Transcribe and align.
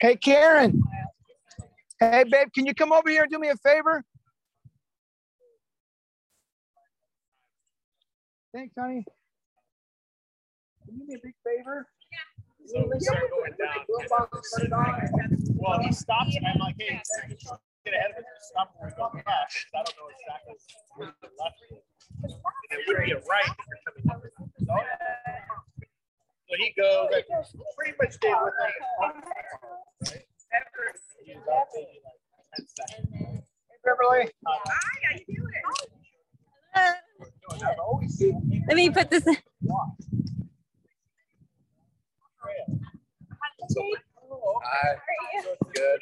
Hey, 0.00 0.16
Karen. 0.16 0.82
Hey, 2.00 2.24
babe, 2.30 2.48
can 2.54 2.66
you 2.66 2.74
come 2.74 2.92
over 2.92 3.10
here 3.10 3.22
and 3.22 3.30
do 3.30 3.38
me 3.38 3.48
a 3.48 3.56
favor? 3.56 4.04
Thanks, 8.54 8.74
honey. 8.78 9.04
Can 10.86 10.94
you 10.94 11.00
do 11.00 11.06
me 11.06 11.14
a 11.14 11.18
big 11.22 11.34
favor? 11.44 11.86
so 12.66 12.88
we 12.92 13.00
start 13.00 13.30
going 13.30 13.52
down. 13.58 13.84
Well, 15.54 15.80
he 15.80 15.92
stops 15.92 16.36
and 16.36 16.46
I'm 16.46 16.58
like, 16.58 16.76
hey, 16.78 17.00
get 17.88 17.96
ahead 17.98 18.10
of 18.12 18.18
it. 18.18 18.24
Stop 18.52 18.74
where 18.78 18.88
we 18.90 18.96
go 18.96 19.08
left. 19.14 19.24
'cause 19.24 19.72
I 19.74 19.82
don't 19.82 19.96
know 19.96 20.08
exactly 20.12 20.54
where 20.96 21.14
the 21.20 21.30
left 21.40 21.62
is. 21.62 21.82
And 22.70 22.80
it 22.80 22.86
would 22.86 23.04
be 23.04 23.12
a 23.12 23.20
right 23.20 23.48
if 23.48 23.66
you're 23.68 23.80
coming 23.84 24.08
up. 24.10 24.20
So, 24.58 24.74
so 26.48 26.52
he 26.58 26.68
goes, 26.76 27.08
like, 27.12 27.26
pretty 27.76 27.94
much 28.00 28.12
stayed 28.12 28.36
with 28.42 28.54
him. 28.60 28.72
Right? 29.00 30.26
He's 31.24 31.36
up 31.36 31.68
maybe 31.74 32.00
like 32.04 32.20
10 32.56 32.66
seconds. 32.66 33.08
Hey, 33.12 33.78
Beverly. 33.84 34.32
I've 36.74 37.78
always 37.80 38.20
Let 38.68 38.76
me 38.76 38.90
put 38.90 39.10
this. 39.10 39.26
in. 39.26 39.36
Hi. 44.64 44.96
Good. 45.74 46.00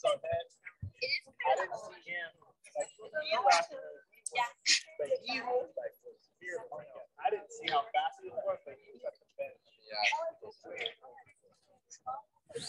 So 0.00 0.06
then, 0.22 0.44
I 1.44 1.58
didn't 1.60 1.76
see 1.76 2.00
him, 2.08 2.30
like, 2.72 2.88
he 3.26 3.36
left, 3.42 3.74
but 4.96 5.10
he 5.20 5.42
was 5.42 5.68
like, 5.76 5.92
like, 6.70 6.88
I 7.18 7.28
didn't 7.28 7.50
see 7.50 7.68
how 7.68 7.82
fast 7.90 8.22
he 8.22 8.30
was, 8.30 8.62
but 8.64 8.78
he 8.80 8.96
was 8.96 9.02
at 9.04 9.18
the 9.18 9.26
bench. 9.36 9.60
Yeah. 9.84 9.98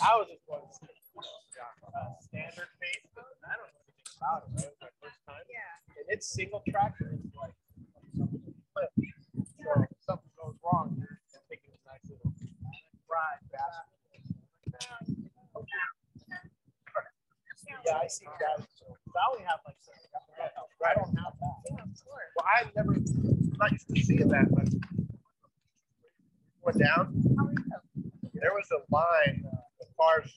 I 0.01 0.17
was 0.17 0.27
just 0.27 0.43
going, 0.49 0.66
uh, 0.66 2.17
standard 2.25 2.73
pace, 2.81 3.05
but 3.13 3.38
I 3.45 3.53
don't 3.55 3.69
know 3.69 3.85
anything 3.85 4.11
about 4.17 4.49
it? 4.49 4.66
It 4.66 4.73
was 4.73 4.81
my 4.81 4.89
first 4.99 5.21
time. 5.29 5.45
Yeah. 5.45 5.97
And 6.01 6.05
it's 6.09 6.27
single 6.27 6.66
track, 6.67 6.97
and 7.05 7.21
it's 7.21 7.38
like, 7.38 7.53
flip. 8.73 8.91
So 9.61 9.69
if 9.85 9.93
something 10.03 10.33
goes 10.35 10.57
wrong, 10.66 10.97
you're 10.97 11.21
taking 11.49 11.71
a 11.77 11.81
nice 11.85 12.01
little 12.09 12.33
ride 12.33 12.49
fast. 12.66 13.00
Yeah, 17.85 17.97
I 18.03 18.07
see 18.07 18.25
that. 18.25 18.65
So 18.77 18.85
I 19.15 19.31
only 19.31 19.43
have 19.45 19.59
like, 19.65 19.75
I 20.85 20.93
don't 20.93 21.17
have 21.17 21.33
that. 21.39 21.55
Well, 22.35 22.45
I 22.45 22.65
never, 22.75 22.95
not 23.57 23.71
used 23.71 23.87
to 23.89 24.01
seeing 24.01 24.27
that, 24.29 24.49
but 24.51 24.69
went 26.63 26.79
down. 26.79 27.23
There 28.33 28.53
was 28.53 28.69
a 28.71 28.81
line 28.93 29.45
of 29.81 29.87
cars. 29.97 30.31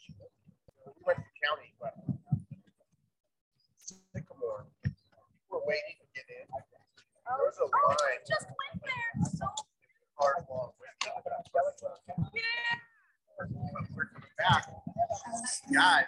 We 0.86 0.92
went 1.06 1.18
to 1.18 1.24
county, 1.46 1.72
but 1.80 1.94
Sycamore. 3.78 4.66
People 4.82 4.98
were 5.50 5.60
waiting 5.66 5.96
to 6.00 6.06
get 6.14 6.24
in. 6.28 6.46
There 6.48 7.44
was 7.44 7.58
a 7.60 7.64
line. 7.64 8.20
Just 8.28 8.46
went 8.46 8.82
there. 8.84 9.24
So 9.38 9.46
Cars 10.18 10.44
long. 10.50 10.70
We're 13.96 14.06
coming 14.12 14.28
back. 14.38 14.64
Guys. 15.84 16.06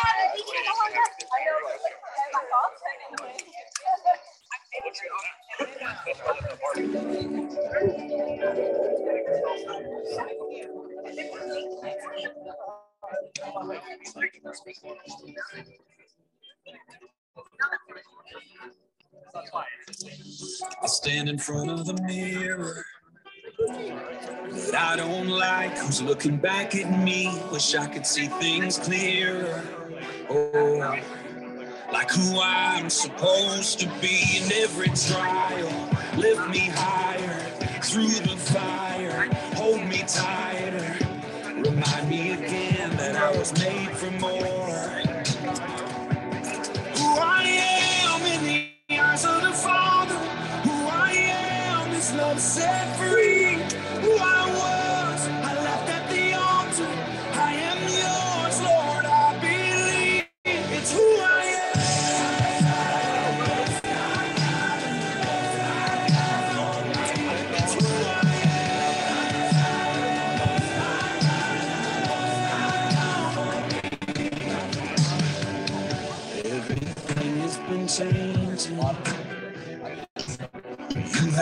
know. 8.45 8.55
Oh 9.47 9.65
my 9.67 10.74
I 20.83 20.87
stand 20.87 21.29
in 21.29 21.39
front 21.39 21.71
of 21.71 21.87
the 21.87 21.95
mirror 22.03 22.85
that 24.71 24.75
I 24.75 24.97
don't 24.97 25.29
like. 25.29 25.79
Who's 25.79 26.03
looking 26.03 26.37
back 26.37 26.75
at 26.75 27.05
me? 27.05 27.31
Wish 27.53 27.75
I 27.75 27.87
could 27.87 28.07
see 28.07 28.27
things 28.27 28.79
clearer. 28.79 29.63
Oh, 30.29 30.99
like 31.93 32.11
who 32.11 32.41
I'm 32.41 32.91
supposed 32.91 33.79
to 33.81 33.87
be 34.01 34.41
in 34.43 34.53
every 34.53 34.89
trial. 34.89 35.91
Lift 36.17 36.49
me 36.51 36.71
higher 36.75 37.41
through 37.83 38.09
the 38.09 38.37
fire. 38.37 39.29
Hold 39.55 39.87
me 39.87 40.03
tighter. 40.07 40.54
Was 43.45 43.63
made 43.63 43.91
for 43.91 44.11
more. 44.13 44.41
Who 46.97 47.09
I 47.21 47.45
am 47.45 48.23
in 48.23 48.45
the 48.47 48.99
eyes 48.99 49.27
of 49.27 49.43
the 49.43 49.53
Father. 49.53 50.15
Who 50.67 50.87
I 50.89 51.13
am 51.13 51.93
is 51.93 52.15
love 52.15 52.41
set 52.41 52.97
free. 52.97 53.24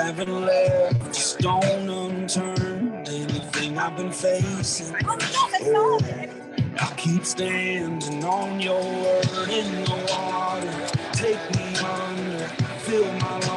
Haven't 0.07 0.45
left 0.47 1.09
a 1.09 1.15
stone 1.15 1.89
unturned. 1.89 3.09
Anything 3.09 3.79
I've 3.79 3.97
been 3.97 4.11
facing. 4.11 4.97
Oh, 5.05 6.01
I 6.81 6.95
keep 6.97 7.25
standing 7.25 8.25
on 8.25 8.61
your 8.61 8.83
word 8.83 9.49
in 9.49 9.85
the 9.85 9.99
water. 10.11 10.87
Take 11.13 11.43
me 11.57 11.77
under, 11.77 12.49
fill 12.85 13.13
my 13.15 13.39
lungs 13.41 13.52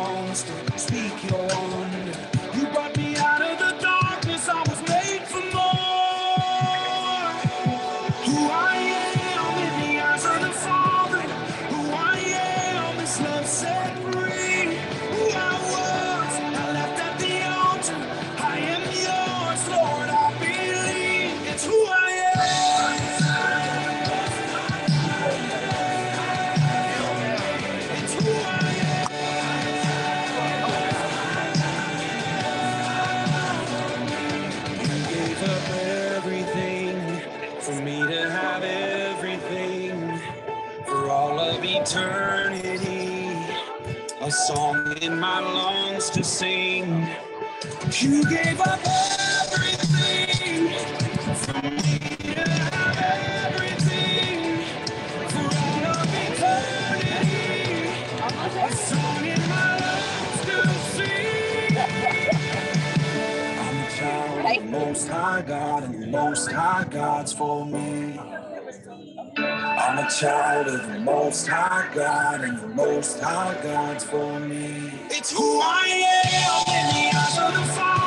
You 48.02 48.24
gave 48.30 48.60
up 48.62 48.80
everything 48.86 50.70
for 51.36 51.62
me 51.64 52.00
to 52.36 52.50
have 52.50 52.98
everything 53.54 54.64
for 55.30 55.40
all 55.40 55.86
of 55.94 56.16
eternity. 56.28 57.90
A 58.60 58.72
song 58.76 59.26
in 59.26 59.42
my 59.50 59.80
lungs 59.80 60.42
to 60.46 60.58
sing. 60.96 61.78
I'm 63.48 63.78
a 63.80 63.92
child 63.92 64.46
of 64.46 64.64
the 64.64 64.72
Most 64.72 65.08
High 65.08 65.42
God, 65.44 65.84
and 65.84 66.04
the 66.04 66.08
Most 66.08 66.52
High 66.52 66.86
God's 66.92 67.34
for 67.34 67.66
me. 67.66 68.20
I'm 69.40 70.00
a 70.00 70.10
child 70.12 70.68
of 70.68 70.88
the 70.88 71.00
Most 71.00 71.48
High 71.48 71.90
God, 71.96 72.42
and 72.42 72.60
the 72.60 72.68
Most 72.68 73.20
High 73.22 73.58
God's 73.64 74.04
for 74.04 74.40
me. 74.42 74.92
It's 75.10 75.32
who 75.32 75.62
I 75.62 75.88
am 76.26 77.05
in 77.38 77.54
the 77.54 77.82
eyes 77.82 78.05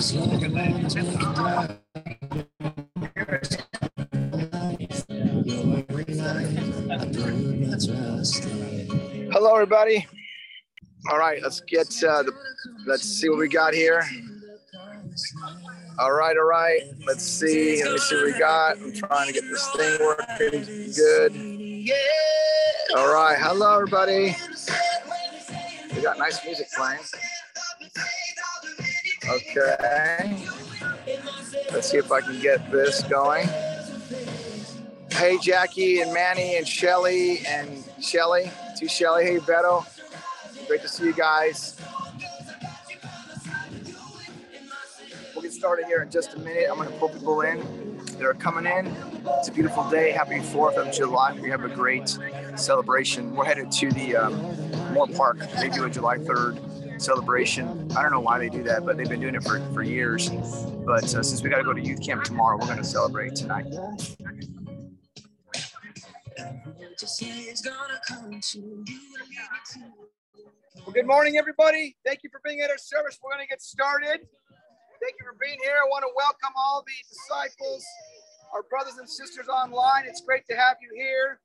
Hello, 0.00 0.32
everybody. 9.54 10.06
All 11.10 11.18
right, 11.18 11.42
let's 11.42 11.60
get 11.60 11.88
uh, 12.02 12.22
the. 12.22 12.32
Let's 12.86 13.02
see 13.02 13.28
what 13.28 13.40
we 13.40 13.48
got 13.48 13.74
here. 13.74 14.02
All 15.98 16.12
right, 16.12 16.34
all 16.34 16.44
right. 16.44 16.80
Let's 17.06 17.24
see. 17.24 17.84
Let 17.84 17.92
me 17.92 17.98
see 17.98 18.16
what 18.16 18.24
we 18.24 18.38
got. 18.38 18.78
I'm 18.78 18.94
trying 18.94 19.26
to 19.26 19.34
get 19.34 19.42
this 19.42 19.70
thing 19.76 19.98
working 20.00 20.64
good. 20.96 21.36
All 22.96 23.12
right. 23.12 23.36
Hello, 23.38 23.74
everybody. 23.74 24.34
We 25.94 26.00
got 26.00 26.16
nice 26.16 26.42
music 26.46 26.68
playing. 26.74 27.00
Okay. 29.30 30.44
Let's 31.72 31.88
see 31.88 31.98
if 31.98 32.10
I 32.10 32.20
can 32.20 32.40
get 32.40 32.68
this 32.72 33.04
going. 33.04 33.48
Hey, 35.12 35.38
Jackie 35.38 36.00
and 36.00 36.12
Manny 36.12 36.56
and 36.56 36.66
Shelly 36.66 37.46
and 37.46 37.84
Shelly. 38.00 38.50
To 38.78 38.88
Shelly. 38.88 39.24
Hey, 39.24 39.38
Beto. 39.38 39.86
Great 40.66 40.82
to 40.82 40.88
see 40.88 41.04
you 41.04 41.12
guys. 41.12 41.80
We'll 45.32 45.42
get 45.42 45.52
started 45.52 45.86
here 45.86 46.02
in 46.02 46.10
just 46.10 46.34
a 46.34 46.38
minute. 46.40 46.66
I'm 46.68 46.76
going 46.76 46.88
to 46.88 46.94
pull 46.96 47.10
people 47.10 47.42
in 47.42 47.60
that 48.18 48.24
are 48.24 48.34
coming 48.34 48.66
in. 48.66 48.92
It's 49.38 49.48
a 49.48 49.52
beautiful 49.52 49.88
day. 49.90 50.10
Happy 50.10 50.40
4th 50.40 50.74
of 50.74 50.92
July. 50.92 51.38
We 51.40 51.50
have 51.50 51.62
a 51.62 51.68
great 51.68 52.18
celebration. 52.56 53.36
We're 53.36 53.44
headed 53.44 53.70
to 53.70 53.92
the 53.92 54.16
um, 54.16 54.92
Moore 54.92 55.06
Park. 55.06 55.38
maybe 55.54 55.78
on 55.78 55.92
July 55.92 56.18
3rd 56.18 56.79
celebration. 57.00 57.90
I 57.96 58.02
don't 58.02 58.12
know 58.12 58.20
why 58.20 58.38
they 58.38 58.48
do 58.48 58.62
that, 58.64 58.84
but 58.84 58.96
they've 58.96 59.08
been 59.08 59.20
doing 59.20 59.34
it 59.34 59.42
for, 59.42 59.60
for 59.72 59.82
years. 59.82 60.28
But 60.28 61.04
uh, 61.14 61.22
since 61.22 61.42
we 61.42 61.50
got 61.50 61.58
to 61.58 61.64
go 61.64 61.72
to 61.72 61.80
youth 61.80 62.04
camp 62.04 62.24
tomorrow, 62.24 62.58
we're 62.58 62.66
going 62.66 62.78
to 62.78 62.84
celebrate 62.84 63.34
tonight. 63.34 63.66
Well, 63.70 63.96
good 70.92 71.06
morning, 71.06 71.36
everybody. 71.36 71.96
Thank 72.04 72.22
you 72.22 72.30
for 72.30 72.40
being 72.44 72.60
at 72.60 72.70
our 72.70 72.78
service. 72.78 73.18
We're 73.22 73.32
going 73.32 73.44
to 73.44 73.48
get 73.48 73.62
started. 73.62 74.20
Thank 75.00 75.14
you 75.18 75.24
for 75.24 75.36
being 75.40 75.58
here. 75.62 75.76
I 75.82 75.88
want 75.88 76.02
to 76.02 76.12
welcome 76.16 76.52
all 76.56 76.84
the 76.86 76.92
disciples, 77.08 77.84
our 78.52 78.62
brothers 78.64 78.98
and 78.98 79.08
sisters 79.08 79.48
online. 79.48 80.04
It's 80.06 80.20
great 80.20 80.44
to 80.50 80.56
have 80.56 80.76
you 80.82 80.90
here. 80.94 81.40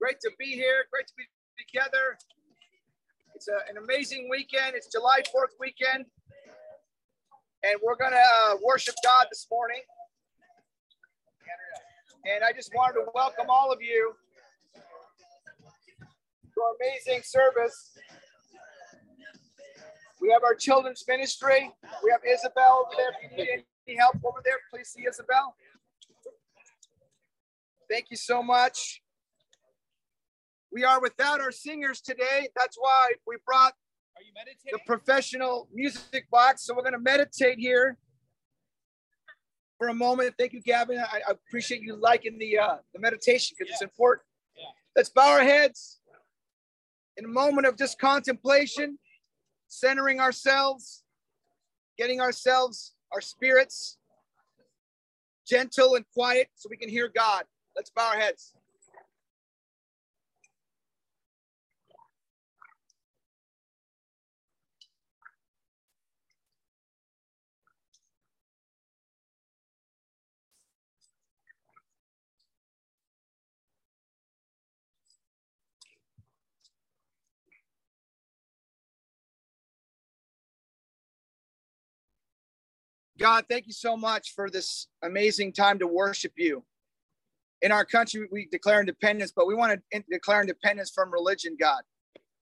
Great 0.00 0.20
to 0.20 0.30
be 0.38 0.54
here. 0.54 0.86
Great 0.90 1.06
to 1.06 1.14
be 1.16 1.24
together. 1.58 2.18
It's 3.38 3.46
a, 3.46 3.70
an 3.70 3.76
amazing 3.80 4.26
weekend. 4.28 4.74
It's 4.74 4.88
July 4.88 5.20
4th 5.20 5.54
weekend. 5.60 6.06
And 7.62 7.78
we're 7.84 7.94
going 7.94 8.10
to 8.10 8.18
uh, 8.18 8.56
worship 8.64 8.96
God 9.04 9.26
this 9.30 9.46
morning. 9.48 9.80
And 12.24 12.42
I 12.42 12.52
just 12.52 12.74
wanted 12.74 12.94
to 12.94 13.04
welcome 13.14 13.46
all 13.48 13.72
of 13.72 13.80
you 13.80 14.12
to 14.74 16.60
our 16.60 16.74
amazing 16.82 17.22
service. 17.22 17.96
We 20.20 20.32
have 20.32 20.42
our 20.42 20.56
children's 20.56 21.04
ministry. 21.06 21.70
We 22.02 22.10
have 22.10 22.22
Isabel 22.28 22.86
over 22.88 22.96
there. 22.96 23.12
If 23.22 23.38
you 23.38 23.44
need 23.54 23.64
any 23.86 23.96
help 23.98 24.16
over 24.24 24.40
there, 24.44 24.58
please 24.68 24.88
see 24.88 25.06
Isabel. 25.08 25.54
Thank 27.88 28.06
you 28.10 28.16
so 28.16 28.42
much. 28.42 29.00
We 30.72 30.84
are 30.84 31.00
without 31.00 31.40
our 31.40 31.52
singers 31.52 32.00
today. 32.00 32.48
That's 32.56 32.76
why 32.78 33.12
we 33.26 33.36
brought 33.46 33.72
the 34.70 34.78
professional 34.86 35.68
music 35.72 36.28
box. 36.30 36.64
So 36.64 36.74
we're 36.74 36.82
going 36.82 36.92
to 36.92 36.98
meditate 36.98 37.58
here 37.58 37.96
for 39.78 39.88
a 39.88 39.94
moment. 39.94 40.34
Thank 40.38 40.52
you, 40.52 40.60
Gavin. 40.60 40.98
I, 40.98 41.20
I 41.28 41.30
appreciate 41.30 41.82
you 41.82 41.96
liking 41.96 42.38
the 42.38 42.58
uh, 42.58 42.76
the 42.92 43.00
meditation 43.00 43.56
because 43.58 43.72
it's 43.72 43.82
important. 43.82 44.24
Let's 44.96 45.10
bow 45.10 45.30
our 45.30 45.44
heads 45.44 46.00
in 47.16 47.24
a 47.24 47.28
moment 47.28 47.66
of 47.66 47.76
just 47.76 47.98
contemplation 47.98 48.98
centering 49.68 50.18
ourselves, 50.18 51.04
getting 51.96 52.20
ourselves, 52.20 52.94
our 53.12 53.20
spirits 53.20 53.98
gentle 55.48 55.94
and 55.94 56.04
quiet 56.12 56.48
so 56.54 56.68
we 56.70 56.76
can 56.76 56.88
hear 56.88 57.10
God. 57.14 57.44
Let's 57.74 57.90
bow 57.90 58.08
our 58.08 58.18
heads. 58.18 58.54
God, 83.18 83.46
thank 83.48 83.66
you 83.66 83.72
so 83.72 83.96
much 83.96 84.34
for 84.34 84.48
this 84.48 84.86
amazing 85.02 85.52
time 85.52 85.78
to 85.80 85.86
worship 85.86 86.32
you. 86.36 86.64
In 87.62 87.72
our 87.72 87.84
country, 87.84 88.28
we 88.30 88.46
declare 88.46 88.78
independence, 88.78 89.32
but 89.34 89.48
we 89.48 89.56
want 89.56 89.80
to 89.92 90.04
declare 90.08 90.40
independence 90.40 90.92
from 90.94 91.12
religion, 91.12 91.56
God, 91.58 91.82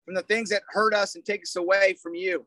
from 0.03 0.15
the 0.15 0.22
things 0.24 0.50
that 0.50 0.63
hurt 0.70 0.94
us 0.94 1.15
and 1.15 1.24
take 1.24 1.44
us 1.44 1.55
away 1.55 1.96
from 2.03 2.13
you. 2.13 2.46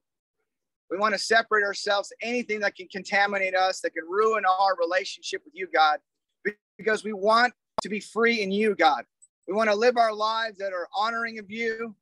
We 0.90 0.98
want 0.98 1.14
to 1.14 1.18
separate 1.18 1.64
ourselves, 1.64 2.12
anything 2.22 2.60
that 2.60 2.74
can 2.74 2.88
contaminate 2.88 3.54
us, 3.54 3.80
that 3.80 3.94
can 3.94 4.04
ruin 4.06 4.44
our 4.44 4.76
relationship 4.78 5.42
with 5.44 5.54
you, 5.54 5.66
God, 5.74 5.98
because 6.76 7.04
we 7.04 7.14
want 7.14 7.54
to 7.82 7.88
be 7.88 8.00
free 8.00 8.42
in 8.42 8.50
you, 8.50 8.74
God. 8.74 9.04
We 9.46 9.54
want 9.54 9.70
to 9.70 9.76
live 9.76 9.96
our 9.96 10.12
lives 10.12 10.58
that 10.58 10.74
are 10.74 10.88
honoring 10.94 11.38
of 11.38 11.50
you, 11.50 11.94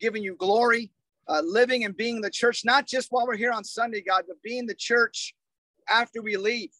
giving 0.00 0.22
you 0.22 0.36
glory, 0.36 0.92
uh, 1.28 1.42
living 1.44 1.84
and 1.84 1.96
being 1.96 2.20
the 2.20 2.30
church, 2.30 2.64
not 2.64 2.86
just 2.86 3.08
while 3.10 3.26
we're 3.26 3.36
here 3.36 3.52
on 3.52 3.64
Sunday, 3.64 4.00
God, 4.00 4.24
but 4.28 4.40
being 4.42 4.66
the 4.66 4.74
church 4.74 5.34
after 5.88 6.22
we 6.22 6.36
leave. 6.36 6.70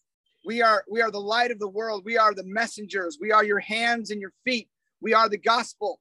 We 0.44 0.62
are 0.62 0.84
we 0.88 1.02
are 1.02 1.10
the 1.10 1.18
light 1.20 1.50
of 1.50 1.58
the 1.58 1.68
world. 1.68 2.04
We 2.04 2.16
are 2.16 2.34
the 2.34 2.44
messengers. 2.44 3.18
We 3.20 3.32
are 3.32 3.44
your 3.44 3.58
hands 3.58 4.10
and 4.10 4.20
your 4.20 4.32
feet. 4.44 4.68
We 5.00 5.12
are 5.12 5.28
the 5.28 5.38
gospel 5.38 6.00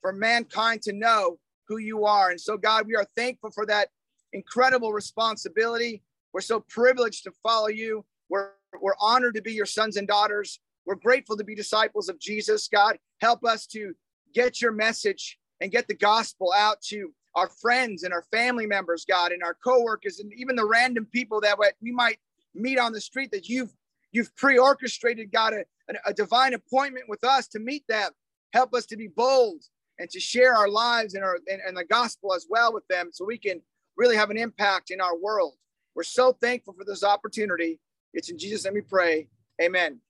for 0.00 0.12
mankind 0.12 0.82
to 0.82 0.92
know 0.92 1.38
who 1.68 1.78
you 1.78 2.04
are. 2.04 2.30
And 2.30 2.40
so 2.40 2.56
God, 2.56 2.86
we 2.86 2.96
are 2.96 3.06
thankful 3.16 3.50
for 3.50 3.66
that 3.66 3.88
incredible 4.32 4.92
responsibility. 4.92 6.02
We're 6.32 6.40
so 6.40 6.60
privileged 6.60 7.24
to 7.24 7.32
follow 7.42 7.68
you. 7.68 8.04
We're 8.28 8.50
we're 8.80 8.96
honored 9.00 9.34
to 9.36 9.42
be 9.42 9.52
your 9.52 9.66
sons 9.66 9.96
and 9.96 10.08
daughters. 10.08 10.60
We're 10.86 10.96
grateful 10.96 11.36
to 11.36 11.44
be 11.44 11.54
disciples 11.54 12.08
of 12.08 12.18
Jesus. 12.18 12.68
God, 12.68 12.98
help 13.20 13.44
us 13.44 13.66
to 13.68 13.94
get 14.34 14.60
your 14.60 14.72
message 14.72 15.38
and 15.60 15.70
get 15.70 15.86
the 15.88 15.94
gospel 15.94 16.52
out 16.56 16.82
to 16.82 17.12
our 17.34 17.48
friends 17.48 18.02
and 18.02 18.12
our 18.12 18.24
family 18.30 18.66
members, 18.66 19.04
God, 19.08 19.32
and 19.32 19.42
our 19.42 19.54
coworkers, 19.54 20.20
and 20.20 20.32
even 20.34 20.56
the 20.56 20.66
random 20.66 21.06
people 21.06 21.40
that 21.40 21.56
we 21.80 21.92
might 21.92 22.18
meet 22.54 22.78
on 22.78 22.92
the 22.92 23.00
street 23.00 23.30
that 23.32 23.48
you've 23.48 23.72
you've 24.12 24.34
pre-orchestrated 24.36 25.32
god 25.32 25.54
a, 25.54 25.64
a, 26.06 26.14
divine 26.14 26.54
appointment 26.54 27.06
with 27.08 27.24
us 27.24 27.48
to 27.48 27.58
meet 27.58 27.86
them. 27.88 28.10
Help 28.52 28.74
us 28.74 28.86
to 28.86 28.96
be 28.96 29.08
bold 29.08 29.62
and 29.98 30.08
to 30.10 30.20
share 30.20 30.54
our 30.54 30.68
lives 30.68 31.14
and 31.14 31.24
our 31.24 31.38
and, 31.50 31.60
and 31.66 31.76
the 31.76 31.84
gospel 31.84 32.34
as 32.34 32.46
well 32.48 32.72
with 32.72 32.86
them 32.88 33.10
so 33.12 33.24
we 33.24 33.38
can 33.38 33.60
really 33.96 34.16
have 34.16 34.30
an 34.30 34.36
impact 34.36 34.90
in 34.90 35.00
our 35.00 35.16
world. 35.16 35.54
We're 35.94 36.02
so 36.02 36.32
thankful 36.32 36.74
for 36.74 36.84
this 36.84 37.04
opportunity. 37.04 37.80
It's 38.12 38.30
in 38.30 38.38
jesus 38.38 38.64
name 38.64 38.74
we 38.74 38.80
pray. 38.82 39.28
Amen. 39.60 40.00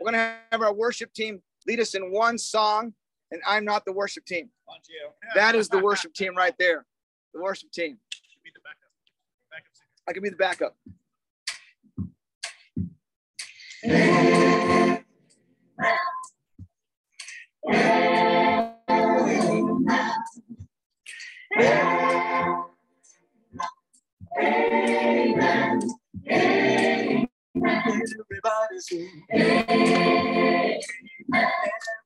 We're 0.00 0.10
going 0.10 0.20
to 0.20 0.36
have 0.52 0.62
our 0.62 0.72
worship 0.72 1.12
team 1.12 1.40
lead 1.66 1.80
us 1.80 1.94
in 1.94 2.10
one 2.10 2.36
song 2.36 2.92
and 3.30 3.40
i'm 3.46 3.64
not 3.64 3.84
the 3.84 3.92
worship 3.92 4.24
team. 4.26 4.50
That 5.34 5.54
is 5.54 5.68
the 5.68 5.78
worship 5.78 6.14
team 6.14 6.36
right 6.36 6.54
there. 6.58 6.86
The 7.32 7.40
worship 7.40 7.70
team. 7.72 7.98
I 10.06 10.12
can 10.12 10.22
be 10.22 10.30
the 10.30 10.36
backup. 10.36 10.76
Everybody 13.84 14.00
sing. 28.80 29.22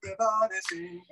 Everybody 0.04 0.58
sing. 0.68 1.02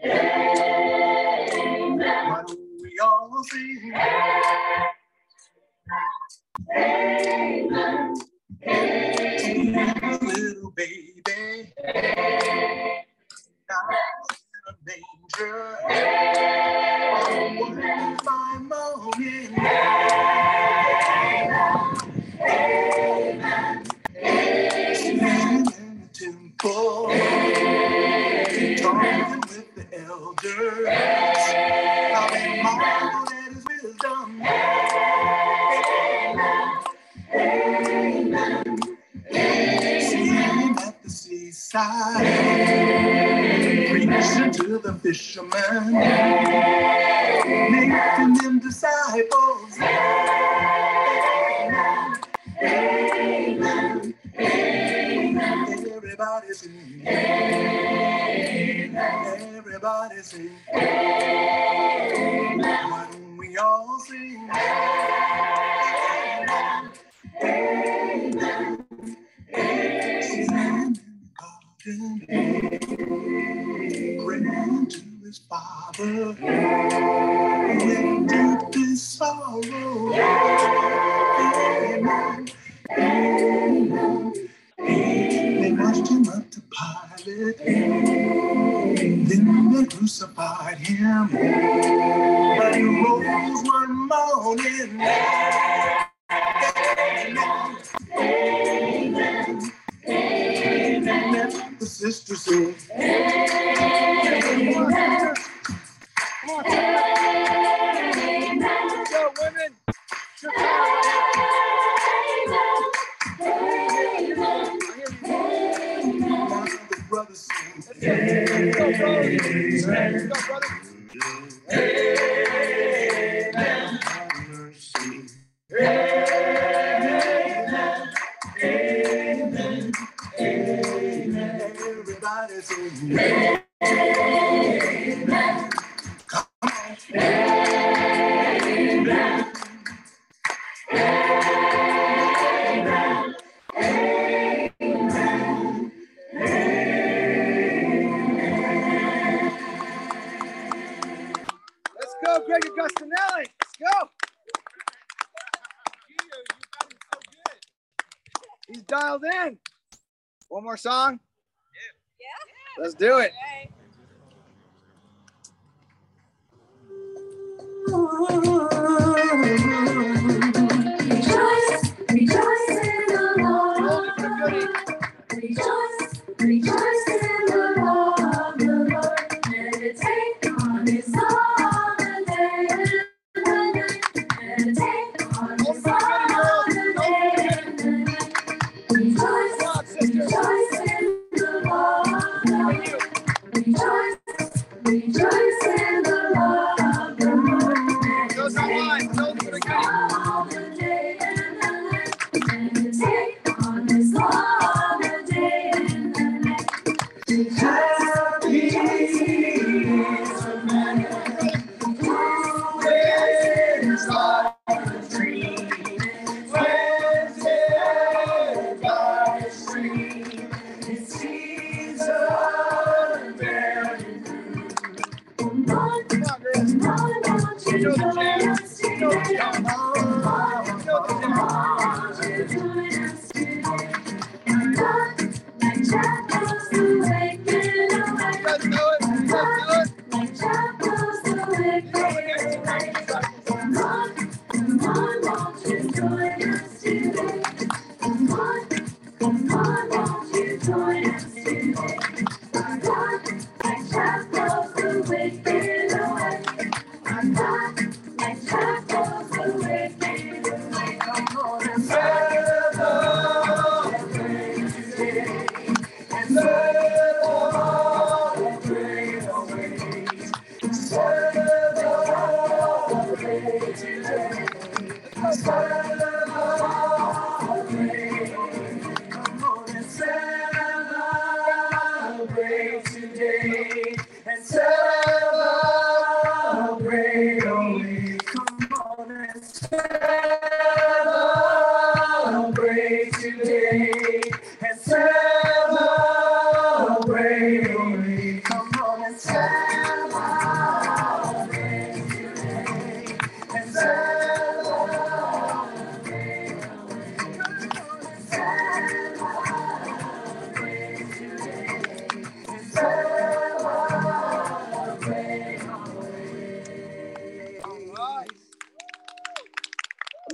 The 101.78 101.86
sister 101.86 102.36
said, 102.36 102.74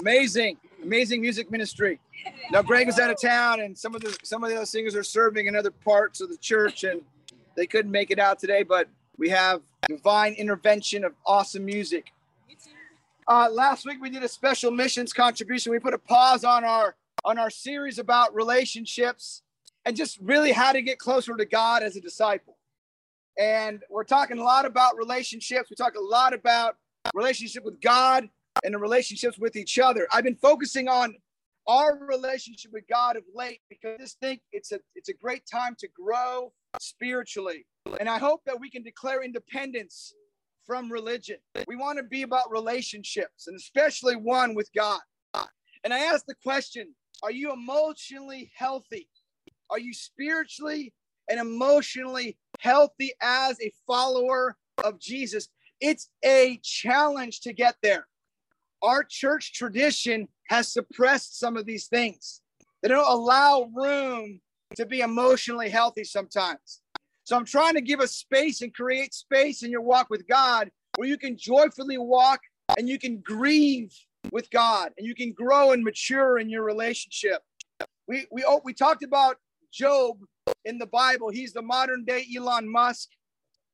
Amazing, 0.02 0.56
amazing 0.82 1.20
music 1.20 1.48
ministry. 1.48 2.00
Now 2.50 2.60
Greg 2.60 2.88
is 2.88 2.98
out 2.98 3.08
of 3.08 3.20
town, 3.22 3.60
and 3.60 3.78
some 3.78 3.94
of 3.94 4.00
the 4.00 4.18
some 4.24 4.42
of 4.42 4.50
the 4.50 4.56
other 4.56 4.66
singers 4.66 4.96
are 4.96 5.04
serving 5.04 5.46
in 5.46 5.54
other 5.54 5.70
parts 5.70 6.20
of 6.20 6.28
the 6.28 6.36
church, 6.38 6.82
and 6.82 7.02
they 7.56 7.68
couldn't 7.68 7.92
make 7.92 8.10
it 8.10 8.18
out 8.18 8.40
today. 8.40 8.64
But 8.64 8.88
we 9.16 9.28
have 9.28 9.60
divine 9.86 10.32
intervention 10.32 11.04
of 11.04 11.14
awesome 11.24 11.64
music. 11.64 12.10
Uh, 13.28 13.48
last 13.52 13.86
week 13.86 14.02
we 14.02 14.10
did 14.10 14.24
a 14.24 14.28
special 14.28 14.72
missions 14.72 15.12
contribution. 15.12 15.70
We 15.70 15.78
put 15.78 15.94
a 15.94 15.98
pause 15.98 16.42
on 16.42 16.64
our 16.64 16.96
on 17.24 17.38
our 17.38 17.50
series 17.50 18.00
about 18.00 18.34
relationships 18.34 19.42
and 19.84 19.94
just 19.94 20.18
really 20.20 20.50
how 20.50 20.72
to 20.72 20.82
get 20.82 20.98
closer 20.98 21.36
to 21.36 21.44
God 21.44 21.84
as 21.84 21.94
a 21.94 22.00
disciple. 22.00 22.56
And 23.38 23.84
we're 23.88 24.02
talking 24.02 24.40
a 24.40 24.42
lot 24.42 24.64
about 24.64 24.96
relationships. 24.96 25.70
We 25.70 25.76
talk 25.76 25.94
a 25.94 26.00
lot 26.00 26.34
about 26.34 26.76
relationship 27.14 27.64
with 27.64 27.80
God 27.80 28.28
and 28.64 28.74
the 28.74 28.78
relationships 28.78 29.38
with 29.38 29.56
each 29.56 29.78
other. 29.78 30.06
I've 30.12 30.24
been 30.24 30.36
focusing 30.36 30.88
on 30.88 31.14
our 31.66 31.98
relationship 31.98 32.72
with 32.72 32.84
God 32.88 33.16
of 33.16 33.22
late 33.34 33.60
because 33.68 34.16
I 34.22 34.26
think 34.26 34.40
it's 34.52 34.72
a 34.72 34.80
it's 34.94 35.08
a 35.08 35.14
great 35.14 35.44
time 35.50 35.76
to 35.78 35.88
grow 35.88 36.52
spiritually. 36.80 37.66
And 38.00 38.08
I 38.08 38.18
hope 38.18 38.42
that 38.46 38.58
we 38.60 38.70
can 38.70 38.82
declare 38.82 39.22
independence 39.22 40.14
from 40.66 40.90
religion. 40.90 41.36
We 41.66 41.76
want 41.76 41.98
to 41.98 42.04
be 42.04 42.22
about 42.22 42.50
relationships 42.50 43.46
and 43.46 43.56
especially 43.56 44.16
one 44.16 44.54
with 44.54 44.70
God. 44.76 45.00
And 45.84 45.92
I 45.92 45.98
ask 45.98 46.24
the 46.26 46.36
question, 46.42 46.94
are 47.22 47.32
you 47.32 47.52
emotionally 47.52 48.52
healthy? 48.56 49.08
Are 49.70 49.80
you 49.80 49.92
spiritually 49.92 50.92
and 51.28 51.40
emotionally 51.40 52.36
healthy 52.60 53.12
as 53.20 53.60
a 53.60 53.72
follower 53.86 54.56
of 54.84 54.98
Jesus. 55.00 55.48
It's 55.80 56.08
a 56.24 56.60
challenge 56.62 57.40
to 57.40 57.52
get 57.52 57.76
there. 57.82 58.06
Our 58.82 59.04
church 59.04 59.52
tradition 59.52 60.28
has 60.48 60.72
suppressed 60.72 61.38
some 61.38 61.56
of 61.56 61.66
these 61.66 61.86
things. 61.86 62.42
They 62.82 62.88
don't 62.88 63.08
allow 63.08 63.70
room 63.72 64.40
to 64.76 64.86
be 64.86 65.00
emotionally 65.00 65.68
healthy 65.68 66.04
sometimes. 66.04 66.82
So 67.24 67.36
I'm 67.36 67.44
trying 67.44 67.74
to 67.74 67.80
give 67.80 68.00
a 68.00 68.08
space 68.08 68.62
and 68.62 68.74
create 68.74 69.14
space 69.14 69.62
in 69.62 69.70
your 69.70 69.82
walk 69.82 70.08
with 70.10 70.26
God 70.26 70.70
where 70.96 71.08
you 71.08 71.16
can 71.16 71.36
joyfully 71.36 71.98
walk 71.98 72.40
and 72.76 72.88
you 72.88 72.98
can 72.98 73.18
grieve 73.18 73.94
with 74.32 74.50
God 74.50 74.90
and 74.98 75.06
you 75.06 75.14
can 75.14 75.32
grow 75.32 75.70
and 75.70 75.84
mature 75.84 76.38
in 76.38 76.48
your 76.48 76.64
relationship. 76.64 77.42
We 78.08 78.26
we 78.32 78.44
oh, 78.46 78.60
we 78.64 78.74
talked 78.74 79.04
about 79.04 79.36
Job 79.72 80.18
in 80.64 80.78
the 80.78 80.86
Bible. 80.86 81.30
He's 81.30 81.52
the 81.52 81.62
modern 81.62 82.04
day 82.04 82.26
Elon 82.36 82.70
Musk, 82.70 83.08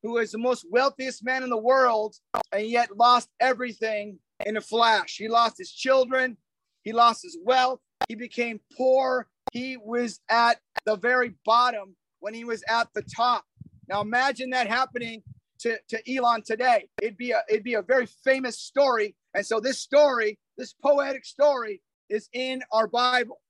who 0.03 0.19
is 0.19 0.33
the 0.33 0.39
most 0.39 0.67
wealthiest 0.71 1.25
man 1.25 1.43
in 1.43 1.51
the 1.51 1.57
world 1.57 2.17
and 2.53 2.67
yet 2.67 2.97
lost 2.97 3.31
everything 3.41 4.19
in 4.45 4.57
a 4.57 4.61
flash. 4.61 5.17
He 5.17 5.29
lost 5.29 5.59
his 5.59 5.73
children, 5.73 6.37
he 6.83 6.93
lost 6.93 7.23
his 7.23 7.39
wealth, 7.43 7.81
he 8.09 8.15
became 8.15 8.61
poor, 8.77 9.29
he 9.51 9.77
was 9.77 10.21
at 10.31 10.61
the 10.85 10.97
very 10.97 11.35
bottom 11.45 11.97
when 12.21 12.35
he 12.35 12.45
was 12.45 12.63
at 12.69 12.89
the 12.95 13.03
top. 13.03 13.45
Now 13.89 14.01
imagine 14.01 14.51
that 14.51 14.67
happening 14.67 15.23
to, 15.61 15.79
to 15.89 16.17
Elon 16.17 16.43
today. 16.43 16.89
It'd 17.01 17.17
be 17.17 17.33
a 17.33 17.43
it'd 17.49 17.65
be 17.65 17.75
a 17.75 17.83
very 17.83 18.07
famous 18.07 18.59
story. 18.59 19.17
And 19.35 19.45
so 19.45 19.61
this 19.61 19.79
story, 19.81 20.39
this 20.57 20.75
poetic 20.83 21.25
story, 21.25 21.83
is 22.09 22.29
in 22.33 22.63
our 22.73 22.87
Bible. 22.87 23.41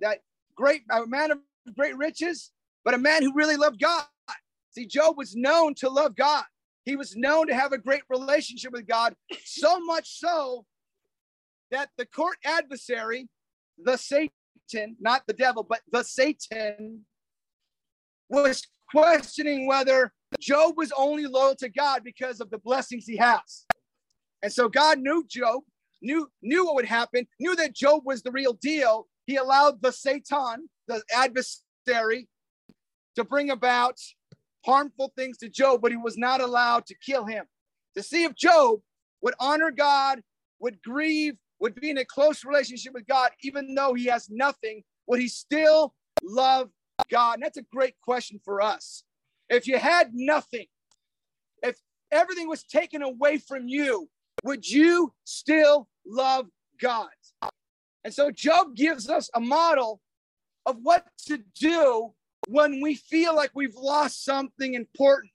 That 0.00 0.18
great 0.54 0.82
a 0.90 1.06
man 1.06 1.30
of 1.30 1.38
great 1.76 1.96
riches, 1.96 2.50
but 2.84 2.94
a 2.94 2.98
man 2.98 3.22
who 3.22 3.32
really 3.34 3.56
loved 3.56 3.80
God. 3.80 4.04
See, 4.70 4.86
Job 4.86 5.16
was 5.16 5.36
known 5.36 5.74
to 5.76 5.88
love 5.88 6.16
God. 6.16 6.44
He 6.84 6.96
was 6.96 7.16
known 7.16 7.46
to 7.46 7.54
have 7.54 7.72
a 7.72 7.78
great 7.78 8.02
relationship 8.08 8.72
with 8.72 8.86
God, 8.86 9.14
so 9.44 9.80
much 9.80 10.18
so 10.18 10.66
that 11.70 11.88
the 11.96 12.06
court 12.06 12.36
adversary, 12.44 13.28
the 13.82 13.96
Satan, 13.96 14.96
not 15.00 15.22
the 15.26 15.32
devil, 15.32 15.62
but 15.62 15.80
the 15.90 16.04
Satan, 16.04 17.04
was 18.28 18.66
questioning 18.90 19.66
whether 19.66 20.12
Job 20.40 20.76
was 20.76 20.92
only 20.96 21.26
loyal 21.26 21.54
to 21.56 21.68
God 21.68 22.02
because 22.04 22.40
of 22.40 22.50
the 22.50 22.58
blessings 22.58 23.06
he 23.06 23.16
has. 23.16 23.66
And 24.42 24.52
so 24.52 24.68
God 24.68 24.98
knew 24.98 25.24
Job, 25.26 25.62
knew 26.02 26.28
knew 26.42 26.66
what 26.66 26.74
would 26.74 26.84
happen, 26.84 27.26
knew 27.40 27.56
that 27.56 27.74
Job 27.74 28.02
was 28.04 28.22
the 28.22 28.32
real 28.32 28.54
deal. 28.54 29.06
He 29.26 29.36
allowed 29.36 29.80
the 29.80 29.92
Satan, 29.92 30.68
the 30.86 31.02
adversary, 31.14 32.28
to 33.16 33.24
bring 33.24 33.50
about 33.50 33.98
harmful 34.64 35.12
things 35.16 35.38
to 35.38 35.48
Job, 35.48 35.80
but 35.82 35.90
he 35.90 35.96
was 35.96 36.16
not 36.16 36.40
allowed 36.40 36.86
to 36.86 36.94
kill 36.94 37.24
him. 37.24 37.44
To 37.96 38.02
see 38.02 38.24
if 38.24 38.34
Job 38.34 38.80
would 39.22 39.34
honor 39.38 39.70
God, 39.70 40.20
would 40.60 40.82
grieve, 40.82 41.34
would 41.60 41.74
be 41.74 41.90
in 41.90 41.98
a 41.98 42.04
close 42.04 42.44
relationship 42.44 42.92
with 42.92 43.06
God, 43.06 43.30
even 43.42 43.74
though 43.74 43.94
he 43.94 44.06
has 44.06 44.28
nothing, 44.30 44.82
would 45.06 45.20
he 45.20 45.28
still 45.28 45.94
love 46.22 46.70
God? 47.10 47.34
And 47.34 47.42
that's 47.42 47.58
a 47.58 47.66
great 47.72 47.94
question 48.02 48.40
for 48.44 48.60
us. 48.60 49.04
If 49.48 49.66
you 49.66 49.78
had 49.78 50.10
nothing, 50.14 50.66
if 51.62 51.78
everything 52.10 52.48
was 52.48 52.64
taken 52.64 53.02
away 53.02 53.38
from 53.38 53.68
you, 53.68 54.08
would 54.42 54.68
you 54.68 55.12
still 55.24 55.88
love 56.06 56.46
God? 56.80 57.08
And 58.04 58.12
so 58.12 58.30
Job 58.30 58.76
gives 58.76 59.08
us 59.08 59.30
a 59.34 59.40
model 59.40 60.00
of 60.66 60.78
what 60.82 61.06
to 61.26 61.38
do 61.58 62.12
when 62.48 62.80
we 62.80 62.94
feel 62.94 63.34
like 63.34 63.50
we've 63.54 63.74
lost 63.74 64.24
something 64.24 64.74
important. 64.74 65.32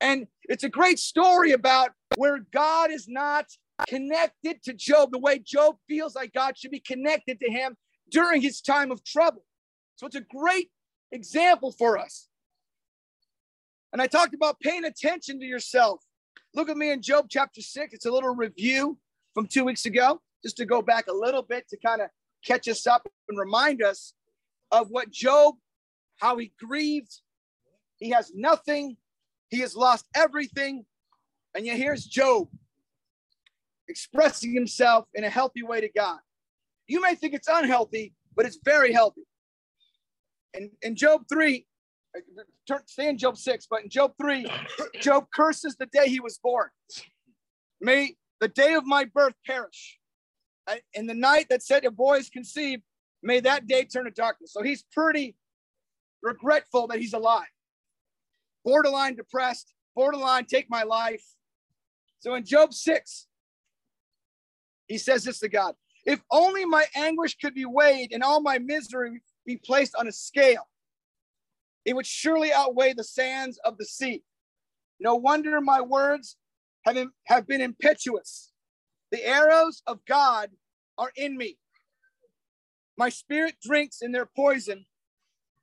And 0.00 0.26
it's 0.44 0.64
a 0.64 0.68
great 0.68 0.98
story 0.98 1.52
about 1.52 1.90
where 2.16 2.38
God 2.52 2.90
is 2.90 3.06
not 3.08 3.46
connected 3.88 4.62
to 4.64 4.72
Job 4.72 5.10
the 5.12 5.18
way 5.18 5.38
Job 5.38 5.76
feels 5.88 6.14
like 6.14 6.32
God 6.32 6.56
should 6.58 6.70
be 6.70 6.80
connected 6.80 7.40
to 7.40 7.50
him 7.50 7.76
during 8.10 8.42
his 8.42 8.60
time 8.60 8.90
of 8.90 9.04
trouble. 9.04 9.44
So 9.96 10.06
it's 10.06 10.16
a 10.16 10.20
great 10.20 10.70
example 11.12 11.72
for 11.72 11.98
us. 11.98 12.28
And 13.92 14.00
I 14.00 14.06
talked 14.06 14.34
about 14.34 14.60
paying 14.60 14.84
attention 14.84 15.40
to 15.40 15.46
yourself. 15.46 16.00
Look 16.54 16.68
at 16.68 16.76
me 16.76 16.90
in 16.90 17.02
Job 17.02 17.26
chapter 17.28 17.60
six. 17.60 17.94
It's 17.94 18.06
a 18.06 18.10
little 18.10 18.34
review 18.34 18.98
from 19.34 19.46
two 19.46 19.64
weeks 19.64 19.84
ago, 19.84 20.20
just 20.42 20.56
to 20.56 20.66
go 20.66 20.82
back 20.82 21.06
a 21.08 21.12
little 21.12 21.42
bit 21.42 21.68
to 21.68 21.76
kind 21.76 22.00
of 22.00 22.08
catch 22.44 22.68
us 22.68 22.86
up 22.86 23.06
and 23.28 23.38
remind 23.38 23.82
us 23.82 24.14
of 24.72 24.88
what 24.90 25.10
Job, 25.10 25.56
how 26.20 26.36
he 26.36 26.52
grieved. 26.58 27.20
He 27.96 28.10
has 28.10 28.32
nothing, 28.34 28.96
he 29.48 29.60
has 29.60 29.74
lost 29.74 30.06
everything. 30.14 30.84
And 31.54 31.66
yet 31.66 31.76
here's 31.76 32.04
Job 32.04 32.48
expressing 33.88 34.54
himself 34.54 35.06
in 35.14 35.24
a 35.24 35.28
healthy 35.30 35.62
way 35.62 35.80
to 35.80 35.88
God. 35.88 36.18
You 36.86 37.00
may 37.00 37.14
think 37.14 37.34
it's 37.34 37.48
unhealthy, 37.48 38.14
but 38.36 38.46
it's 38.46 38.58
very 38.64 38.92
healthy. 38.92 39.22
In, 40.54 40.70
in 40.82 40.96
Job 40.96 41.22
3, 41.28 41.66
turn, 42.66 42.80
stay 42.86 43.08
in 43.08 43.18
Job 43.18 43.36
6, 43.36 43.66
but 43.70 43.82
in 43.82 43.90
Job 43.90 44.12
3, 44.20 44.46
Job 45.00 45.26
curses 45.34 45.76
the 45.76 45.86
day 45.86 46.08
he 46.08 46.20
was 46.20 46.38
born. 46.38 46.68
May 47.80 48.14
the 48.40 48.48
day 48.48 48.74
of 48.74 48.84
my 48.86 49.04
birth 49.04 49.34
perish. 49.46 49.98
In 50.94 51.06
the 51.06 51.14
night 51.14 51.46
that 51.50 51.62
said 51.62 51.84
a 51.84 51.90
boy 51.90 52.18
is 52.18 52.30
conceived, 52.30 52.82
may 53.22 53.40
that 53.40 53.66
day 53.66 53.84
turn 53.84 54.04
to 54.04 54.10
darkness. 54.10 54.52
So 54.52 54.62
he's 54.62 54.84
pretty 54.92 55.34
regretful 56.22 56.86
that 56.88 56.98
he's 56.98 57.14
alive. 57.14 57.46
Borderline 58.64 59.16
depressed, 59.16 59.72
borderline 59.94 60.44
take 60.46 60.68
my 60.68 60.82
life. 60.82 61.24
So 62.20 62.34
in 62.34 62.44
Job 62.44 62.74
6, 62.74 63.26
he 64.86 64.98
says 64.98 65.24
this 65.24 65.38
to 65.40 65.48
God 65.48 65.74
If 66.04 66.20
only 66.30 66.64
my 66.64 66.84
anguish 66.94 67.36
could 67.36 67.54
be 67.54 67.64
weighed 67.64 68.12
and 68.12 68.22
all 68.22 68.40
my 68.40 68.58
misery 68.58 69.22
be 69.46 69.56
placed 69.56 69.94
on 69.96 70.08
a 70.08 70.12
scale, 70.12 70.68
it 71.84 71.94
would 71.94 72.06
surely 72.06 72.52
outweigh 72.52 72.92
the 72.92 73.04
sands 73.04 73.58
of 73.64 73.78
the 73.78 73.84
sea. 73.84 74.22
No 74.98 75.14
wonder 75.14 75.60
my 75.60 75.80
words 75.80 76.36
have, 76.84 76.98
have 77.26 77.46
been 77.46 77.60
impetuous. 77.60 78.52
The 79.10 79.26
arrows 79.26 79.82
of 79.86 80.04
God 80.06 80.50
are 80.98 81.10
in 81.16 81.36
me. 81.36 81.58
My 82.96 83.08
spirit 83.08 83.54
drinks 83.62 84.02
in 84.02 84.12
their 84.12 84.26
poison. 84.26 84.84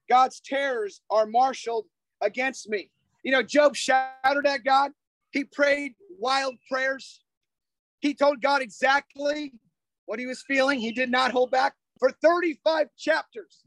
God's 0.10 0.40
terrors 0.40 1.02
are 1.10 1.26
marshaled 1.26 1.86
against 2.22 2.70
me. 2.70 2.90
You 3.24 3.32
know, 3.32 3.44
Job 3.44 3.76
shouted 3.76 4.46
at 4.46 4.64
God. 4.64 4.92
He 5.32 5.44
prayed 5.44 5.94
wild 6.20 6.56
prayers. 6.70 7.22
He 8.00 8.14
told 8.14 8.42
God 8.42 8.62
exactly 8.62 9.54
what 10.06 10.20
he 10.20 10.26
was 10.26 10.44
feeling. 10.48 10.80
He 10.80 10.92
did 10.92 11.12
not 11.12 11.32
hold 11.32 11.52
back. 11.52 11.74
For 12.00 12.12
35 12.12 12.88
chapters, 12.98 13.64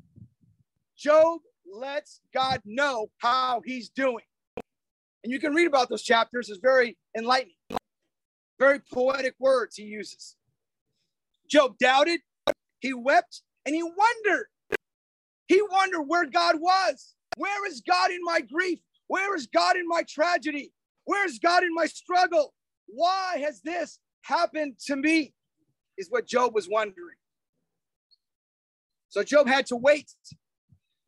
Job 0.97 1.41
lets 1.71 2.21
God 2.33 2.61
know 2.65 3.11
how 3.19 3.61
he's 3.65 3.89
doing. 3.89 4.25
And 5.23 5.33
you 5.33 5.39
can 5.39 5.53
read 5.53 5.67
about 5.67 5.89
those 5.89 6.03
chapters. 6.03 6.49
It's 6.49 6.61
very 6.61 6.97
enlightening, 7.17 7.57
very 8.59 8.81
poetic 8.93 9.35
words 9.39 9.77
he 9.77 9.83
uses. 9.83 10.37
Job 11.49 11.77
doubted, 11.79 12.21
he 12.79 12.95
wept, 12.95 13.43
and 13.67 13.75
he 13.75 13.83
wondered. 13.83 14.47
He 15.51 15.61
wondered 15.69 16.03
where 16.03 16.27
God 16.27 16.61
was. 16.61 17.17
Where 17.37 17.67
is 17.67 17.81
God 17.81 18.13
in 18.13 18.21
my 18.23 18.41
grief? 18.41 18.79
Where 19.09 19.35
is 19.35 19.49
God 19.49 19.75
in 19.75 19.89
my 19.89 20.05
tragedy? 20.09 20.73
Where 21.07 21.27
is 21.27 21.41
God 21.41 21.65
in 21.65 21.75
my 21.75 21.87
struggle? 21.87 22.55
Why 22.87 23.39
has 23.45 23.61
this 23.61 23.99
happened 24.23 24.75
to 24.87 24.95
me? 24.95 25.35
Is 25.99 26.07
what 26.09 26.29
Job 26.29 26.55
was 26.55 26.69
wondering. 26.69 27.17
So 29.09 29.25
Job 29.25 29.49
had 29.49 29.67
to 29.67 29.77
wait 29.77 30.13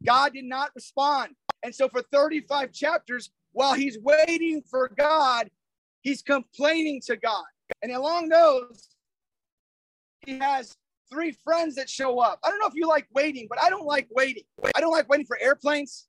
God 0.05 0.33
did 0.33 0.47
not 0.47 0.73
respond. 0.75 1.37
And 1.63 1.73
so 1.73 1.89
for 1.89 2.03
35 2.11 2.73
chapters, 2.73 3.31
while 3.53 3.75
he's 3.75 3.97
waiting 4.01 4.61
for 4.69 4.91
God, 4.99 5.51
he's 6.01 6.21
complaining 6.21 7.01
to 7.07 7.17
God. 7.17 7.45
And 7.81 7.93
along 7.93 8.29
those, 8.29 8.89
he 10.27 10.41
has 10.41 10.77
three 11.13 11.37
friends 11.45 11.75
that 11.75 11.91
show 11.91 12.21
up. 12.21 12.41
I 12.43 12.49
don't 12.49 12.59
know 12.59 12.67
if 12.67 12.75
you 12.75 12.89
like 12.89 13.07
waiting, 13.15 13.47
but 13.49 13.63
I 13.63 13.69
don't 13.69 13.85
like 13.85 14.09
waiting. 14.11 14.45
I 14.75 14.81
don't 14.81 14.91
like 14.91 15.09
waiting 15.09 15.27
for 15.27 15.39
airplanes. 15.41 16.09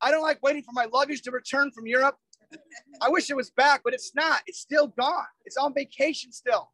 I 0.00 0.10
don't 0.10 0.22
like 0.22 0.42
waiting 0.42 0.62
for 0.62 0.72
my 0.72 0.86
luggage 0.92 1.22
to 1.22 1.30
return 1.30 1.70
from 1.70 1.86
Europe. 1.86 2.16
I 3.00 3.08
wish 3.08 3.30
it 3.30 3.36
was 3.36 3.50
back, 3.50 3.82
but 3.84 3.94
it's 3.94 4.12
not. 4.14 4.40
It's 4.46 4.58
still 4.58 4.88
gone. 4.88 5.24
It's 5.44 5.56
on 5.56 5.72
vacation 5.72 6.32
still. 6.32 6.70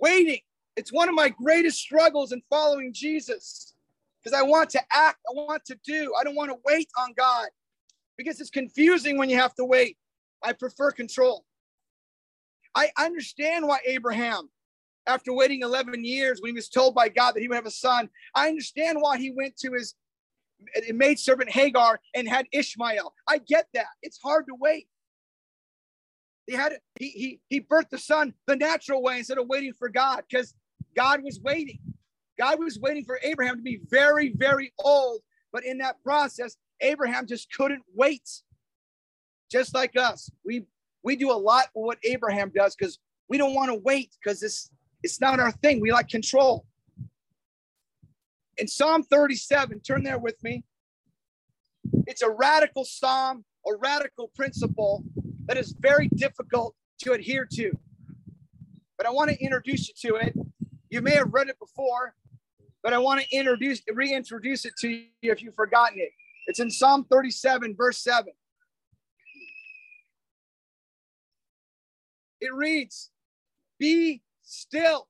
Waiting. 0.00 0.40
It's 0.76 0.92
one 0.92 1.08
of 1.08 1.14
my 1.14 1.28
greatest 1.28 1.78
struggles 1.78 2.32
in 2.32 2.42
following 2.50 2.92
Jesus 2.92 3.74
because 4.22 4.36
I 4.36 4.42
want 4.42 4.70
to 4.70 4.80
act, 4.90 5.18
I 5.30 5.34
want 5.34 5.64
to 5.66 5.78
do, 5.84 6.12
I 6.18 6.24
don't 6.24 6.34
want 6.34 6.50
to 6.50 6.56
wait 6.66 6.88
on 6.98 7.12
God 7.16 7.46
because 8.16 8.40
it's 8.40 8.50
confusing 8.50 9.16
when 9.16 9.30
you 9.30 9.36
have 9.36 9.54
to 9.54 9.64
wait. 9.64 9.96
I 10.42 10.52
prefer 10.52 10.90
control. 10.90 11.44
I 12.74 12.90
understand 12.98 13.66
why 13.66 13.78
Abraham, 13.86 14.48
after 15.06 15.32
waiting 15.32 15.62
11 15.62 16.04
years 16.04 16.40
when 16.40 16.50
he 16.50 16.54
was 16.54 16.68
told 16.68 16.94
by 16.94 17.08
God 17.08 17.32
that 17.32 17.40
he 17.40 17.48
would 17.48 17.56
have 17.56 17.66
a 17.66 17.70
son, 17.70 18.08
I 18.34 18.48
understand 18.48 18.98
why 19.00 19.18
he 19.18 19.30
went 19.30 19.56
to 19.58 19.72
his 19.72 19.94
maid 20.92 21.18
servant 21.18 21.50
Hagar 21.50 22.00
and 22.14 22.28
had 22.28 22.46
Ishmael. 22.52 23.12
I 23.28 23.38
get 23.38 23.66
that. 23.74 23.86
It's 24.02 24.18
hard 24.22 24.46
to 24.46 24.54
wait. 24.58 24.88
He 26.46 26.54
had 26.54 26.78
he 26.98 27.08
he 27.08 27.40
he 27.48 27.60
birthed 27.60 27.90
the 27.90 27.98
son 27.98 28.34
the 28.46 28.56
natural 28.56 29.02
way 29.02 29.18
instead 29.18 29.38
of 29.38 29.46
waiting 29.46 29.72
for 29.72 29.88
God 29.88 30.24
because 30.28 30.54
God 30.94 31.22
was 31.22 31.40
waiting. 31.40 31.78
God 32.38 32.58
was 32.58 32.78
waiting 32.78 33.04
for 33.04 33.18
Abraham 33.22 33.56
to 33.56 33.62
be 33.62 33.80
very, 33.88 34.34
very 34.36 34.72
old. 34.78 35.20
But 35.52 35.64
in 35.64 35.78
that 35.78 36.02
process, 36.02 36.56
Abraham 36.80 37.26
just 37.26 37.50
couldn't 37.52 37.82
wait. 37.94 38.28
Just 39.50 39.74
like 39.74 39.96
us, 39.96 40.30
we 40.44 40.64
we 41.04 41.14
do 41.14 41.30
a 41.30 41.34
lot 41.36 41.66
of 41.66 41.82
what 41.82 41.98
Abraham 42.02 42.50
does 42.52 42.74
because 42.74 42.98
we 43.28 43.38
don't 43.38 43.54
want 43.54 43.70
to 43.70 43.76
wait 43.76 44.10
because 44.22 44.42
it's 44.42 44.70
it's 45.02 45.20
not 45.20 45.38
our 45.38 45.52
thing. 45.52 45.80
We 45.80 45.92
like 45.92 46.08
control. 46.08 46.64
In 48.56 48.66
Psalm 48.66 49.02
37, 49.02 49.80
turn 49.80 50.02
there 50.02 50.18
with 50.18 50.42
me. 50.42 50.64
It's 52.06 52.22
a 52.22 52.30
radical 52.30 52.84
psalm, 52.84 53.44
a 53.66 53.76
radical 53.76 54.30
principle 54.34 55.04
that 55.46 55.58
is 55.58 55.74
very 55.78 56.08
difficult 56.08 56.74
to 57.00 57.12
adhere 57.12 57.46
to. 57.52 57.72
But 58.96 59.06
I 59.06 59.10
want 59.10 59.30
to 59.30 59.38
introduce 59.44 59.88
you 59.88 60.10
to 60.10 60.16
it. 60.16 60.34
You 60.88 61.02
may 61.02 61.16
have 61.16 61.34
read 61.34 61.48
it 61.48 61.58
before, 61.58 62.14
but 62.82 62.94
I 62.94 62.98
want 62.98 63.20
to 63.20 63.36
introduce 63.36 63.82
reintroduce 63.92 64.64
it 64.64 64.74
to 64.78 64.88
you 64.88 65.04
if 65.22 65.42
you've 65.42 65.54
forgotten 65.54 65.98
it. 65.98 66.12
It's 66.46 66.60
in 66.60 66.70
Psalm 66.70 67.04
37, 67.10 67.74
verse 67.76 67.98
7. 67.98 68.32
It 72.44 72.52
reads, 72.52 73.10
Be 73.78 74.20
still 74.42 75.08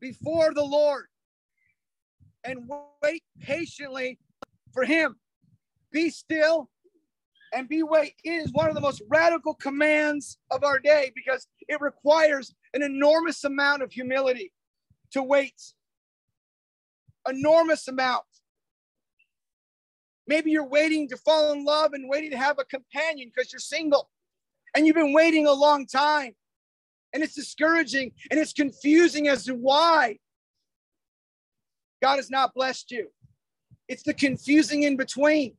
before 0.00 0.52
the 0.52 0.64
Lord 0.64 1.06
and 2.42 2.68
wait 3.00 3.22
patiently 3.40 4.18
for 4.72 4.84
him. 4.84 5.14
Be 5.92 6.10
still 6.10 6.68
and 7.54 7.68
be 7.68 7.84
wait. 7.84 8.14
It 8.24 8.30
is 8.30 8.52
one 8.52 8.68
of 8.68 8.74
the 8.74 8.80
most 8.80 9.02
radical 9.08 9.54
commands 9.54 10.38
of 10.50 10.64
our 10.64 10.80
day 10.80 11.12
because 11.14 11.46
it 11.68 11.80
requires 11.80 12.52
an 12.74 12.82
enormous 12.82 13.44
amount 13.44 13.82
of 13.82 13.92
humility 13.92 14.52
to 15.12 15.22
wait. 15.22 15.62
Enormous 17.28 17.86
amount. 17.86 18.24
Maybe 20.26 20.50
you're 20.50 20.66
waiting 20.66 21.08
to 21.10 21.16
fall 21.16 21.52
in 21.52 21.64
love 21.64 21.92
and 21.92 22.10
waiting 22.10 22.32
to 22.32 22.36
have 22.36 22.58
a 22.58 22.64
companion 22.64 23.30
because 23.32 23.52
you're 23.52 23.60
single 23.60 24.10
and 24.78 24.86
you've 24.86 24.94
been 24.94 25.12
waiting 25.12 25.48
a 25.48 25.52
long 25.52 25.86
time. 25.88 26.36
And 27.12 27.20
it's 27.20 27.34
discouraging 27.34 28.12
and 28.30 28.38
it's 28.38 28.52
confusing 28.52 29.26
as 29.26 29.44
to 29.46 29.54
why 29.54 30.18
God 32.00 32.16
has 32.16 32.30
not 32.30 32.54
blessed 32.54 32.92
you. 32.92 33.08
It's 33.88 34.04
the 34.04 34.14
confusing 34.14 34.84
in 34.84 34.96
between. 34.96 35.56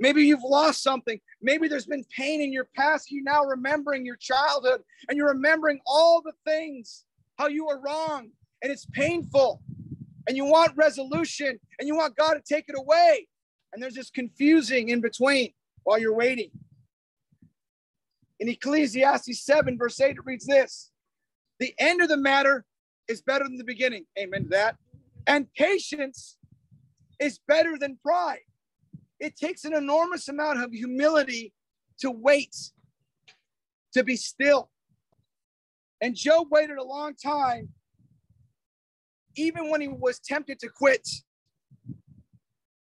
Maybe 0.00 0.24
you've 0.24 0.42
lost 0.42 0.82
something. 0.82 1.20
Maybe 1.40 1.68
there's 1.68 1.86
been 1.86 2.04
pain 2.16 2.40
in 2.40 2.52
your 2.52 2.68
past. 2.74 3.12
You're 3.12 3.22
now 3.22 3.44
remembering 3.44 4.04
your 4.04 4.16
childhood 4.16 4.82
and 5.08 5.16
you're 5.16 5.28
remembering 5.28 5.78
all 5.86 6.20
the 6.20 6.32
things, 6.44 7.04
how 7.38 7.46
you 7.46 7.66
were 7.66 7.80
wrong, 7.80 8.30
and 8.60 8.72
it's 8.72 8.86
painful. 8.86 9.62
And 10.26 10.36
you 10.36 10.46
want 10.46 10.72
resolution 10.74 11.60
and 11.78 11.86
you 11.86 11.94
want 11.94 12.16
God 12.16 12.34
to 12.34 12.40
take 12.40 12.64
it 12.66 12.74
away. 12.76 13.28
And 13.72 13.80
there's 13.80 13.94
this 13.94 14.10
confusing 14.10 14.88
in 14.88 15.00
between 15.00 15.52
while 15.84 16.00
you're 16.00 16.16
waiting. 16.16 16.50
In 18.38 18.48
Ecclesiastes 18.48 19.44
7, 19.44 19.78
verse 19.78 20.00
8, 20.00 20.10
it 20.10 20.16
reads 20.24 20.46
this 20.46 20.90
The 21.58 21.74
end 21.78 22.02
of 22.02 22.08
the 22.08 22.16
matter 22.16 22.64
is 23.08 23.22
better 23.22 23.44
than 23.44 23.56
the 23.56 23.64
beginning. 23.64 24.04
Amen 24.18 24.44
to 24.44 24.48
that. 24.50 24.76
And 25.26 25.52
patience 25.54 26.36
is 27.18 27.40
better 27.48 27.76
than 27.78 27.98
pride. 28.02 28.40
It 29.18 29.36
takes 29.36 29.64
an 29.64 29.74
enormous 29.74 30.28
amount 30.28 30.62
of 30.62 30.72
humility 30.72 31.52
to 32.00 32.10
wait, 32.10 32.54
to 33.94 34.04
be 34.04 34.16
still. 34.16 34.70
And 36.00 36.14
Job 36.14 36.48
waited 36.50 36.76
a 36.76 36.84
long 36.84 37.14
time, 37.14 37.70
even 39.34 39.70
when 39.70 39.80
he 39.80 39.88
was 39.88 40.18
tempted 40.18 40.58
to 40.60 40.68
quit. 40.68 41.08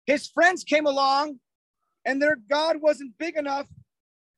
His 0.07 0.27
friends 0.27 0.65
came 0.65 0.87
along, 0.87 1.39
and 2.05 2.21
their 2.21 2.37
God 2.37 2.79
wasn't 2.81 3.17
big 3.19 3.37
enough, 3.37 3.67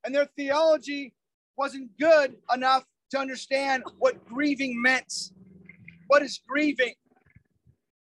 and 0.07 0.15
their 0.15 0.29
theology 0.37 1.13
wasn't 1.59 1.91
good 1.99 2.37
enough 2.55 2.85
to 3.11 3.19
understand 3.19 3.83
what 3.99 4.25
grieving 4.25 4.81
meant. 4.81 5.33
What 6.07 6.23
is 6.23 6.41
grieving? 6.49 6.95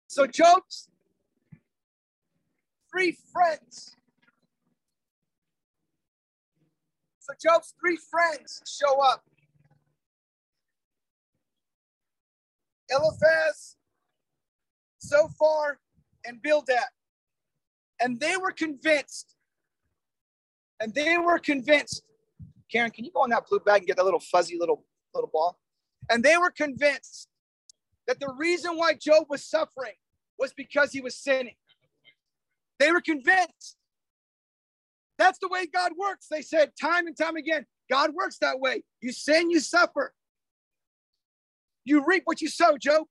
So 0.07 0.27
Job's 0.27 0.89
three 2.93 3.17
friends. 3.33 3.97
So 7.19 7.33
Job's 7.43 7.75
three 7.81 7.99
friends 8.11 8.63
show 8.67 9.01
up. 9.01 9.25
Eliphaz, 12.91 13.77
Zophar, 15.03 15.79
and 16.27 16.43
Bildad. 16.43 16.85
And 18.01 18.21
they 18.21 18.37
were 18.37 18.53
convinced, 18.53 19.36
and 20.81 20.95
they 20.95 21.19
were 21.19 21.39
convinced. 21.39 22.03
Karen, 22.71 22.91
can 22.91 23.05
you 23.05 23.13
go 23.13 23.21
on 23.21 23.31
that 23.31 23.47
blue 23.49 23.61
bag 23.61 23.79
and 23.79 23.87
get 23.87 23.97
that 23.97 24.05
little 24.05 24.21
fuzzy 24.21 24.57
little 24.59 24.85
little 25.15 25.31
ball? 25.33 25.59
And 26.11 26.23
they 26.23 26.37
were 26.37 26.51
convinced 26.51 27.29
that 28.07 28.21
the 28.21 28.33
reason 28.37 28.77
why 28.77 28.95
Job 28.95 29.27
was 29.29 29.45
suffering 29.45 29.95
was 30.39 30.53
because 30.53 30.93
he 30.93 31.01
was 31.01 31.17
sinning. 31.17 31.55
They 32.79 32.93
were 32.93 33.01
convinced. 33.01 33.77
That's 35.19 35.39
the 35.39 35.49
way 35.49 35.67
God 35.67 35.93
works. 35.99 36.27
They 36.31 36.43
said 36.43 36.73
time 36.81 37.07
and 37.07 37.17
time 37.17 37.37
again, 37.37 37.65
God 37.91 38.11
works 38.15 38.39
that 38.41 38.61
way. 38.61 38.83
You 39.01 39.13
sin, 39.13 39.51
you 39.51 39.61
suffer. 39.61 40.13
You 41.85 42.05
reap 42.07 42.23
what 42.27 42.41
you 42.41 42.49
sow, 42.49 42.77
Job. 42.77 43.07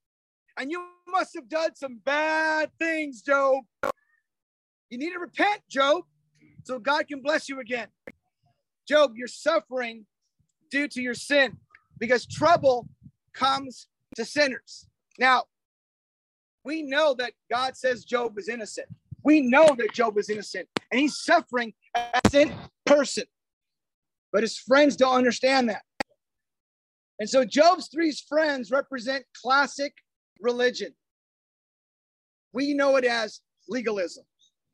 And 0.58 0.70
you 0.70 0.86
must 1.08 1.34
have 1.34 1.48
done 1.48 1.74
some 1.74 2.00
bad 2.04 2.70
things, 2.78 3.22
Job. 3.22 3.64
You 4.90 4.98
need 4.98 5.12
to 5.12 5.18
repent, 5.18 5.62
Job, 5.68 6.04
so 6.66 6.80
God 6.80 7.06
can 7.06 7.20
bless 7.20 7.48
you 7.48 7.60
again. 7.60 7.86
Job, 8.88 9.12
you're 9.14 9.28
suffering 9.28 10.04
due 10.68 10.88
to 10.88 11.00
your 11.00 11.14
sin 11.14 11.58
because 11.98 12.26
trouble 12.26 12.88
comes 13.32 13.86
to 14.16 14.24
sinners. 14.24 14.88
Now, 15.18 15.44
we 16.64 16.82
know 16.82 17.14
that 17.18 17.34
God 17.48 17.76
says 17.76 18.04
Job 18.04 18.36
is 18.36 18.48
innocent. 18.48 18.88
We 19.22 19.40
know 19.40 19.76
that 19.78 19.92
Job 19.92 20.18
is 20.18 20.28
innocent 20.28 20.68
and 20.90 21.00
he's 21.00 21.22
suffering 21.22 21.72
as 21.94 22.34
a 22.34 22.52
person. 22.84 23.24
But 24.32 24.42
his 24.42 24.58
friends 24.58 24.96
don't 24.96 25.14
understand 25.14 25.68
that. 25.68 25.82
And 27.20 27.30
so 27.30 27.44
Job's 27.44 27.88
three 27.88 28.12
friends 28.28 28.72
represent 28.72 29.24
classic 29.40 29.94
religion. 30.40 30.94
We 32.52 32.74
know 32.74 32.96
it 32.96 33.04
as 33.04 33.40
legalism. 33.68 34.24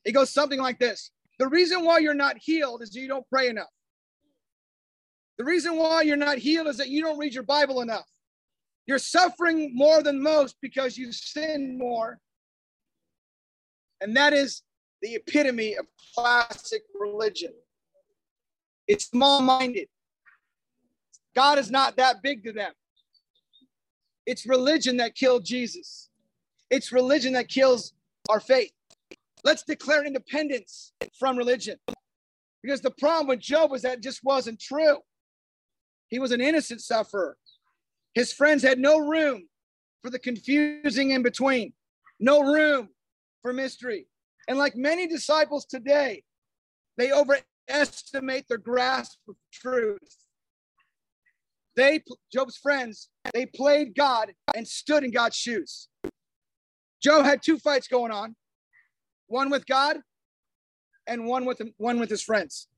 It 0.06 0.12
goes 0.12 0.30
something 0.30 0.58
like 0.58 0.78
this 0.78 1.10
The 1.42 1.48
reason 1.48 1.84
why 1.84 1.98
you're 1.98 2.14
not 2.14 2.38
healed 2.38 2.82
is 2.82 2.94
you 2.94 3.08
don't 3.08 3.28
pray 3.28 3.48
enough. 3.48 3.66
The 5.38 5.44
reason 5.44 5.76
why 5.76 6.02
you're 6.02 6.16
not 6.16 6.38
healed 6.38 6.68
is 6.68 6.76
that 6.76 6.88
you 6.88 7.02
don't 7.02 7.18
read 7.18 7.34
your 7.34 7.42
Bible 7.42 7.80
enough. 7.80 8.06
You're 8.86 9.00
suffering 9.00 9.72
more 9.74 10.04
than 10.04 10.22
most 10.22 10.54
because 10.62 10.96
you 10.96 11.10
sin 11.10 11.76
more. 11.76 12.20
And 14.00 14.16
that 14.16 14.32
is 14.32 14.62
the 15.00 15.16
epitome 15.16 15.74
of 15.74 15.86
classic 16.14 16.82
religion. 16.96 17.52
It's 18.86 19.06
small 19.06 19.42
minded. 19.42 19.88
God 21.34 21.58
is 21.58 21.72
not 21.72 21.96
that 21.96 22.22
big 22.22 22.44
to 22.44 22.52
them. 22.52 22.70
It's 24.26 24.46
religion 24.46 24.96
that 24.98 25.16
killed 25.16 25.44
Jesus. 25.44 26.08
It's 26.70 26.92
religion 26.92 27.32
that 27.32 27.48
kills 27.48 27.94
our 28.28 28.38
faith. 28.38 28.70
Let's 29.44 29.62
declare 29.62 30.04
independence 30.04 30.92
from 31.18 31.36
religion. 31.36 31.78
Because 32.62 32.80
the 32.80 32.92
problem 32.92 33.26
with 33.26 33.40
Job 33.40 33.70
was 33.70 33.82
that 33.82 34.02
just 34.02 34.22
wasn't 34.22 34.60
true. 34.60 34.98
He 36.08 36.18
was 36.18 36.30
an 36.30 36.40
innocent 36.40 36.80
sufferer. 36.80 37.36
His 38.14 38.32
friends 38.32 38.62
had 38.62 38.78
no 38.78 38.98
room 38.98 39.48
for 40.02 40.10
the 40.10 40.18
confusing 40.18 41.10
in 41.10 41.22
between, 41.22 41.72
no 42.20 42.40
room 42.40 42.88
for 43.40 43.52
mystery. 43.52 44.06
And 44.48 44.58
like 44.58 44.76
many 44.76 45.06
disciples 45.06 45.64
today, 45.64 46.22
they 46.98 47.10
overestimate 47.12 48.46
their 48.48 48.58
grasp 48.58 49.18
of 49.28 49.36
truth. 49.52 50.16
They, 51.74 52.02
Job's 52.32 52.58
friends, 52.58 53.08
they 53.32 53.46
played 53.46 53.94
God 53.96 54.32
and 54.54 54.68
stood 54.68 55.04
in 55.04 55.10
God's 55.10 55.36
shoes. 55.36 55.88
Job 57.02 57.24
had 57.24 57.42
two 57.42 57.58
fights 57.58 57.88
going 57.88 58.12
on, 58.12 58.36
one 59.32 59.50
with 59.50 59.66
God 59.66 59.96
and 61.06 61.26
one 61.26 61.44
with 61.44 61.60
one 61.78 61.98
with 61.98 62.10
his 62.10 62.22
friends, 62.22 62.68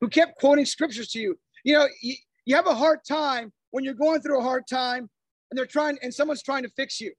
who 0.00 0.08
kept 0.08 0.38
quoting 0.38 0.64
scriptures 0.64 1.08
to 1.08 1.18
you. 1.18 1.38
You 1.64 1.74
know, 1.74 1.86
you, 2.02 2.14
you 2.44 2.54
have 2.56 2.66
a 2.66 2.74
hard 2.74 3.00
time 3.08 3.52
when 3.70 3.84
you're 3.84 3.94
going 3.94 4.20
through 4.20 4.38
a 4.38 4.42
hard 4.42 4.66
time 4.68 5.08
and 5.50 5.58
they're 5.58 5.66
trying 5.66 5.98
and 6.02 6.12
someone's 6.12 6.42
trying 6.42 6.62
to 6.62 6.70
fix 6.70 7.00
you. 7.00 7.12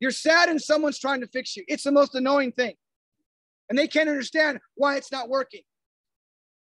You're 0.00 0.10
sad 0.10 0.48
and 0.48 0.60
someone's 0.60 0.98
trying 0.98 1.20
to 1.20 1.26
fix 1.28 1.56
you. 1.56 1.64
It's 1.68 1.84
the 1.84 1.92
most 1.92 2.14
annoying 2.14 2.52
thing 2.52 2.74
and 3.70 3.78
they 3.78 3.86
can't 3.86 4.08
understand 4.08 4.58
why 4.74 4.96
it's 4.96 5.12
not 5.12 5.28
working. 5.28 5.62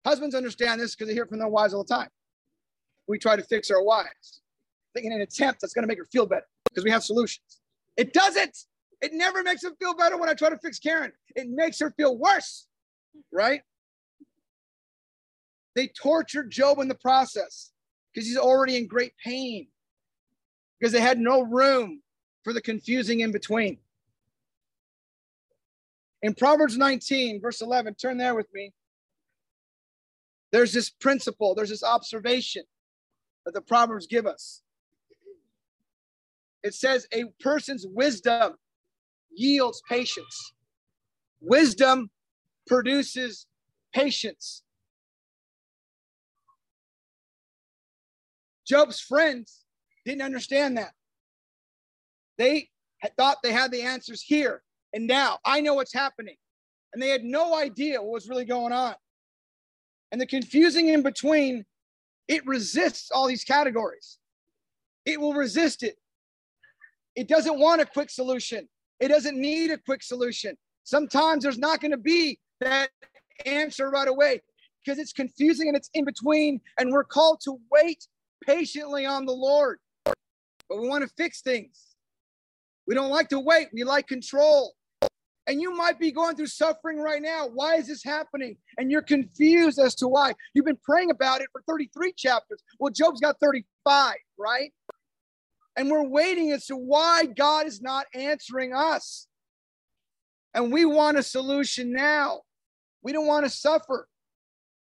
Husbands 0.06 0.36
understand 0.36 0.82
this 0.82 0.94
because 0.94 1.08
they 1.08 1.14
hear 1.14 1.26
from 1.26 1.40
their 1.40 1.48
wives 1.48 1.74
all 1.74 1.84
the 1.84 1.94
time. 1.94 2.10
We 3.08 3.18
try 3.18 3.36
to 3.36 3.44
fix 3.44 3.72
our 3.72 3.84
wives, 3.84 4.42
thinking 4.94 5.14
an 5.14 5.22
attempt 5.22 5.62
that's 5.62 5.74
going 5.74 5.84
to 5.84 5.88
make 5.88 5.98
her 5.98 6.08
feel 6.12 6.26
better 6.26 6.46
because 6.70 6.84
we 6.84 6.92
have 6.92 7.04
solutions. 7.04 7.62
It 7.98 8.14
doesn't. 8.14 8.58
It 9.02 9.14
never 9.14 9.42
makes 9.44 9.64
her 9.64 9.72
feel 9.80 9.96
better 9.96 10.18
when 10.18 10.30
I 10.30 10.34
try 10.34 10.50
to 10.50 10.58
fix 10.60 10.80
Karen. 10.80 11.12
It 11.36 11.50
makes 11.50 11.80
her 11.80 11.92
feel 11.92 12.18
worse, 12.18 12.68
right? 13.32 13.62
They 15.76 15.88
tortured 15.88 16.52
Job 16.52 16.80
in 16.80 16.88
the 16.88 16.96
process 16.96 17.72
because 18.14 18.28
he's 18.28 18.38
already 18.38 18.78
in 18.78 18.88
great 18.88 19.14
pain 19.24 19.68
because 20.80 20.92
they 20.92 21.02
had 21.02 21.20
no 21.20 21.42
room 21.42 22.02
for 22.44 22.54
the 22.54 22.62
confusing 22.62 23.22
in 23.22 23.32
between. 23.32 23.78
In 26.22 26.36
Proverbs 26.36 26.78
19, 26.78 27.42
verse 27.42 27.62
11, 27.62 27.96
turn 27.96 28.18
there 28.18 28.36
with 28.36 28.48
me. 28.54 28.74
There's 30.52 30.74
this 30.74 30.90
principle, 30.90 31.56
there's 31.56 31.70
this 31.70 31.84
observation 31.84 32.64
that 33.46 33.54
the 33.54 33.62
Proverbs 33.62 34.06
give 34.06 34.28
us. 34.28 34.62
It 36.64 36.76
says, 36.76 37.08
A 37.14 37.26
person's 37.40 37.88
wisdom 37.88 38.56
yields 39.34 39.82
patience. 39.88 40.54
Wisdom 41.40 42.10
produces 42.68 43.48
patience. 43.94 44.64
Job's 48.66 49.00
friends 49.00 49.66
didn't 50.06 50.22
understand 50.22 50.78
that. 50.78 50.94
They 52.38 52.70
had 53.00 53.16
thought 53.18 53.38
they 53.44 53.52
had 53.52 53.72
the 53.72 53.82
answers 53.82 54.22
here 54.22 54.64
and 54.94 55.08
now. 55.08 55.40
I 55.46 55.62
know 55.62 55.74
what's 55.74 55.94
happening. 55.94 56.36
And 56.94 57.02
they 57.02 57.10
had 57.10 57.24
no 57.24 57.56
idea 57.56 58.02
what 58.02 58.12
was 58.12 58.30
really 58.30 58.46
going 58.46 58.74
on. 58.74 58.96
And 60.12 60.20
the 60.20 60.26
confusing 60.26 60.90
in 60.90 61.04
between, 61.04 61.66
it 62.28 62.46
resists 62.46 63.12
all 63.12 63.28
these 63.28 63.44
categories. 63.44 64.20
It 65.06 65.20
will 65.20 65.34
resist 65.34 65.84
it. 65.84 65.96
It 67.16 67.28
doesn't 67.28 67.60
want 67.60 67.82
a 67.82 67.86
quick 67.86 68.10
solution. 68.10 68.68
It 69.02 69.08
doesn't 69.08 69.36
need 69.36 69.72
a 69.72 69.78
quick 69.80 70.04
solution. 70.04 70.56
Sometimes 70.84 71.44
there's 71.44 71.58
not 71.58 71.82
going 71.82 71.92
to 71.92 71.98
be 71.98 72.40
that 72.62 72.90
answer 73.46 73.90
right 73.90 74.08
away 74.08 74.42
because 74.86 75.00
it's 75.00 75.12
confusing 75.12 75.68
and 75.68 75.76
it's 75.76 75.90
in 75.96 76.06
between. 76.06 76.62
And 76.80 76.92
we're 76.92 77.04
called 77.04 77.42
to 77.46 77.60
wait 77.72 78.08
patiently 78.46 79.06
on 79.06 79.26
the 79.26 79.34
Lord. 79.34 79.80
But 80.06 80.80
we 80.80 80.88
want 80.88 81.04
to 81.04 81.10
fix 81.18 81.42
things. 81.42 81.96
We 82.88 82.94
don't 82.94 83.10
like 83.10 83.30
to 83.30 83.40
wait, 83.40 83.70
we 83.74 83.84
like 83.84 84.08
control. 84.08 84.74
And 85.48 85.60
you 85.60 85.76
might 85.76 86.00
be 86.00 86.12
going 86.12 86.36
through 86.36 86.48
suffering 86.48 87.00
right 87.00 87.22
now. 87.22 87.48
Why 87.48 87.76
is 87.76 87.88
this 87.88 88.04
happening? 88.04 88.58
And 88.78 88.92
you're 88.92 89.02
confused 89.02 89.80
as 89.80 89.96
to 89.96 90.08
why. 90.08 90.34
You've 90.54 90.66
been 90.66 90.80
praying 90.84 91.10
about 91.10 91.42
it 91.42 91.48
for 91.52 91.64
33 91.68 92.14
chapters. 92.14 92.62
Well, 92.80 92.92
Job's 92.92 93.20
got 93.20 93.40
35, 93.42 94.16
right? 94.38 94.72
And 95.78 95.90
we're 95.90 96.08
waiting 96.08 96.52
as 96.52 96.66
to 96.68 96.76
why 96.76 97.26
God 97.26 97.68
is 97.68 97.82
not 97.82 98.06
answering 98.14 98.74
us. 98.74 99.28
And 100.54 100.72
we 100.72 100.86
want 100.86 101.18
a 101.18 101.24
solution 101.24 101.94
now. 101.94 102.42
We 103.04 103.14
don't 103.14 103.28
want 103.28 103.46
to 103.46 103.50
suffer. 103.50 104.08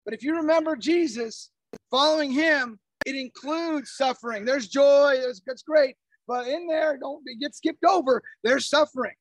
But 0.05 0.15
if 0.15 0.23
you 0.23 0.37
remember 0.37 0.77
Jesus, 0.77 1.51
following 1.91 2.33
him, 2.33 2.79
it 3.05 3.15
includes 3.15 3.93
suffering. 3.93 4.45
There's 4.45 4.69
joy, 4.69 5.19
that's 5.47 5.63
great. 5.63 5.97
But 6.27 6.47
in 6.47 6.67
there, 6.67 6.99
don't 6.99 7.23
get 7.41 7.55
skipped 7.55 7.85
over. 7.85 8.23
There's 8.43 8.69
suffering 8.69 9.15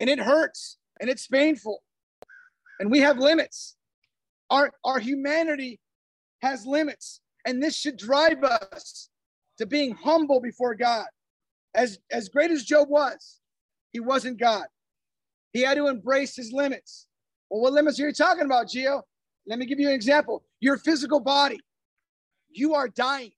and 0.00 0.08
it 0.08 0.18
hurts 0.18 0.78
and 1.00 1.10
it's 1.10 1.26
painful. 1.26 1.82
And 2.80 2.90
we 2.90 3.00
have 3.00 3.18
limits. 3.18 3.76
Our, 4.50 4.72
our 4.84 4.98
humanity 4.98 5.80
has 6.42 6.66
limits. 6.66 7.20
And 7.44 7.62
this 7.62 7.76
should 7.76 7.96
drive 7.96 8.42
us 8.44 9.08
to 9.58 9.66
being 9.66 9.94
humble 9.94 10.40
before 10.40 10.74
God. 10.74 11.06
As, 11.74 11.98
as 12.10 12.28
great 12.28 12.50
as 12.50 12.64
Job 12.64 12.88
was, 12.88 13.40
he 13.92 14.00
wasn't 14.00 14.38
God. 14.40 14.66
He 15.52 15.62
had 15.62 15.76
to 15.76 15.88
embrace 15.88 16.36
his 16.36 16.52
limits. 16.52 17.06
Well, 17.50 17.62
what 17.62 17.72
limits 17.72 17.98
are 18.00 18.06
you 18.06 18.12
talking 18.12 18.44
about, 18.44 18.68
Gio? 18.68 19.02
Let 19.46 19.58
me 19.58 19.66
give 19.66 19.80
you 19.80 19.88
an 19.88 19.94
example. 19.94 20.44
Your 20.60 20.76
physical 20.76 21.20
body, 21.20 21.58
you 22.50 22.74
are 22.74 22.88
dying. 22.88 23.32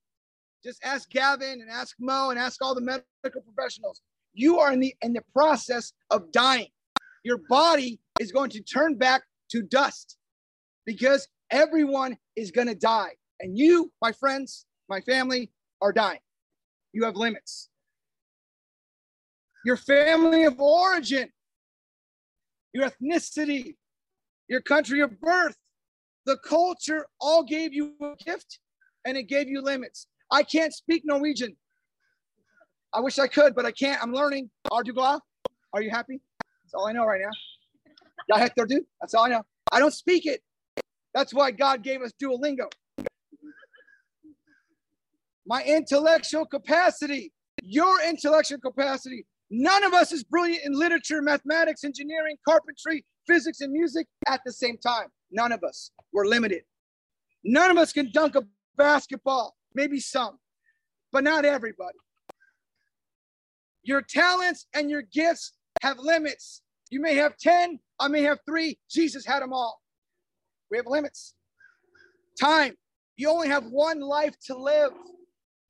Just 0.65 0.85
ask 0.85 1.09
Gavin 1.09 1.61
and 1.61 1.71
ask 1.71 1.97
Mo 1.99 2.31
and 2.31 2.39
ask 2.39 2.63
all 2.63 2.75
the 2.75 2.81
medical 2.81 3.43
professionals. 3.43 4.03
You 4.35 4.59
are 4.59 4.73
in 4.73 4.81
the 4.81 4.95
in 5.03 5.13
the 5.13 5.23
process 5.33 5.93
of 6.11 6.31
dying. 6.33 6.69
Your 7.25 7.39
body 7.49 8.01
is 8.19 8.33
going 8.33 8.51
to 8.51 8.63
turn 8.63 8.97
back 8.97 9.23
to 9.51 9.63
dust 9.63 10.17
because 10.85 11.29
everyone 11.51 12.17
is 12.37 12.51
going 12.51 12.69
to 12.69 12.75
die. 12.75 13.13
And 13.41 13.57
you, 13.57 13.93
my 14.03 14.13
friends, 14.13 14.67
my 14.89 15.01
family, 15.01 15.51
are 15.81 15.93
dying. 15.93 16.21
You 16.93 17.05
have 17.05 17.17
limits. 17.17 17.69
Your 19.65 19.77
family 19.77 20.45
of 20.45 20.59
origin, 20.61 21.29
your 22.73 22.89
ethnicity, 22.89 23.77
your 24.49 24.61
country 24.61 25.01
of 25.01 25.21
birth, 25.21 25.57
the 26.27 26.37
culture 26.39 27.07
all 27.21 27.43
gave 27.43 27.73
you 27.73 27.95
a 28.01 28.15
gift 28.25 28.59
and 29.05 29.17
it 29.17 29.25
gave 29.25 29.49
you 29.49 29.63
limits. 29.63 30.07
I 30.31 30.43
can't 30.43 30.73
speak 30.73 31.03
Norwegian. 31.05 31.57
I 32.93 33.01
wish 33.01 33.19
I 33.19 33.27
could, 33.27 33.55
but 33.55 33.65
I 33.67 33.73
can't. 33.73 34.03
I'm 34.03 34.13
learning. 34.13 34.51
Are 34.71 34.83
you? 34.85 34.99
Are 35.01 35.83
you 35.83 35.91
happy? 35.91 36.21
That's 36.65 36.75
all 36.75 36.87
I 36.89 36.93
know 36.93 37.05
right 37.05 37.21
now. 37.21 38.37
Yeah, 38.37 38.49
dude. 38.67 38.85
That's 39.01 39.15
all 39.15 39.25
I 39.25 39.29
know. 39.29 39.43
I 39.73 39.79
don't 39.79 39.95
speak 39.95 40.27
it. 40.27 40.41
That's 41.15 41.35
why 41.35 41.51
God 41.51 41.83
gave 41.83 42.03
us 42.03 42.13
Duolingo. 42.23 42.71
My 45.51 45.65
intellectual 45.65 46.47
capacity, 46.47 47.33
your 47.65 48.01
intellectual 48.09 48.61
capacity. 48.61 49.27
None 49.51 49.83
of 49.83 49.93
us 49.93 50.13
is 50.13 50.23
brilliant 50.23 50.65
in 50.65 50.79
literature, 50.79 51.21
mathematics, 51.23 51.83
engineering, 51.83 52.37
carpentry, 52.49 53.05
physics, 53.27 53.61
and 53.61 53.73
music 53.73 54.07
at 54.29 54.43
the 54.47 54.53
same 54.53 54.79
time. 54.79 55.09
None 55.33 55.51
of 55.51 55.65
us. 55.65 55.91
We're 56.13 56.27
limited. 56.27 56.63
None 57.43 57.69
of 57.69 57.79
us 57.79 57.93
can 57.93 58.13
dunk 58.13 58.37
a 58.37 58.45
basketball. 58.77 59.57
Maybe 59.75 59.99
some, 59.99 60.39
but 61.11 61.25
not 61.25 61.45
everybody. 61.45 61.99
Your 63.83 64.03
talents 64.03 64.67
and 64.73 64.89
your 64.89 65.03
gifts 65.03 65.51
have 65.83 65.99
limits. 65.99 66.63
You 66.91 67.01
may 67.01 67.17
have 67.17 67.37
10, 67.39 67.81
I 67.99 68.07
may 68.07 68.23
have 68.23 68.39
three. 68.47 68.79
Jesus 68.89 69.27
had 69.27 69.43
them 69.43 69.53
all. 69.53 69.81
We 70.71 70.77
have 70.77 70.87
limits. 70.87 71.35
Time. 72.41 72.77
You 73.17 73.31
only 73.31 73.49
have 73.49 73.67
one 73.67 74.01
life 74.01 74.35
to 74.47 74.57
live, 74.57 74.93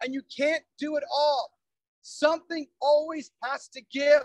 and 0.02 0.14
you 0.14 0.22
can't 0.36 0.62
do 0.78 0.96
it 0.96 1.04
all. 1.12 1.50
Something 2.02 2.66
always 2.80 3.30
has 3.42 3.68
to 3.68 3.82
give. 3.92 4.22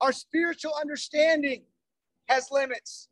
Our 0.00 0.12
spiritual 0.12 0.72
understanding 0.80 1.62
has 2.28 2.48
limits. 2.50 3.08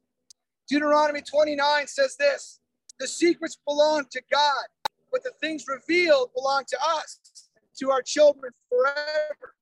Deuteronomy 0.68 1.22
29 1.22 1.86
says 1.86 2.16
this 2.16 2.60
the 2.98 3.08
secrets 3.08 3.58
belong 3.66 4.04
to 4.12 4.22
God, 4.30 4.64
but 5.10 5.22
the 5.24 5.32
things 5.40 5.64
revealed 5.66 6.30
belong 6.34 6.64
to 6.68 6.78
us, 6.96 7.48
to 7.78 7.90
our 7.90 8.02
children 8.02 8.52
forever, 8.68 9.54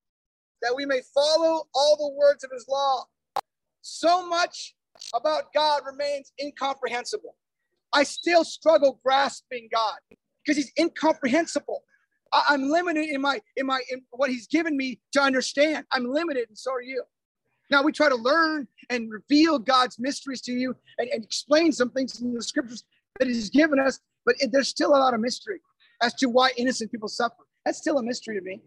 that 0.62 0.74
we 0.74 0.84
may 0.84 1.00
follow 1.14 1.66
all 1.74 1.96
the 1.96 2.16
words 2.18 2.44
of 2.44 2.50
his 2.52 2.66
law. 2.68 3.04
So 3.82 4.28
much 4.28 4.74
about 5.14 5.52
God 5.54 5.82
remains 5.86 6.32
incomprehensible. 6.40 7.34
I 7.92 8.02
still 8.02 8.44
struggle 8.44 9.00
grasping 9.02 9.68
God 9.72 9.98
because 10.44 10.56
he's 10.56 10.72
incomprehensible. 10.78 11.82
I, 12.32 12.54
am 12.54 12.68
limited 12.68 13.08
in 13.08 13.20
my 13.20 13.40
in 13.56 13.66
my 13.66 13.80
in 13.90 14.02
what 14.10 14.30
he's 14.30 14.46
given 14.46 14.76
me 14.76 15.00
to 15.12 15.20
understand. 15.20 15.84
I'm 15.92 16.10
limited, 16.12 16.48
and 16.48 16.56
so 16.56 16.72
are 16.72 16.82
you. 16.82 17.02
Now 17.70 17.82
we 17.82 17.92
try 17.92 18.08
to 18.08 18.16
learn 18.16 18.66
and 18.88 19.10
reveal 19.10 19.58
God's 19.58 19.98
mysteries 19.98 20.40
to 20.42 20.52
you 20.52 20.74
and, 20.98 21.08
and 21.08 21.24
explain 21.24 21.72
some 21.72 21.90
things 21.90 22.20
in 22.20 22.34
the 22.34 22.42
scriptures 22.42 22.84
that 23.18 23.28
he's 23.28 23.50
given 23.50 23.78
us, 23.78 24.00
but 24.24 24.34
it, 24.40 24.50
there's 24.52 24.68
still 24.68 24.90
a 24.90 24.98
lot 24.98 25.14
of 25.14 25.20
mystery 25.20 25.60
as 26.02 26.14
to 26.14 26.28
why 26.28 26.50
innocent 26.56 26.90
people 26.90 27.08
suffer. 27.08 27.46
That's 27.64 27.78
still 27.78 27.98
a 27.98 28.02
mystery 28.02 28.38
to 28.38 28.44
me. 28.44 28.60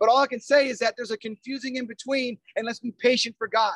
But 0.00 0.08
all 0.08 0.18
I 0.18 0.26
can 0.26 0.40
say 0.40 0.68
is 0.68 0.78
that 0.80 0.94
there's 0.96 1.12
a 1.12 1.16
confusing 1.16 1.76
in 1.76 1.86
between, 1.86 2.38
and 2.56 2.66
let's 2.66 2.80
be 2.80 2.92
patient 2.98 3.36
for 3.38 3.46
God. 3.46 3.74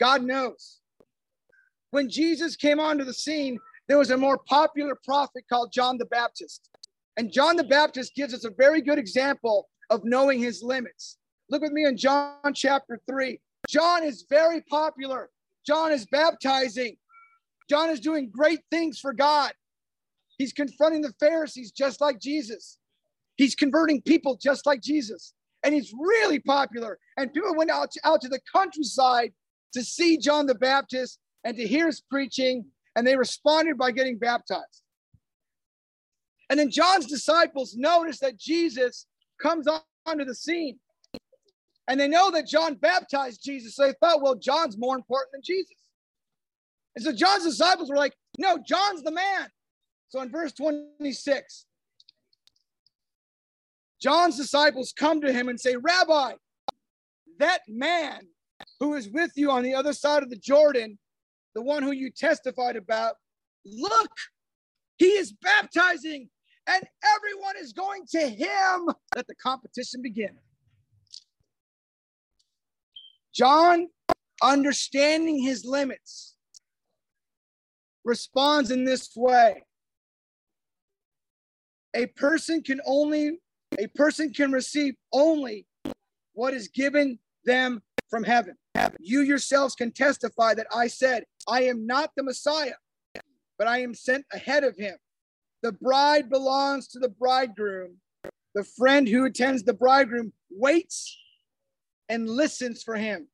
God 0.00 0.22
knows. 0.22 0.80
When 1.90 2.10
Jesus 2.10 2.56
came 2.56 2.80
onto 2.80 3.04
the 3.04 3.14
scene, 3.14 3.58
there 3.88 3.98
was 3.98 4.10
a 4.10 4.16
more 4.16 4.38
popular 4.38 4.96
prophet 5.04 5.44
called 5.48 5.72
John 5.72 5.98
the 5.98 6.04
Baptist. 6.06 6.68
And 7.16 7.32
John 7.32 7.56
the 7.56 7.64
Baptist 7.64 8.14
gives 8.14 8.34
us 8.34 8.44
a 8.44 8.50
very 8.50 8.80
good 8.80 8.98
example 8.98 9.68
of 9.90 10.02
knowing 10.04 10.38
his 10.38 10.62
limits. 10.62 11.16
Look 11.50 11.62
with 11.62 11.72
me 11.72 11.84
in 11.84 11.96
John 11.96 12.52
chapter 12.54 13.00
3. 13.08 13.40
John 13.68 14.04
is 14.04 14.26
very 14.28 14.60
popular. 14.60 15.30
John 15.66 15.90
is 15.90 16.06
baptizing. 16.06 16.96
John 17.68 17.90
is 17.90 18.00
doing 18.00 18.30
great 18.30 18.60
things 18.70 19.00
for 19.00 19.12
God. 19.12 19.52
He's 20.36 20.52
confronting 20.52 21.02
the 21.02 21.12
Pharisees 21.18 21.72
just 21.72 22.00
like 22.00 22.20
Jesus. 22.20 22.78
He's 23.36 23.54
converting 23.54 24.02
people 24.02 24.36
just 24.36 24.66
like 24.66 24.82
Jesus. 24.82 25.34
And 25.64 25.74
he's 25.74 25.92
really 25.98 26.38
popular. 26.38 26.98
And 27.16 27.32
people 27.32 27.54
went 27.56 27.70
out 27.70 27.90
to, 27.92 28.00
out 28.04 28.20
to 28.20 28.28
the 28.28 28.40
countryside 28.54 29.32
to 29.72 29.82
see 29.82 30.18
John 30.18 30.46
the 30.46 30.54
Baptist 30.54 31.18
and 31.44 31.56
to 31.56 31.66
hear 31.66 31.86
his 31.86 32.00
preaching, 32.00 32.66
and 32.98 33.06
they 33.06 33.14
responded 33.14 33.78
by 33.78 33.92
getting 33.92 34.18
baptized. 34.18 34.82
And 36.50 36.58
then 36.58 36.68
John's 36.68 37.06
disciples 37.06 37.76
notice 37.76 38.18
that 38.18 38.36
Jesus 38.36 39.06
comes 39.40 39.68
onto 40.04 40.24
the 40.24 40.34
scene. 40.34 40.80
And 41.86 42.00
they 42.00 42.08
know 42.08 42.32
that 42.32 42.48
John 42.48 42.74
baptized 42.74 43.44
Jesus. 43.44 43.76
So 43.76 43.86
they 43.86 43.94
thought, 44.00 44.20
well, 44.20 44.34
John's 44.34 44.76
more 44.76 44.96
important 44.96 45.30
than 45.30 45.42
Jesus. 45.44 45.76
And 46.96 47.04
so 47.04 47.12
John's 47.12 47.44
disciples 47.44 47.88
were 47.88 47.96
like, 47.96 48.16
no, 48.36 48.58
John's 48.66 49.04
the 49.04 49.12
man. 49.12 49.46
So 50.08 50.20
in 50.20 50.28
verse 50.28 50.52
26, 50.54 51.66
John's 54.02 54.36
disciples 54.36 54.92
come 54.92 55.20
to 55.20 55.32
him 55.32 55.48
and 55.48 55.60
say, 55.60 55.76
Rabbi, 55.76 56.32
that 57.38 57.60
man 57.68 58.22
who 58.80 58.94
is 58.94 59.08
with 59.08 59.30
you 59.36 59.52
on 59.52 59.62
the 59.62 59.74
other 59.74 59.92
side 59.92 60.24
of 60.24 60.30
the 60.30 60.36
Jordan, 60.36 60.98
the 61.58 61.62
one 61.64 61.82
who 61.82 61.90
you 61.90 62.08
testified 62.08 62.76
about, 62.76 63.16
look, 63.66 64.12
he 64.96 65.06
is 65.06 65.32
baptizing 65.32 66.28
and 66.68 66.84
everyone 67.16 67.56
is 67.60 67.72
going 67.72 68.04
to 68.10 68.20
him. 68.20 68.88
Let 69.16 69.26
the 69.26 69.34
competition 69.34 70.00
begin. 70.00 70.38
John, 73.34 73.88
understanding 74.40 75.42
his 75.42 75.64
limits, 75.64 76.36
responds 78.04 78.70
in 78.70 78.84
this 78.84 79.10
way. 79.16 79.64
A 81.92 82.06
person 82.06 82.62
can 82.62 82.80
only 82.86 83.40
a 83.80 83.88
person 83.88 84.32
can 84.32 84.52
receive 84.52 84.94
only 85.12 85.66
what 86.34 86.54
is 86.54 86.68
given 86.68 87.18
them 87.44 87.82
from 88.08 88.22
heaven. 88.22 88.56
You 89.00 89.22
yourselves 89.22 89.74
can 89.74 89.90
testify 89.90 90.54
that 90.54 90.66
I 90.72 90.86
said, 90.86 91.24
I 91.48 91.62
am 91.62 91.86
not 91.86 92.10
the 92.14 92.22
Messiah, 92.22 92.74
but 93.58 93.66
I 93.66 93.78
am 93.78 93.94
sent 93.94 94.26
ahead 94.32 94.64
of 94.64 94.76
him. 94.76 94.96
The 95.62 95.72
bride 95.72 96.28
belongs 96.28 96.88
to 96.88 96.98
the 96.98 97.08
bridegroom. 97.08 97.96
The 98.54 98.64
friend 98.64 99.08
who 99.08 99.24
attends 99.24 99.62
the 99.62 99.72
bridegroom 99.72 100.32
waits 100.50 101.18
and 102.08 102.28
listens 102.28 102.82
for 102.82 102.96
him 102.96 103.28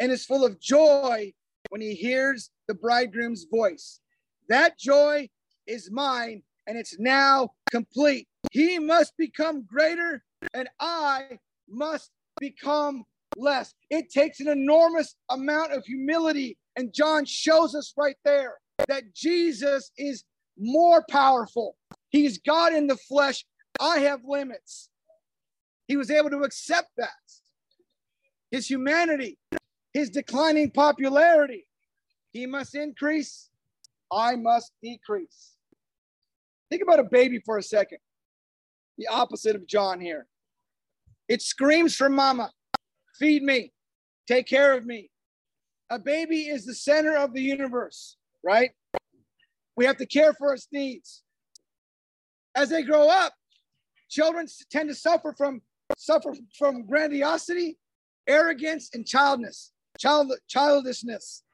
and 0.00 0.10
is 0.12 0.26
full 0.26 0.44
of 0.44 0.60
joy 0.60 1.32
when 1.70 1.80
he 1.80 1.94
hears 1.94 2.50
the 2.68 2.74
bridegroom's 2.74 3.46
voice. 3.50 4.00
That 4.48 4.78
joy 4.78 5.28
is 5.66 5.90
mine 5.90 6.42
and 6.66 6.76
it's 6.76 6.98
now 6.98 7.50
complete. 7.70 8.28
He 8.50 8.78
must 8.78 9.16
become 9.16 9.64
greater 9.64 10.22
and 10.52 10.68
I 10.80 11.38
must 11.68 12.10
become 12.38 13.04
less. 13.36 13.74
It 13.90 14.10
takes 14.10 14.40
an 14.40 14.48
enormous 14.48 15.14
amount 15.30 15.72
of 15.72 15.84
humility. 15.84 16.58
And 16.76 16.92
John 16.92 17.24
shows 17.24 17.74
us 17.74 17.94
right 17.96 18.16
there 18.24 18.54
that 18.88 19.14
Jesus 19.14 19.90
is 19.96 20.24
more 20.58 21.04
powerful. 21.10 21.76
He's 22.10 22.38
God 22.38 22.72
in 22.72 22.86
the 22.86 22.96
flesh. 22.96 23.44
I 23.80 23.98
have 23.98 24.20
limits. 24.24 24.90
He 25.88 25.96
was 25.96 26.10
able 26.10 26.30
to 26.30 26.40
accept 26.40 26.90
that. 26.98 27.10
His 28.50 28.68
humanity, 28.68 29.38
his 29.92 30.10
declining 30.10 30.70
popularity. 30.70 31.66
He 32.32 32.46
must 32.46 32.74
increase. 32.74 33.50
I 34.12 34.36
must 34.36 34.72
decrease. 34.82 35.56
Think 36.70 36.82
about 36.82 37.00
a 37.00 37.04
baby 37.04 37.40
for 37.44 37.58
a 37.58 37.62
second. 37.62 37.98
The 38.98 39.08
opposite 39.08 39.56
of 39.56 39.66
John 39.66 40.00
here. 40.00 40.26
It 41.28 41.42
screams 41.42 41.96
for 41.96 42.08
mama, 42.08 42.52
feed 43.18 43.42
me, 43.42 43.72
take 44.28 44.46
care 44.46 44.76
of 44.76 44.86
me. 44.86 45.10
A 45.90 45.98
baby 45.98 46.48
is 46.48 46.64
the 46.64 46.74
center 46.74 47.16
of 47.16 47.32
the 47.32 47.42
universe, 47.42 48.16
right? 48.42 48.70
We 49.76 49.84
have 49.84 49.96
to 49.98 50.06
care 50.06 50.32
for 50.34 50.54
its 50.54 50.66
needs. 50.72 51.22
As 52.54 52.70
they 52.70 52.82
grow 52.82 53.08
up, 53.08 53.34
children 54.08 54.46
tend 54.70 54.88
to 54.88 54.94
suffer 54.94 55.34
from 55.36 55.62
suffer 55.96 56.34
from 56.58 56.86
grandiosity, 56.86 57.78
arrogance, 58.26 58.90
and 58.94 59.06
childness, 59.06 59.72
child, 59.98 60.32
childishness. 60.48 61.44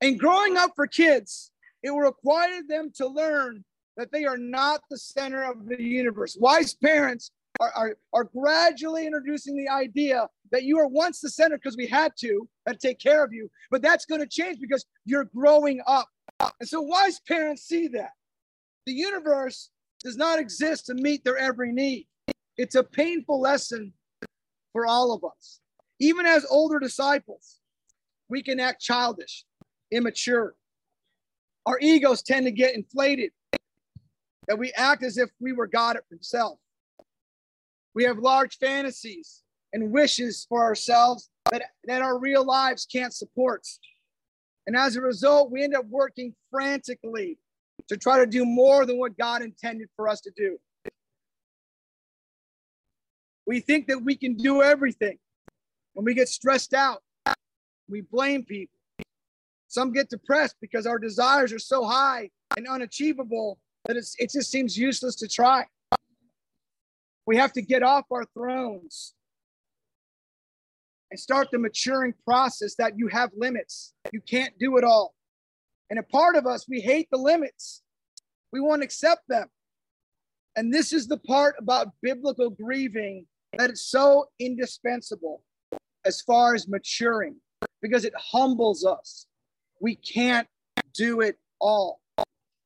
And 0.00 0.18
growing 0.18 0.56
up 0.56 0.72
for 0.74 0.86
kids, 0.86 1.50
it 1.82 1.90
will 1.90 2.00
require 2.00 2.62
them 2.66 2.90
to 2.96 3.06
learn 3.06 3.64
that 3.96 4.10
they 4.10 4.24
are 4.24 4.38
not 4.38 4.80
the 4.90 4.98
center 4.98 5.42
of 5.42 5.66
the 5.66 5.82
universe. 5.82 6.36
Wise 6.40 6.74
parents 6.74 7.30
are, 7.60 7.72
are, 7.74 7.96
are 8.12 8.24
gradually 8.24 9.06
introducing 9.06 9.56
the 9.56 9.68
idea 9.68 10.28
that 10.50 10.64
you 10.64 10.76
were 10.76 10.88
once 10.88 11.20
the 11.20 11.30
center 11.30 11.56
because 11.56 11.76
we 11.76 11.86
had 11.86 12.12
to 12.18 12.48
and 12.66 12.78
take 12.78 12.98
care 12.98 13.24
of 13.24 13.32
you, 13.32 13.50
but 13.70 13.82
that's 13.82 14.06
going 14.06 14.20
to 14.20 14.26
change 14.26 14.58
because 14.60 14.84
you're 15.04 15.24
growing 15.24 15.80
up. 15.86 16.08
And 16.60 16.68
so 16.68 16.80
wise 16.80 17.20
parents 17.26 17.62
see 17.62 17.88
that. 17.88 18.10
The 18.86 18.92
universe 18.92 19.70
does 20.02 20.16
not 20.16 20.38
exist 20.38 20.86
to 20.86 20.94
meet 20.94 21.24
their 21.24 21.38
every 21.38 21.72
need. 21.72 22.06
It's 22.56 22.74
a 22.74 22.84
painful 22.84 23.40
lesson 23.40 23.92
for 24.72 24.86
all 24.86 25.12
of 25.12 25.24
us. 25.24 25.60
Even 26.00 26.26
as 26.26 26.44
older 26.50 26.78
disciples, 26.78 27.60
we 28.28 28.42
can 28.42 28.60
act 28.60 28.82
childish, 28.82 29.44
immature. 29.90 30.54
Our 31.66 31.78
egos 31.80 32.22
tend 32.22 32.46
to 32.46 32.52
get 32.52 32.74
inflated, 32.74 33.30
that 34.48 34.58
we 34.58 34.72
act 34.72 35.02
as 35.02 35.16
if 35.16 35.30
we 35.40 35.52
were 35.52 35.66
God 35.66 35.96
Himself. 36.10 36.58
We 37.94 38.04
have 38.04 38.18
large 38.18 38.58
fantasies 38.58 39.42
and 39.72 39.90
wishes 39.92 40.46
for 40.48 40.62
ourselves 40.62 41.30
that, 41.50 41.62
that 41.84 42.02
our 42.02 42.18
real 42.18 42.44
lives 42.44 42.86
can't 42.90 43.12
support. 43.12 43.66
And 44.66 44.76
as 44.76 44.96
a 44.96 45.00
result, 45.00 45.50
we 45.50 45.62
end 45.62 45.74
up 45.74 45.84
working 45.88 46.34
frantically 46.50 47.38
to 47.88 47.96
try 47.96 48.18
to 48.18 48.26
do 48.26 48.44
more 48.44 48.86
than 48.86 48.98
what 48.98 49.16
God 49.16 49.42
intended 49.42 49.88
for 49.94 50.08
us 50.08 50.20
to 50.22 50.30
do. 50.36 50.58
We 53.46 53.60
think 53.60 53.88
that 53.88 54.02
we 54.02 54.16
can 54.16 54.36
do 54.36 54.62
everything. 54.62 55.18
When 55.92 56.04
we 56.04 56.14
get 56.14 56.28
stressed 56.28 56.72
out, 56.72 57.02
we 57.88 58.00
blame 58.00 58.44
people. 58.44 58.78
Some 59.68 59.92
get 59.92 60.08
depressed 60.08 60.56
because 60.60 60.86
our 60.86 60.98
desires 60.98 61.52
are 61.52 61.58
so 61.58 61.84
high 61.84 62.30
and 62.56 62.66
unachievable 62.66 63.58
that 63.86 63.96
it's, 63.96 64.14
it 64.18 64.30
just 64.30 64.50
seems 64.50 64.78
useless 64.78 65.14
to 65.16 65.28
try. 65.28 65.66
We 67.26 67.36
have 67.36 67.52
to 67.54 67.62
get 67.62 67.82
off 67.82 68.04
our 68.10 68.24
thrones 68.34 69.14
and 71.10 71.18
start 71.18 71.48
the 71.50 71.58
maturing 71.58 72.14
process 72.24 72.74
that 72.76 72.98
you 72.98 73.08
have 73.08 73.30
limits. 73.36 73.94
You 74.12 74.20
can't 74.20 74.58
do 74.58 74.76
it 74.76 74.84
all. 74.84 75.14
And 75.90 75.98
a 75.98 76.02
part 76.02 76.36
of 76.36 76.46
us, 76.46 76.66
we 76.68 76.80
hate 76.80 77.08
the 77.10 77.18
limits. 77.18 77.82
We 78.52 78.60
won't 78.60 78.82
accept 78.82 79.22
them. 79.28 79.48
And 80.56 80.72
this 80.72 80.92
is 80.92 81.08
the 81.08 81.18
part 81.18 81.56
about 81.58 81.88
biblical 82.02 82.50
grieving 82.50 83.26
that 83.56 83.70
is 83.70 83.86
so 83.86 84.26
indispensable 84.38 85.42
as 86.04 86.20
far 86.20 86.54
as 86.54 86.68
maturing 86.68 87.36
because 87.80 88.04
it 88.04 88.12
humbles 88.16 88.84
us. 88.84 89.26
We 89.80 89.96
can't 89.96 90.48
do 90.94 91.20
it 91.20 91.38
all. 91.60 92.00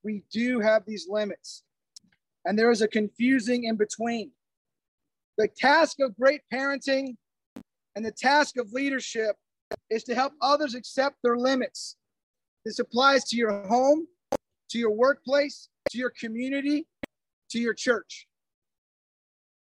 We 0.02 0.22
do 0.32 0.60
have 0.60 0.84
these 0.86 1.06
limits. 1.08 1.62
And 2.44 2.58
there 2.58 2.70
is 2.70 2.82
a 2.82 2.88
confusing 2.88 3.64
in 3.64 3.76
between. 3.76 4.30
The 5.38 5.46
task 5.46 6.00
of 6.00 6.16
great 6.16 6.40
parenting 6.52 7.14
and 7.94 8.04
the 8.04 8.10
task 8.10 8.58
of 8.58 8.72
leadership 8.72 9.36
is 9.88 10.02
to 10.04 10.14
help 10.14 10.32
others 10.42 10.74
accept 10.74 11.16
their 11.22 11.36
limits. 11.36 11.96
This 12.64 12.80
applies 12.80 13.24
to 13.26 13.36
your 13.36 13.64
home, 13.68 14.08
to 14.70 14.78
your 14.78 14.90
workplace, 14.90 15.68
to 15.90 15.98
your 15.98 16.12
community, 16.18 16.88
to 17.50 17.60
your 17.60 17.72
church. 17.72 18.26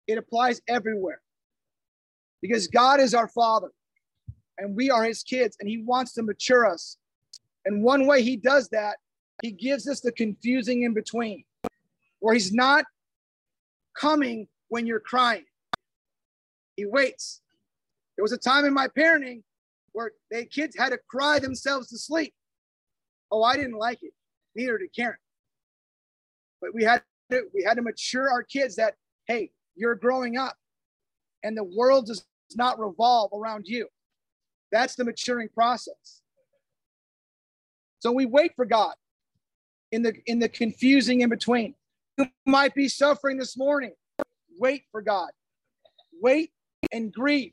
It 0.06 0.18
applies 0.18 0.60
everywhere 0.68 1.22
because 2.42 2.68
God 2.68 3.00
is 3.00 3.14
our 3.14 3.28
Father 3.28 3.70
and 4.58 4.76
we 4.76 4.90
are 4.90 5.02
His 5.02 5.22
kids, 5.22 5.56
and 5.58 5.68
He 5.68 5.78
wants 5.78 6.12
to 6.12 6.22
mature 6.22 6.66
us. 6.66 6.98
And 7.64 7.82
one 7.82 8.06
way 8.06 8.22
He 8.22 8.36
does 8.36 8.68
that, 8.68 8.98
He 9.42 9.50
gives 9.50 9.88
us 9.88 10.00
the 10.00 10.12
confusing 10.12 10.82
in 10.82 10.92
between, 10.92 11.44
where 12.20 12.34
He's 12.34 12.52
not 12.52 12.84
coming 13.98 14.46
when 14.68 14.86
you're 14.86 15.00
crying. 15.00 15.44
He 16.76 16.86
waits 16.86 17.40
there 18.16 18.22
was 18.22 18.32
a 18.32 18.38
time 18.38 18.64
in 18.64 18.72
my 18.72 18.88
parenting 18.88 19.42
where 19.92 20.12
the 20.30 20.44
kids 20.46 20.76
had 20.76 20.90
to 20.90 20.98
cry 21.08 21.38
themselves 21.38 21.88
to 21.88 21.98
sleep. 21.98 22.34
Oh, 23.30 23.42
I 23.42 23.56
didn't 23.56 23.78
like 23.78 24.02
it. 24.02 24.12
Neither 24.54 24.78
did 24.78 24.94
Karen. 24.94 25.16
But 26.60 26.74
we 26.74 26.84
had 26.84 27.02
to, 27.30 27.42
we 27.54 27.64
had 27.64 27.74
to 27.74 27.82
mature 27.82 28.30
our 28.30 28.42
kids 28.42 28.76
that 28.76 28.94
hey, 29.26 29.50
you're 29.74 29.94
growing 29.94 30.36
up, 30.36 30.54
and 31.42 31.56
the 31.56 31.64
world 31.64 32.06
does 32.06 32.24
not 32.54 32.78
revolve 32.78 33.30
around 33.32 33.66
you. 33.66 33.88
That's 34.70 34.94
the 34.94 35.04
maturing 35.04 35.48
process. 35.48 36.20
So 38.00 38.12
we 38.12 38.26
wait 38.26 38.52
for 38.54 38.66
God 38.66 38.94
in 39.92 40.02
the 40.02 40.14
in 40.26 40.38
the 40.38 40.48
confusing 40.48 41.22
in 41.22 41.30
between. 41.30 41.74
You 42.18 42.26
might 42.46 42.74
be 42.74 42.88
suffering 42.88 43.38
this 43.38 43.56
morning. 43.56 43.92
Wait 44.58 44.84
for 44.92 45.02
God. 45.02 45.30
Wait 46.20 46.52
and 46.92 47.12
grieve. 47.12 47.52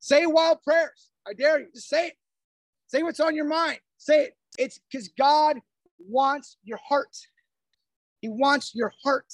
Say 0.00 0.26
wild 0.26 0.62
prayers. 0.62 1.10
I 1.26 1.32
dare 1.32 1.60
you. 1.60 1.66
Just 1.74 1.88
say 1.88 2.08
it. 2.08 2.14
Say 2.88 3.02
what's 3.02 3.20
on 3.20 3.34
your 3.34 3.46
mind. 3.46 3.78
Say 3.98 4.24
it. 4.24 4.36
It's 4.58 4.78
because 4.90 5.08
God 5.18 5.58
wants 5.98 6.56
your 6.64 6.78
heart. 6.86 7.16
He 8.20 8.28
wants 8.28 8.74
your 8.74 8.92
heart. 9.02 9.32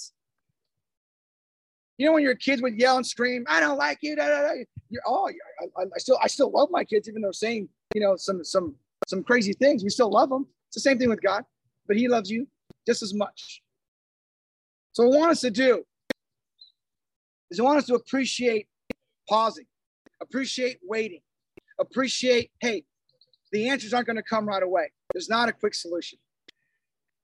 You 1.97 2.07
know 2.07 2.13
when 2.13 2.23
your 2.23 2.35
kids 2.35 2.61
would 2.61 2.79
yell 2.79 2.97
and 2.97 3.05
scream, 3.05 3.45
"I 3.47 3.59
don't 3.59 3.77
like 3.77 3.99
you," 4.01 4.15
da, 4.15 4.27
da, 4.27 4.41
da. 4.41 4.63
You're, 4.89 5.03
oh, 5.05 5.29
I, 5.29 5.81
I, 5.81 5.85
I 5.95 5.99
still, 5.99 6.17
I 6.21 6.27
still 6.27 6.51
love 6.51 6.69
my 6.71 6.83
kids, 6.83 7.07
even 7.07 7.21
though 7.21 7.31
saying, 7.31 7.69
you 7.93 8.01
know, 8.01 8.15
some, 8.15 8.43
some, 8.43 8.75
some 9.07 9.23
crazy 9.23 9.53
things. 9.53 9.83
We 9.83 9.89
still 9.89 10.11
love 10.11 10.29
them. 10.29 10.47
It's 10.67 10.75
the 10.75 10.81
same 10.81 10.97
thing 10.97 11.09
with 11.09 11.21
God, 11.21 11.43
but 11.87 11.97
He 11.97 12.07
loves 12.07 12.29
you 12.29 12.47
just 12.85 13.03
as 13.03 13.13
much. 13.13 13.61
So, 14.93 15.07
what 15.07 15.15
I 15.15 15.19
want 15.19 15.31
us 15.31 15.41
to 15.41 15.51
do 15.51 15.83
is 17.49 17.59
I 17.59 17.63
want 17.63 17.77
us 17.77 17.85
to 17.87 17.95
appreciate 17.95 18.67
pausing, 19.27 19.65
appreciate 20.21 20.79
waiting, 20.83 21.21
appreciate, 21.79 22.51
hey, 22.59 22.83
the 23.51 23.69
answers 23.69 23.93
aren't 23.93 24.07
going 24.07 24.17
to 24.17 24.23
come 24.23 24.47
right 24.47 24.63
away. 24.63 24.91
There's 25.13 25.29
not 25.29 25.49
a 25.49 25.53
quick 25.53 25.73
solution, 25.73 26.19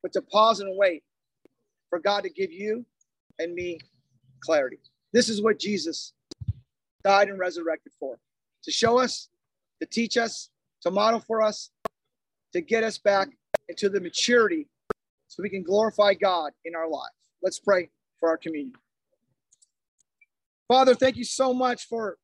but 0.01 0.13
to 0.13 0.21
pause 0.21 0.59
and 0.59 0.77
wait 0.77 1.03
for 1.89 1.99
God 1.99 2.23
to 2.23 2.29
give 2.29 2.51
you 2.51 2.85
and 3.39 3.53
me 3.53 3.79
clarity. 4.41 4.79
This 5.11 5.29
is 5.29 5.41
what 5.41 5.59
Jesus 5.59 6.13
died 7.03 7.29
and 7.29 7.39
resurrected 7.39 7.93
for 7.99 8.19
to 8.63 8.71
show 8.71 8.99
us, 8.99 9.29
to 9.81 9.87
teach 9.87 10.17
us, 10.17 10.49
to 10.81 10.91
model 10.91 11.19
for 11.19 11.41
us, 11.41 11.71
to 12.53 12.61
get 12.61 12.83
us 12.83 12.97
back 12.97 13.29
into 13.69 13.89
the 13.89 14.01
maturity 14.01 14.67
so 15.27 15.41
we 15.41 15.49
can 15.49 15.63
glorify 15.63 16.13
God 16.13 16.51
in 16.65 16.75
our 16.75 16.89
lives. 16.89 17.13
Let's 17.41 17.59
pray 17.59 17.89
for 18.19 18.29
our 18.29 18.37
communion. 18.37 18.73
Father, 20.69 20.93
thank 20.93 21.17
you 21.17 21.23
so 21.23 21.51
much 21.51 21.87
for 21.87 22.17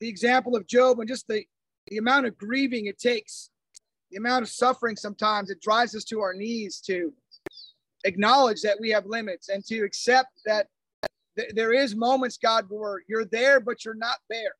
the 0.00 0.08
example 0.08 0.56
of 0.56 0.66
Job 0.66 0.98
and 1.00 1.08
just 1.08 1.28
the, 1.28 1.44
the 1.88 1.98
amount 1.98 2.24
of 2.24 2.38
grieving 2.38 2.86
it 2.86 2.98
takes, 2.98 3.50
the 4.10 4.16
amount 4.16 4.42
of 4.42 4.48
suffering 4.48 4.96
sometimes 4.96 5.50
it 5.50 5.60
drives 5.60 5.94
us 5.94 6.04
to 6.04 6.20
our 6.20 6.32
knees 6.32 6.80
to 6.86 7.12
acknowledge 8.04 8.62
that 8.62 8.78
we 8.80 8.88
have 8.88 9.04
limits 9.04 9.50
and 9.50 9.62
to 9.66 9.84
accept 9.84 10.30
that 10.46 10.68
th- 11.38 11.52
there 11.54 11.74
is 11.74 11.94
moments, 11.94 12.38
God, 12.38 12.64
where 12.70 13.02
you're 13.06 13.26
there, 13.26 13.60
but 13.60 13.84
you're 13.84 13.94
not 13.94 14.16
there. 14.30 14.54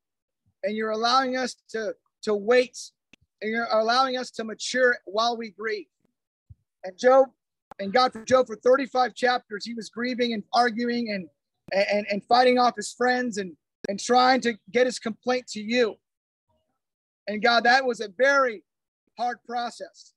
And 0.62 0.76
you're 0.76 0.90
allowing 0.90 1.34
us 1.38 1.57
to, 1.70 1.95
to 2.24 2.34
wait 2.34 2.78
and 3.40 3.51
you're 3.51 3.68
allowing 3.72 4.18
us 4.18 4.30
to 4.32 4.45
mature 4.45 4.99
while 5.07 5.38
we 5.38 5.51
grieve. 5.51 5.86
And 6.84 6.97
Job, 6.99 7.28
and 7.78 7.90
God 7.90 8.12
for 8.12 8.22
Job 8.26 8.47
for 8.49 8.57
35 8.57 9.14
chapters, 9.14 9.64
he 9.64 9.72
was 9.72 9.88
grieving 9.88 10.34
and 10.34 10.43
arguing 10.53 11.11
and 11.11 11.26
and, 11.73 12.07
and 12.11 12.25
fighting 12.25 12.59
off 12.59 12.77
his 12.77 12.93
friends 12.93 13.39
and 13.39 13.57
and 13.89 13.99
trying 13.99 14.41
to 14.41 14.55
get 14.70 14.87
his 14.87 14.99
complaint 14.99 15.47
to 15.49 15.61
you. 15.61 15.97
And 17.27 17.43
God, 17.43 17.64
that 17.64 17.85
was 17.85 18.01
a 18.01 18.09
very 18.16 18.62
hard 19.18 19.39
process. 19.47 20.14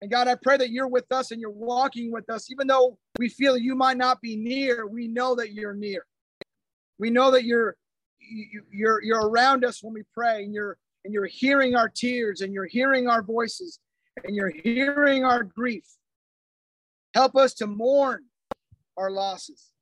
And 0.00 0.10
God, 0.10 0.28
I 0.28 0.36
pray 0.36 0.56
that 0.56 0.70
you're 0.70 0.88
with 0.88 1.10
us 1.10 1.32
and 1.32 1.40
you're 1.40 1.50
walking 1.50 2.12
with 2.12 2.30
us, 2.30 2.50
even 2.50 2.68
though 2.68 2.98
we 3.18 3.28
feel 3.28 3.56
you 3.56 3.74
might 3.74 3.96
not 3.96 4.20
be 4.20 4.36
near. 4.36 4.86
We 4.86 5.08
know 5.08 5.34
that 5.34 5.52
you're 5.52 5.74
near. 5.74 6.06
We 6.98 7.10
know 7.10 7.30
that 7.32 7.44
you're 7.44 7.76
you, 8.20 8.62
you're 8.70 9.02
you're 9.02 9.28
around 9.28 9.64
us 9.64 9.82
when 9.82 9.94
we 9.94 10.02
pray, 10.14 10.44
and 10.44 10.52
you're 10.54 10.76
and 11.04 11.12
you're 11.12 11.26
hearing 11.26 11.74
our 11.74 11.88
tears, 11.88 12.42
and 12.42 12.52
you're 12.52 12.66
hearing 12.66 13.08
our 13.08 13.22
voices, 13.22 13.80
and 14.24 14.36
you're 14.36 14.52
hearing 14.62 15.24
our 15.24 15.42
grief. 15.42 15.84
Help 17.14 17.36
us 17.36 17.54
to 17.54 17.66
mourn 17.66 18.24
our 18.96 19.10
losses. 19.10 19.72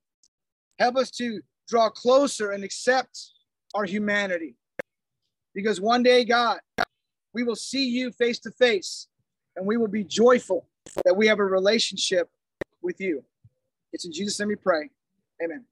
Help 0.79 0.97
us 0.97 1.11
to 1.13 1.41
draw 1.69 1.91
closer 1.91 2.53
and 2.53 2.63
accept 2.65 3.31
our 3.75 3.85
humanity. 3.85 4.57
Because 5.55 5.81
one 5.81 6.03
day, 6.03 6.25
God, 6.25 6.59
we 7.33 7.43
will 7.43 7.57
see 7.57 7.87
you 7.87 8.13
face 8.13 8.39
to 8.41 8.51
face 8.51 9.09
and 9.57 9.67
we 9.67 9.77
will 9.77 9.89
be 9.89 10.05
joyful 10.05 10.67
that 11.05 11.17
we 11.17 11.27
have 11.27 11.39
a 11.39 11.45
relationship 11.45 12.31
with 12.83 13.01
you. 13.01 13.25
It's 13.93 14.05
in 14.05 14.13
Jesus' 14.13 14.39
name 14.39 14.49
we 14.49 14.57
pray. 14.57 14.91
Amen. 15.43 15.65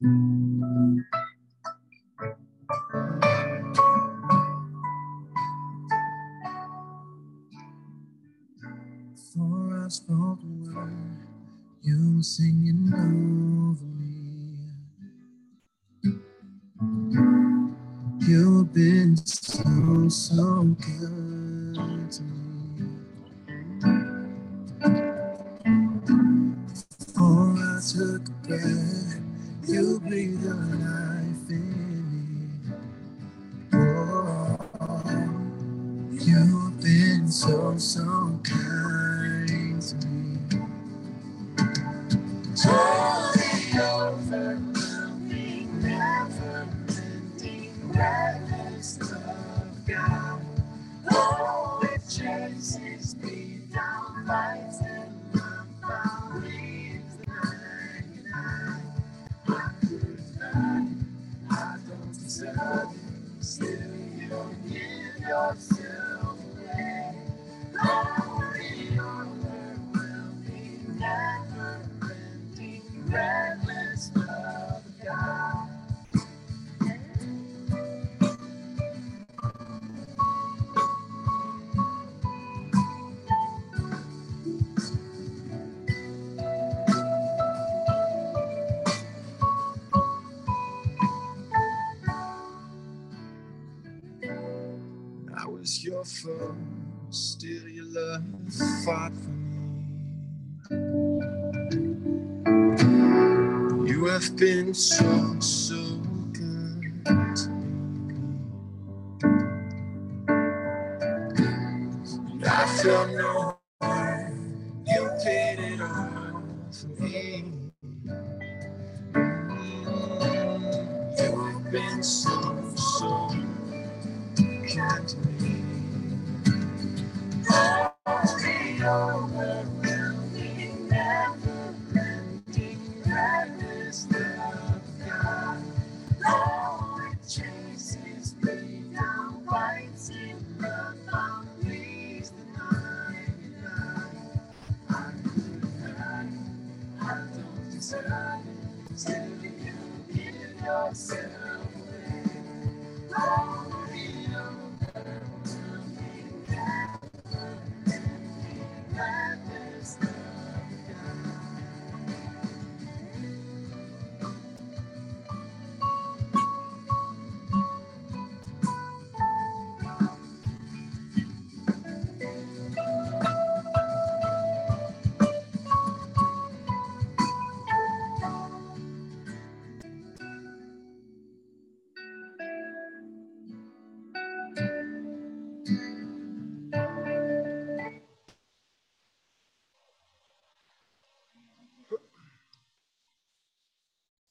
Before 0.00 0.16
I 9.84 9.88
spoke 9.88 10.40
you 11.82 12.22
singing 12.22 12.92
over 12.94 13.84
me. 13.84 14.72
You've 18.26 18.72
been 18.74 19.16
so, 19.18 20.08
so 20.08 20.64
good 20.80 22.12
to 22.12 22.22
me. 22.22 22.39
Give 65.30 65.36
yourself 65.38 65.79
been 104.40 104.72
so, 104.72 105.38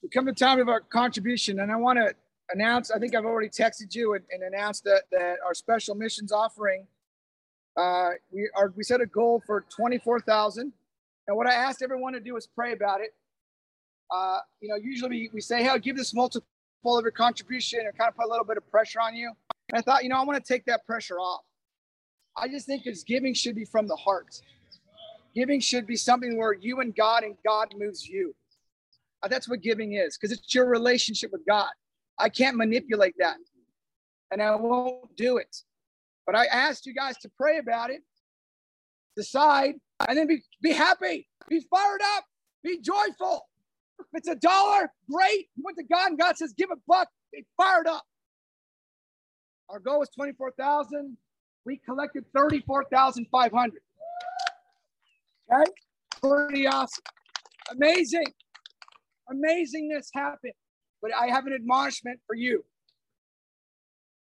come 0.09 0.25
to 0.25 0.33
time 0.33 0.59
of 0.59 0.69
our 0.69 0.81
contribution, 0.81 1.59
and 1.59 1.71
I 1.71 1.75
want 1.75 1.99
to 1.99 2.13
announce. 2.51 2.91
I 2.91 2.99
think 2.99 3.15
I've 3.15 3.25
already 3.25 3.49
texted 3.49 3.93
you 3.95 4.13
and, 4.15 4.23
and 4.31 4.43
announced 4.43 4.83
that 4.85 5.03
that 5.11 5.37
our 5.45 5.53
special 5.53 5.95
missions 5.95 6.31
offering. 6.31 6.87
Uh, 7.77 8.11
we 8.31 8.49
are 8.55 8.73
we 8.75 8.83
set 8.83 9.01
a 9.01 9.05
goal 9.05 9.41
for 9.45 9.65
twenty 9.69 9.97
four 9.97 10.19
thousand, 10.19 10.73
and 11.27 11.37
what 11.37 11.47
I 11.47 11.53
asked 11.53 11.81
everyone 11.81 12.13
to 12.13 12.19
do 12.19 12.35
is 12.37 12.47
pray 12.47 12.73
about 12.73 13.01
it. 13.01 13.13
Uh, 14.11 14.39
you 14.61 14.69
know, 14.69 14.75
usually 14.75 15.09
we, 15.09 15.29
we 15.35 15.41
say, 15.41 15.63
"Hey, 15.63 15.77
give 15.79 15.95
this 15.95 16.13
multiple 16.13 16.43
of 16.85 17.03
your 17.03 17.11
contribution," 17.11 17.81
and 17.81 17.97
kind 17.97 18.09
of 18.09 18.15
put 18.15 18.25
a 18.25 18.29
little 18.29 18.45
bit 18.45 18.57
of 18.57 18.69
pressure 18.69 18.99
on 18.99 19.15
you. 19.15 19.31
And 19.71 19.79
I 19.79 19.81
thought, 19.81 20.03
you 20.03 20.09
know, 20.09 20.17
I 20.17 20.23
want 20.23 20.43
to 20.43 20.53
take 20.53 20.65
that 20.65 20.85
pressure 20.85 21.19
off. 21.19 21.41
I 22.37 22.47
just 22.47 22.65
think 22.65 22.83
this 22.83 23.03
giving 23.03 23.33
should 23.33 23.55
be 23.55 23.65
from 23.65 23.87
the 23.87 23.95
heart. 23.95 24.41
Giving 25.35 25.59
should 25.59 25.85
be 25.85 25.95
something 25.95 26.37
where 26.37 26.53
you 26.53 26.79
and 26.79 26.95
God 26.95 27.23
and 27.23 27.35
God 27.45 27.73
moves 27.77 28.07
you. 28.07 28.33
Uh, 29.21 29.27
That's 29.27 29.49
what 29.49 29.61
giving 29.61 29.93
is 29.93 30.17
because 30.17 30.37
it's 30.37 30.53
your 30.53 30.65
relationship 30.67 31.31
with 31.31 31.45
God. 31.47 31.69
I 32.17 32.29
can't 32.29 32.57
manipulate 32.57 33.15
that 33.19 33.37
and 34.31 34.41
I 34.41 34.55
won't 34.55 35.15
do 35.15 35.37
it. 35.37 35.55
But 36.25 36.35
I 36.35 36.45
asked 36.45 36.85
you 36.85 36.93
guys 36.93 37.17
to 37.19 37.29
pray 37.37 37.57
about 37.57 37.89
it, 37.89 38.01
decide, 39.15 39.75
and 40.07 40.17
then 40.17 40.27
be, 40.27 40.41
be 40.61 40.71
happy, 40.71 41.27
be 41.49 41.61
fired 41.69 42.01
up, 42.15 42.25
be 42.63 42.79
joyful. 42.79 43.47
If 43.99 44.05
it's 44.13 44.27
a 44.27 44.35
dollar, 44.35 44.91
great. 45.09 45.47
You 45.55 45.63
went 45.63 45.77
to 45.77 45.83
God 45.83 46.11
and 46.11 46.19
God 46.19 46.37
says, 46.37 46.53
give 46.57 46.69
a 46.71 46.77
buck, 46.87 47.07
be 47.33 47.45
fired 47.57 47.87
up. 47.87 48.03
Our 49.69 49.79
goal 49.79 49.99
was 49.99 50.09
24,000. 50.09 51.17
We 51.65 51.77
collected 51.77 52.25
34,500. 52.35 53.81
Okay? 55.51 55.71
Pretty 56.21 56.67
awesome. 56.67 57.03
Amazing. 57.71 58.25
Amazingness 59.31 60.07
happened. 60.13 60.53
But 61.01 61.11
I 61.13 61.27
have 61.27 61.45
an 61.45 61.53
admonishment 61.53 62.19
for 62.27 62.35
you. 62.35 62.63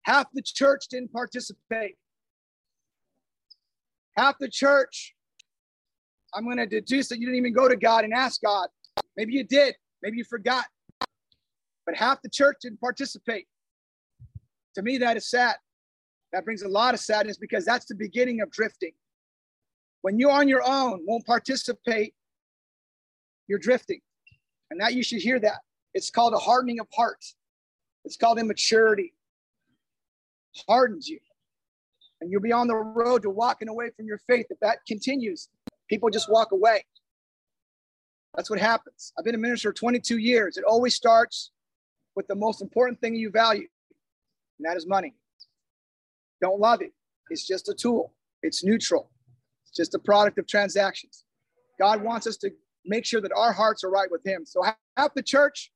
Half 0.03 0.27
the 0.33 0.41
church 0.41 0.87
didn't 0.89 1.11
participate. 1.11 1.95
Half 4.15 4.35
the 4.39 4.49
church, 4.49 5.15
I'm 6.33 6.45
going 6.45 6.57
to 6.57 6.67
deduce 6.67 7.09
that 7.09 7.19
you 7.19 7.25
didn't 7.25 7.37
even 7.37 7.53
go 7.53 7.67
to 7.67 7.75
God 7.75 8.03
and 8.03 8.13
ask 8.13 8.41
God. 8.41 8.67
Maybe 9.17 9.33
you 9.33 9.43
did. 9.43 9.75
Maybe 10.01 10.17
you 10.17 10.23
forgot. 10.23 10.65
But 11.85 11.95
half 11.95 12.21
the 12.21 12.29
church 12.29 12.57
didn't 12.61 12.79
participate. 12.79 13.47
To 14.75 14.81
me, 14.81 14.97
that 14.99 15.17
is 15.17 15.29
sad. 15.29 15.55
That 16.31 16.45
brings 16.45 16.63
a 16.63 16.67
lot 16.67 16.93
of 16.93 16.99
sadness 16.99 17.37
because 17.37 17.65
that's 17.65 17.85
the 17.85 17.95
beginning 17.95 18.41
of 18.41 18.51
drifting. 18.51 18.93
When 20.01 20.19
you're 20.19 20.31
on 20.31 20.47
your 20.47 20.63
own, 20.65 21.01
won't 21.05 21.25
participate, 21.25 22.13
you're 23.47 23.59
drifting. 23.59 24.01
And 24.73 24.81
that 24.81 24.95
you 24.95 25.03
should 25.03 25.19
hear 25.19 25.39
that. 25.39 25.59
It's 25.93 26.09
called 26.09 26.33
a 26.33 26.37
hardening 26.37 26.79
of 26.79 26.87
heart. 26.91 27.23
It's 28.05 28.17
called 28.17 28.39
immaturity. 28.39 29.13
Hardens 30.67 31.07
you. 31.07 31.19
And 32.19 32.31
you'll 32.31 32.41
be 32.41 32.51
on 32.51 32.65
the 32.65 32.75
road 32.75 33.21
to 33.21 33.29
walking 33.29 33.69
away 33.69 33.91
from 33.95 34.07
your 34.07 34.17
faith. 34.25 34.47
If 34.49 34.59
that 34.61 34.79
continues, 34.87 35.49
people 35.87 36.09
just 36.09 36.27
walk 36.27 36.53
away. 36.53 36.85
That's 38.33 38.49
what 38.49 38.57
happens. 38.57 39.13
I've 39.15 39.23
been 39.23 39.35
a 39.35 39.37
minister 39.37 39.71
22 39.71 40.17
years. 40.17 40.57
It 40.57 40.63
always 40.63 40.95
starts 40.95 41.51
with 42.15 42.25
the 42.25 42.35
most 42.35 42.59
important 42.59 42.99
thing 42.99 43.15
you 43.15 43.29
value, 43.29 43.67
and 44.57 44.65
that 44.65 44.75
is 44.75 44.87
money. 44.87 45.13
Don't 46.41 46.59
love 46.59 46.81
it. 46.81 46.93
It's 47.29 47.45
just 47.45 47.69
a 47.69 47.75
tool, 47.75 48.15
it's 48.41 48.63
neutral, 48.63 49.11
it's 49.61 49.77
just 49.77 49.93
a 49.93 49.99
product 49.99 50.39
of 50.39 50.47
transactions. 50.47 51.25
God 51.79 52.01
wants 52.01 52.25
us 52.25 52.37
to 52.37 52.49
make 52.85 53.05
sure 53.05 53.21
that 53.21 53.31
our 53.35 53.53
hearts 53.53 53.83
are 53.83 53.89
right 53.89 54.09
with 54.11 54.25
Him. 54.25 54.45
So, 54.45 54.61
half 54.97 55.13
the 55.13 55.23
church, 55.23 55.71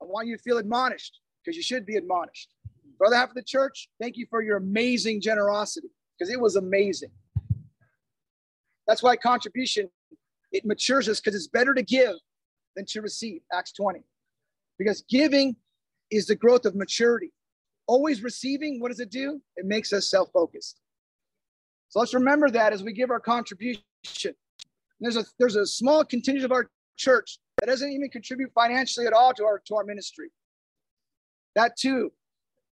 I 0.00 0.04
want 0.04 0.26
you 0.26 0.36
to 0.36 0.42
feel 0.42 0.58
admonished 0.58 1.20
because 1.42 1.56
you 1.56 1.62
should 1.62 1.86
be 1.86 1.96
admonished. 1.96 2.54
For 2.98 3.06
other 3.06 3.16
half 3.16 3.30
of 3.30 3.34
the 3.34 3.42
church, 3.42 3.88
thank 4.00 4.16
you 4.16 4.26
for 4.30 4.42
your 4.42 4.56
amazing 4.56 5.20
generosity 5.20 5.88
because 6.18 6.32
it 6.32 6.40
was 6.40 6.56
amazing. 6.56 7.10
That's 8.86 9.02
why 9.02 9.16
contribution 9.16 9.88
it 10.52 10.64
matures 10.64 11.08
us 11.08 11.20
because 11.20 11.34
it's 11.34 11.48
better 11.48 11.74
to 11.74 11.82
give 11.82 12.14
than 12.76 12.84
to 12.86 13.00
receive. 13.00 13.40
Acts 13.52 13.72
20. 13.72 14.00
Because 14.78 15.02
giving 15.08 15.56
is 16.10 16.26
the 16.26 16.34
growth 16.34 16.64
of 16.64 16.74
maturity. 16.74 17.32
Always 17.86 18.22
receiving, 18.22 18.80
what 18.80 18.88
does 18.88 19.00
it 19.00 19.10
do? 19.10 19.40
It 19.56 19.66
makes 19.66 19.92
us 19.92 20.08
self 20.08 20.30
focused. 20.32 20.80
So 21.88 21.98
let's 21.98 22.14
remember 22.14 22.50
that 22.50 22.72
as 22.72 22.82
we 22.82 22.92
give 22.92 23.10
our 23.10 23.20
contribution. 23.20 23.82
There's 25.02 25.16
a 25.16 25.24
there's 25.38 25.56
a 25.56 25.66
small 25.66 26.04
contingent 26.04 26.44
of 26.44 26.52
our 26.52 26.70
church 26.96 27.38
that 27.58 27.66
doesn't 27.66 27.90
even 27.90 28.08
contribute 28.08 28.52
financially 28.54 29.06
at 29.06 29.12
all 29.12 29.34
to 29.34 29.44
our 29.44 29.60
to 29.66 29.74
our 29.74 29.84
ministry. 29.84 30.30
That 31.56 31.76
too 31.76 32.12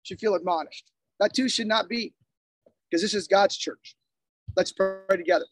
should 0.03 0.19
feel 0.19 0.33
admonished. 0.33 0.91
That 1.19 1.33
too 1.33 1.47
should 1.47 1.67
not 1.67 1.87
be, 1.87 2.13
because 2.89 3.01
this 3.01 3.13
is 3.13 3.27
God's 3.27 3.55
church. 3.55 3.95
Let's 4.57 4.71
pray 4.71 4.97
together. 5.09 5.45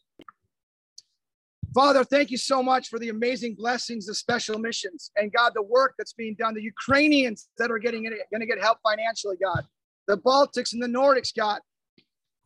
Father, 1.74 2.04
thank 2.04 2.30
you 2.30 2.36
so 2.36 2.62
much 2.62 2.88
for 2.88 2.98
the 2.98 3.08
amazing 3.08 3.54
blessings 3.54 4.08
of 4.08 4.16
special 4.16 4.58
missions 4.58 5.10
and 5.16 5.32
God, 5.32 5.52
the 5.54 5.62
work 5.62 5.94
that's 5.96 6.12
being 6.12 6.36
done, 6.38 6.54
the 6.54 6.62
Ukrainians 6.62 7.48
that 7.58 7.70
are 7.70 7.78
getting 7.78 8.02
going 8.02 8.40
to 8.40 8.46
get 8.46 8.60
help 8.60 8.78
financially, 8.82 9.36
God, 9.42 9.64
the 10.06 10.18
Baltics 10.18 10.72
and 10.72 10.82
the 10.82 10.86
Nordics, 10.86 11.34
God. 11.34 11.60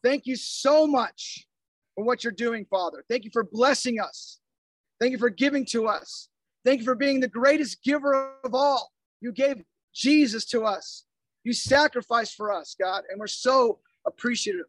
Thank 0.03 0.27
you 0.27 0.37
so 0.37 0.87
much 0.87 1.48
for 1.99 2.05
what 2.05 2.23
you're 2.23 2.33
doing, 2.33 2.65
Father. 2.71 3.05
Thank 3.11 3.25
you 3.25 3.31
for 3.33 3.43
blessing 3.43 3.99
us. 3.99 4.39
Thank 5.01 5.11
you 5.11 5.19
for 5.19 5.31
giving 5.31 5.67
to 5.67 5.89
us. 5.89 6.29
Thank 6.65 6.79
you 6.79 6.85
for 6.85 6.95
being 6.95 7.19
the 7.19 7.27
greatest 7.27 7.83
giver 7.83 8.35
of 8.45 8.55
all. 8.55 8.93
You 9.21 9.33
gave 9.33 9.65
Jesus 9.93 10.45
to 10.47 10.63
us. 10.63 11.07
You 11.43 11.53
sacrificed 11.53 12.37
for 12.37 12.53
us, 12.53 12.77
God, 12.81 13.03
and 13.11 13.19
we're 13.19 13.27
so 13.27 13.81
appreciative. 14.07 14.67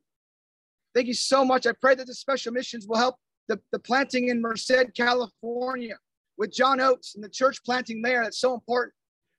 Thank 0.95 1.05
you 1.05 1.13
so 1.13 1.45
much. 1.45 1.67
I 1.67 1.73
pray 1.79 1.93
that 1.93 2.07
the 2.07 2.15
special 2.15 2.51
missions 2.51 2.87
will 2.87 2.97
help 2.97 3.17
the, 3.47 3.59
the 3.71 3.77
planting 3.77 4.29
in 4.29 4.41
Merced, 4.41 4.95
California 4.97 5.97
with 6.39 6.51
John 6.51 6.81
Oates 6.81 7.13
and 7.13 7.23
the 7.23 7.29
church 7.29 7.63
planting 7.63 8.01
there. 8.01 8.23
That's 8.23 8.39
so 8.39 8.55
important. 8.55 8.93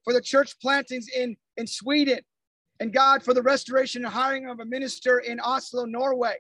For 0.05 0.13
the 0.13 0.23
church 0.23 0.55
plantings 0.61 1.09
in, 1.09 1.37
in 1.57 1.67
Sweden. 1.67 2.21
And 2.79 2.93
God, 2.93 3.25
for 3.25 3.35
the 3.35 3.43
restoration 3.43 4.05
and 4.05 4.15
hiring 4.15 4.49
of 4.49 4.61
a 4.61 4.65
minister 4.65 5.19
in 5.19 5.41
Oslo, 5.41 5.87
Norway. 5.87 6.37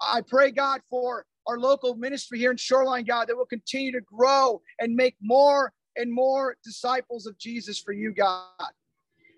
I 0.00 0.22
pray, 0.26 0.50
God, 0.50 0.80
for 0.88 1.24
our 1.46 1.58
local 1.58 1.94
ministry 1.94 2.38
here 2.38 2.50
in 2.50 2.56
Shoreline, 2.56 3.04
God, 3.04 3.28
that 3.28 3.36
will 3.36 3.46
continue 3.46 3.92
to 3.92 4.00
grow 4.00 4.60
and 4.80 4.94
make 4.94 5.16
more 5.20 5.72
and 5.96 6.12
more 6.12 6.56
disciples 6.64 7.26
of 7.26 7.38
Jesus 7.38 7.78
for 7.78 7.92
you, 7.92 8.12
God. 8.12 8.72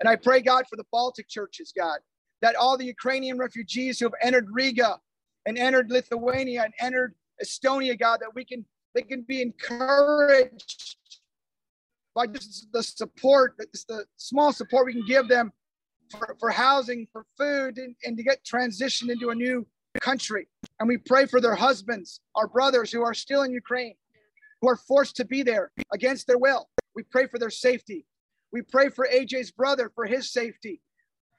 And 0.01 0.09
I 0.09 0.17
pray, 0.17 0.41
God, 0.41 0.65
for 0.69 0.77
the 0.77 0.85
Baltic 0.91 1.29
churches, 1.29 1.73
God, 1.77 1.99
that 2.41 2.57
all 2.57 2.77
the 2.77 2.85
Ukrainian 2.85 3.39
refugees 3.39 3.99
who 3.99 4.07
have 4.07 4.15
entered 4.23 4.47
Riga 4.51 4.99
and 5.47 5.59
entered 5.59 5.91
Lithuania 5.91 6.65
and 6.65 6.75
entered 6.81 7.15
Estonia, 7.43 7.99
God, 7.99 8.21
that 8.21 8.35
we 8.35 8.45
can 8.45 8.65
they 8.95 9.03
can 9.03 9.23
be 9.23 9.43
encouraged 9.43 10.97
by 12.15 12.27
just 12.27 12.67
the 12.73 12.83
support, 12.83 13.55
the 13.59 14.05
small 14.17 14.53
support 14.53 14.87
we 14.87 14.93
can 14.93 15.07
give 15.07 15.29
them 15.29 15.53
for, 16.11 16.37
for 16.41 16.51
housing, 16.51 17.07
for 17.13 17.27
food, 17.37 17.79
and, 17.79 17.95
and 18.05 18.17
to 18.17 18.23
get 18.23 18.45
transitioned 18.45 19.11
into 19.11 19.31
a 19.31 19.35
new 19.35 19.67
country. 20.01 20.49
And 20.81 20.89
we 20.89 20.99
pray 20.99 21.27
for 21.27 21.41
their 21.41 21.55
husbands, 21.55 22.21
our 22.35 22.47
brothers 22.49 22.91
who 22.91 23.03
are 23.03 23.15
still 23.15 23.43
in 23.43 23.53
Ukraine, 23.53 23.95
who 24.61 24.69
are 24.69 24.77
forced 24.77 25.17
to 25.17 25.25
be 25.25 25.43
there 25.43 25.71
against 25.93 26.27
their 26.27 26.39
will. 26.39 26.69
We 26.95 27.03
pray 27.03 27.27
for 27.27 27.39
their 27.39 27.51
safety. 27.51 28.07
We 28.53 28.63
pray 28.63 28.89
for 28.89 29.09
AJ's 29.13 29.51
brother 29.51 29.91
for 29.95 30.07
his 30.07 30.33
safety. 30.33 30.81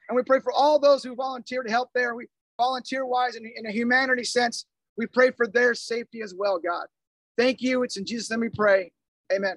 And 0.08 0.16
we 0.16 0.22
pray 0.22 0.40
for 0.40 0.52
all 0.52 0.78
those 0.78 1.04
who 1.04 1.14
volunteer 1.14 1.62
to 1.62 1.70
help 1.70 1.90
there. 1.94 2.14
We 2.14 2.26
volunteer 2.56 3.06
wise 3.06 3.36
in, 3.36 3.44
in 3.56 3.66
a 3.66 3.72
humanity 3.72 4.24
sense. 4.24 4.66
We 4.96 5.06
pray 5.06 5.30
for 5.30 5.46
their 5.46 5.74
safety 5.74 6.20
as 6.22 6.34
well, 6.36 6.58
God. 6.58 6.86
Thank 7.38 7.62
you. 7.62 7.82
It's 7.82 7.96
in 7.96 8.04
Jesus' 8.04 8.30
name 8.30 8.40
we 8.40 8.48
pray. 8.48 8.92
Amen. 9.32 9.56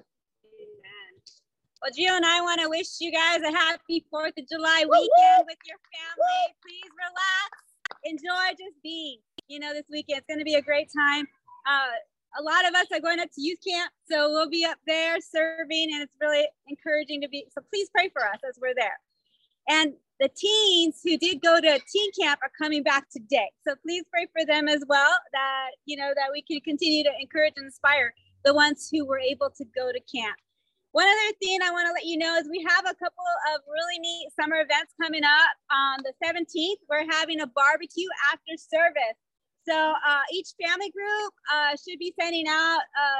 Well, 1.84 1.92
Gio 1.92 2.16
and 2.16 2.24
I 2.24 2.40
want 2.40 2.62
to 2.62 2.68
wish 2.70 2.96
you 2.98 3.12
guys 3.12 3.42
a 3.42 3.50
happy 3.50 4.06
4th 4.08 4.32
of 4.38 4.48
July 4.48 4.86
weekend 4.88 5.44
with 5.44 5.58
your 5.66 5.76
family. 5.92 6.40
Please 6.64 6.90
relax, 6.96 7.63
enjoy 8.04 8.50
just 8.50 8.76
being. 8.82 9.18
You 9.48 9.60
know, 9.60 9.72
this 9.72 9.84
weekend 9.90 10.18
it's 10.18 10.26
going 10.26 10.38
to 10.38 10.44
be 10.44 10.54
a 10.54 10.62
great 10.62 10.88
time. 10.96 11.26
Uh, 11.66 11.92
a 12.38 12.42
lot 12.42 12.66
of 12.66 12.74
us 12.74 12.86
are 12.92 13.00
going 13.00 13.20
up 13.20 13.28
to 13.34 13.40
youth 13.40 13.58
camp, 13.66 13.92
so 14.10 14.30
we'll 14.30 14.50
be 14.50 14.64
up 14.64 14.78
there 14.86 15.16
serving, 15.20 15.88
and 15.92 16.02
it's 16.02 16.14
really 16.20 16.46
encouraging 16.68 17.20
to 17.20 17.28
be. 17.28 17.46
So 17.52 17.60
please 17.72 17.88
pray 17.94 18.08
for 18.12 18.24
us 18.26 18.38
as 18.48 18.58
we're 18.60 18.74
there. 18.74 18.98
And 19.68 19.94
the 20.20 20.28
teens 20.28 21.00
who 21.02 21.16
did 21.16 21.42
go 21.42 21.60
to 21.60 21.80
teen 21.92 22.10
camp 22.20 22.40
are 22.42 22.50
coming 22.60 22.82
back 22.82 23.04
today. 23.10 23.50
So 23.66 23.74
please 23.82 24.04
pray 24.12 24.26
for 24.32 24.44
them 24.46 24.68
as 24.68 24.82
well 24.88 25.10
that, 25.32 25.70
you 25.86 25.96
know, 25.96 26.12
that 26.14 26.30
we 26.32 26.42
can 26.42 26.60
continue 26.60 27.04
to 27.04 27.10
encourage 27.20 27.54
and 27.56 27.66
inspire 27.66 28.14
the 28.44 28.54
ones 28.54 28.88
who 28.92 29.06
were 29.06 29.18
able 29.18 29.50
to 29.56 29.64
go 29.74 29.90
to 29.90 30.00
camp. 30.14 30.36
One 30.94 31.10
other 31.10 31.34
thing 31.42 31.58
I 31.58 31.72
want 31.74 31.88
to 31.88 31.92
let 31.92 32.06
you 32.06 32.16
know 32.16 32.38
is 32.38 32.46
we 32.46 32.62
have 32.70 32.86
a 32.86 32.94
couple 32.94 33.26
of 33.50 33.60
really 33.66 33.98
neat 33.98 34.30
summer 34.38 34.62
events 34.62 34.94
coming 35.02 35.24
up. 35.26 35.50
On 35.74 35.98
the 36.06 36.14
17th, 36.22 36.86
we're 36.88 37.02
having 37.10 37.40
a 37.40 37.48
barbecue 37.50 38.06
after 38.30 38.54
service. 38.54 39.18
So 39.66 39.74
uh, 39.74 40.22
each 40.32 40.54
family 40.62 40.94
group 40.94 41.34
uh, 41.50 41.74
should 41.74 41.98
be 41.98 42.14
sending 42.14 42.46
out 42.46 42.78
a, 42.94 43.10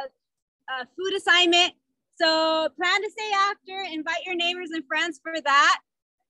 a 0.70 0.86
food 0.94 1.18
assignment 1.18 1.74
So 2.14 2.68
plan 2.78 3.02
to 3.02 3.10
stay 3.10 3.30
after, 3.50 3.74
invite 3.90 4.22
your 4.24 4.36
neighbors 4.36 4.70
and 4.70 4.86
friends 4.86 5.18
for 5.18 5.34
that. 5.34 5.78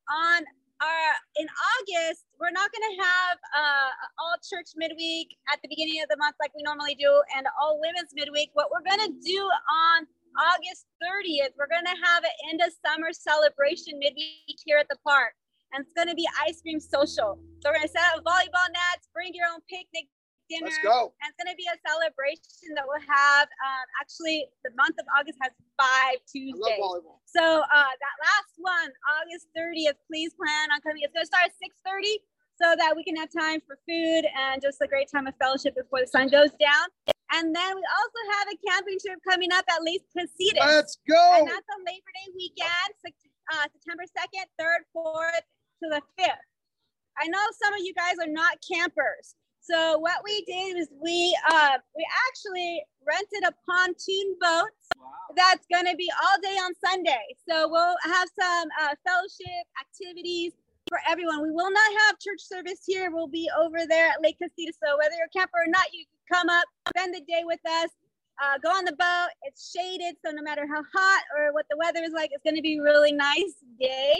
On 0.08 0.40
our 0.80 1.04
in 1.36 1.44
August, 1.44 2.24
we're 2.40 2.56
not 2.56 2.72
going 2.72 2.88
to 2.88 2.96
have 3.04 3.36
uh, 3.52 3.90
all 4.16 4.36
church 4.40 4.72
midweek 4.76 5.28
at 5.52 5.60
the 5.60 5.68
beginning 5.68 6.00
of 6.00 6.08
the 6.08 6.16
month 6.16 6.36
like 6.40 6.56
we 6.56 6.62
normally 6.64 6.96
do, 6.96 7.12
and 7.36 7.44
all 7.60 7.80
women's 7.84 8.16
midweek. 8.16 8.48
What 8.54 8.72
we're 8.72 8.84
going 8.88 9.04
to 9.04 9.12
do 9.20 9.40
on 9.44 10.08
August 10.34 10.86
30th, 10.98 11.54
we're 11.54 11.70
going 11.70 11.86
to 11.86 11.98
have 12.02 12.22
an 12.26 12.34
end 12.50 12.60
of 12.62 12.74
summer 12.82 13.14
celebration 13.14 13.98
midweek 13.98 14.58
here 14.66 14.78
at 14.78 14.88
the 14.90 14.98
park, 15.06 15.34
and 15.72 15.86
it's 15.86 15.94
going 15.94 16.10
to 16.10 16.14
be 16.14 16.26
ice 16.42 16.60
cream 16.62 16.80
social. 16.80 17.38
So 17.62 17.70
we're 17.70 17.78
going 17.78 17.88
to 17.88 17.94
set 17.94 18.02
up 18.14 18.26
volleyball 18.26 18.66
nets, 18.74 19.06
bring 19.14 19.30
your 19.34 19.46
own 19.46 19.62
picnic 19.70 20.10
dinner. 20.50 20.68
Let's 20.68 20.82
go. 20.82 21.14
And 21.22 21.30
it's 21.30 21.38
going 21.38 21.50
to 21.50 21.58
be 21.58 21.68
a 21.70 21.78
celebration 21.86 22.74
that 22.74 22.84
we'll 22.84 23.06
have 23.06 23.46
um, 23.46 23.86
actually 24.00 24.46
the 24.66 24.74
month 24.76 24.98
of 24.98 25.06
August 25.14 25.38
has 25.40 25.54
five 25.78 26.18
Tuesdays. 26.26 26.82
volleyball. 26.82 27.22
So 27.26 27.42
uh, 27.62 27.94
that 27.94 28.16
last 28.18 28.52
one, 28.58 28.90
August 29.22 29.48
30th, 29.54 29.98
please 30.10 30.34
plan 30.34 30.74
on 30.74 30.82
coming. 30.82 31.02
It's 31.06 31.14
going 31.14 31.24
to 31.24 31.30
start 31.30 31.50
at 31.50 31.56
6:30 31.62 32.22
so 32.54 32.74
that 32.78 32.94
we 32.94 33.02
can 33.02 33.16
have 33.16 33.30
time 33.34 33.58
for 33.66 33.78
food 33.86 34.22
and 34.30 34.62
just 34.62 34.78
a 34.80 34.86
great 34.86 35.10
time 35.10 35.26
of 35.26 35.34
fellowship 35.42 35.74
before 35.74 36.00
the 36.02 36.06
sun 36.06 36.28
goes 36.28 36.50
down. 36.58 37.13
And 37.32 37.54
then 37.54 37.72
we 37.74 37.82
also 37.82 38.20
have 38.38 38.46
a 38.52 38.56
camping 38.68 38.98
trip 39.04 39.18
coming 39.28 39.52
up 39.52 39.64
at 39.68 39.82
Lake 39.82 40.04
Casitas. 40.16 40.60
Let's 40.60 40.98
go. 41.08 41.38
And 41.38 41.48
that's 41.48 41.68
on 41.72 41.80
Labor 41.84 42.12
Day 42.14 42.28
weekend, 42.36 42.90
uh, 43.52 43.66
September 43.72 44.04
2nd, 44.04 44.46
3rd, 44.60 44.82
4th 44.94 45.46
to 45.82 45.88
the 45.90 46.02
5th. 46.20 46.48
I 47.18 47.26
know 47.28 47.40
some 47.62 47.72
of 47.74 47.80
you 47.80 47.94
guys 47.94 48.16
are 48.20 48.30
not 48.30 48.58
campers. 48.60 49.34
So 49.60 49.98
what 49.98 50.20
we 50.24 50.44
did 50.44 50.76
was 50.76 50.88
we 51.00 51.34
uh, 51.48 51.78
we 51.96 52.04
actually 52.28 52.84
rented 53.06 53.48
a 53.48 53.52
pontoon 53.64 54.36
boat 54.38 54.68
that's 55.36 55.64
going 55.72 55.86
to 55.86 55.96
be 55.96 56.10
all 56.20 56.36
day 56.42 56.56
on 56.60 56.72
Sunday. 56.84 57.24
So 57.48 57.68
we'll 57.68 57.96
have 58.04 58.28
some 58.38 58.68
uh, 58.82 58.94
fellowship 59.08 59.64
activities 59.80 60.52
for 60.88 61.00
everyone. 61.08 61.42
We 61.42 61.50
will 61.50 61.70
not 61.70 61.90
have 62.04 62.18
church 62.18 62.40
service 62.44 62.84
here. 62.86 63.10
We'll 63.10 63.26
be 63.26 63.48
over 63.58 63.86
there 63.88 64.08
at 64.08 64.20
Lake 64.22 64.36
Casitas. 64.36 64.76
So 64.84 64.98
whether 64.98 65.16
you're 65.16 65.32
a 65.32 65.38
camper 65.38 65.64
or 65.64 65.70
not, 65.70 65.86
you 65.94 66.04
come 66.32 66.48
up, 66.48 66.64
spend 66.88 67.14
the 67.14 67.20
day 67.20 67.42
with 67.44 67.60
us, 67.66 67.90
uh, 68.42 68.58
go 68.62 68.70
on 68.70 68.84
the 68.84 68.92
boat. 68.92 69.28
It's 69.42 69.72
shaded, 69.72 70.16
so 70.24 70.32
no 70.32 70.42
matter 70.42 70.66
how 70.66 70.82
hot 70.94 71.22
or 71.38 71.52
what 71.52 71.66
the 71.70 71.76
weather 71.76 72.00
is 72.02 72.12
like, 72.12 72.30
it's 72.32 72.42
going 72.42 72.56
to 72.56 72.62
be 72.62 72.78
a 72.78 72.82
really 72.82 73.12
nice 73.12 73.54
day. 73.80 74.14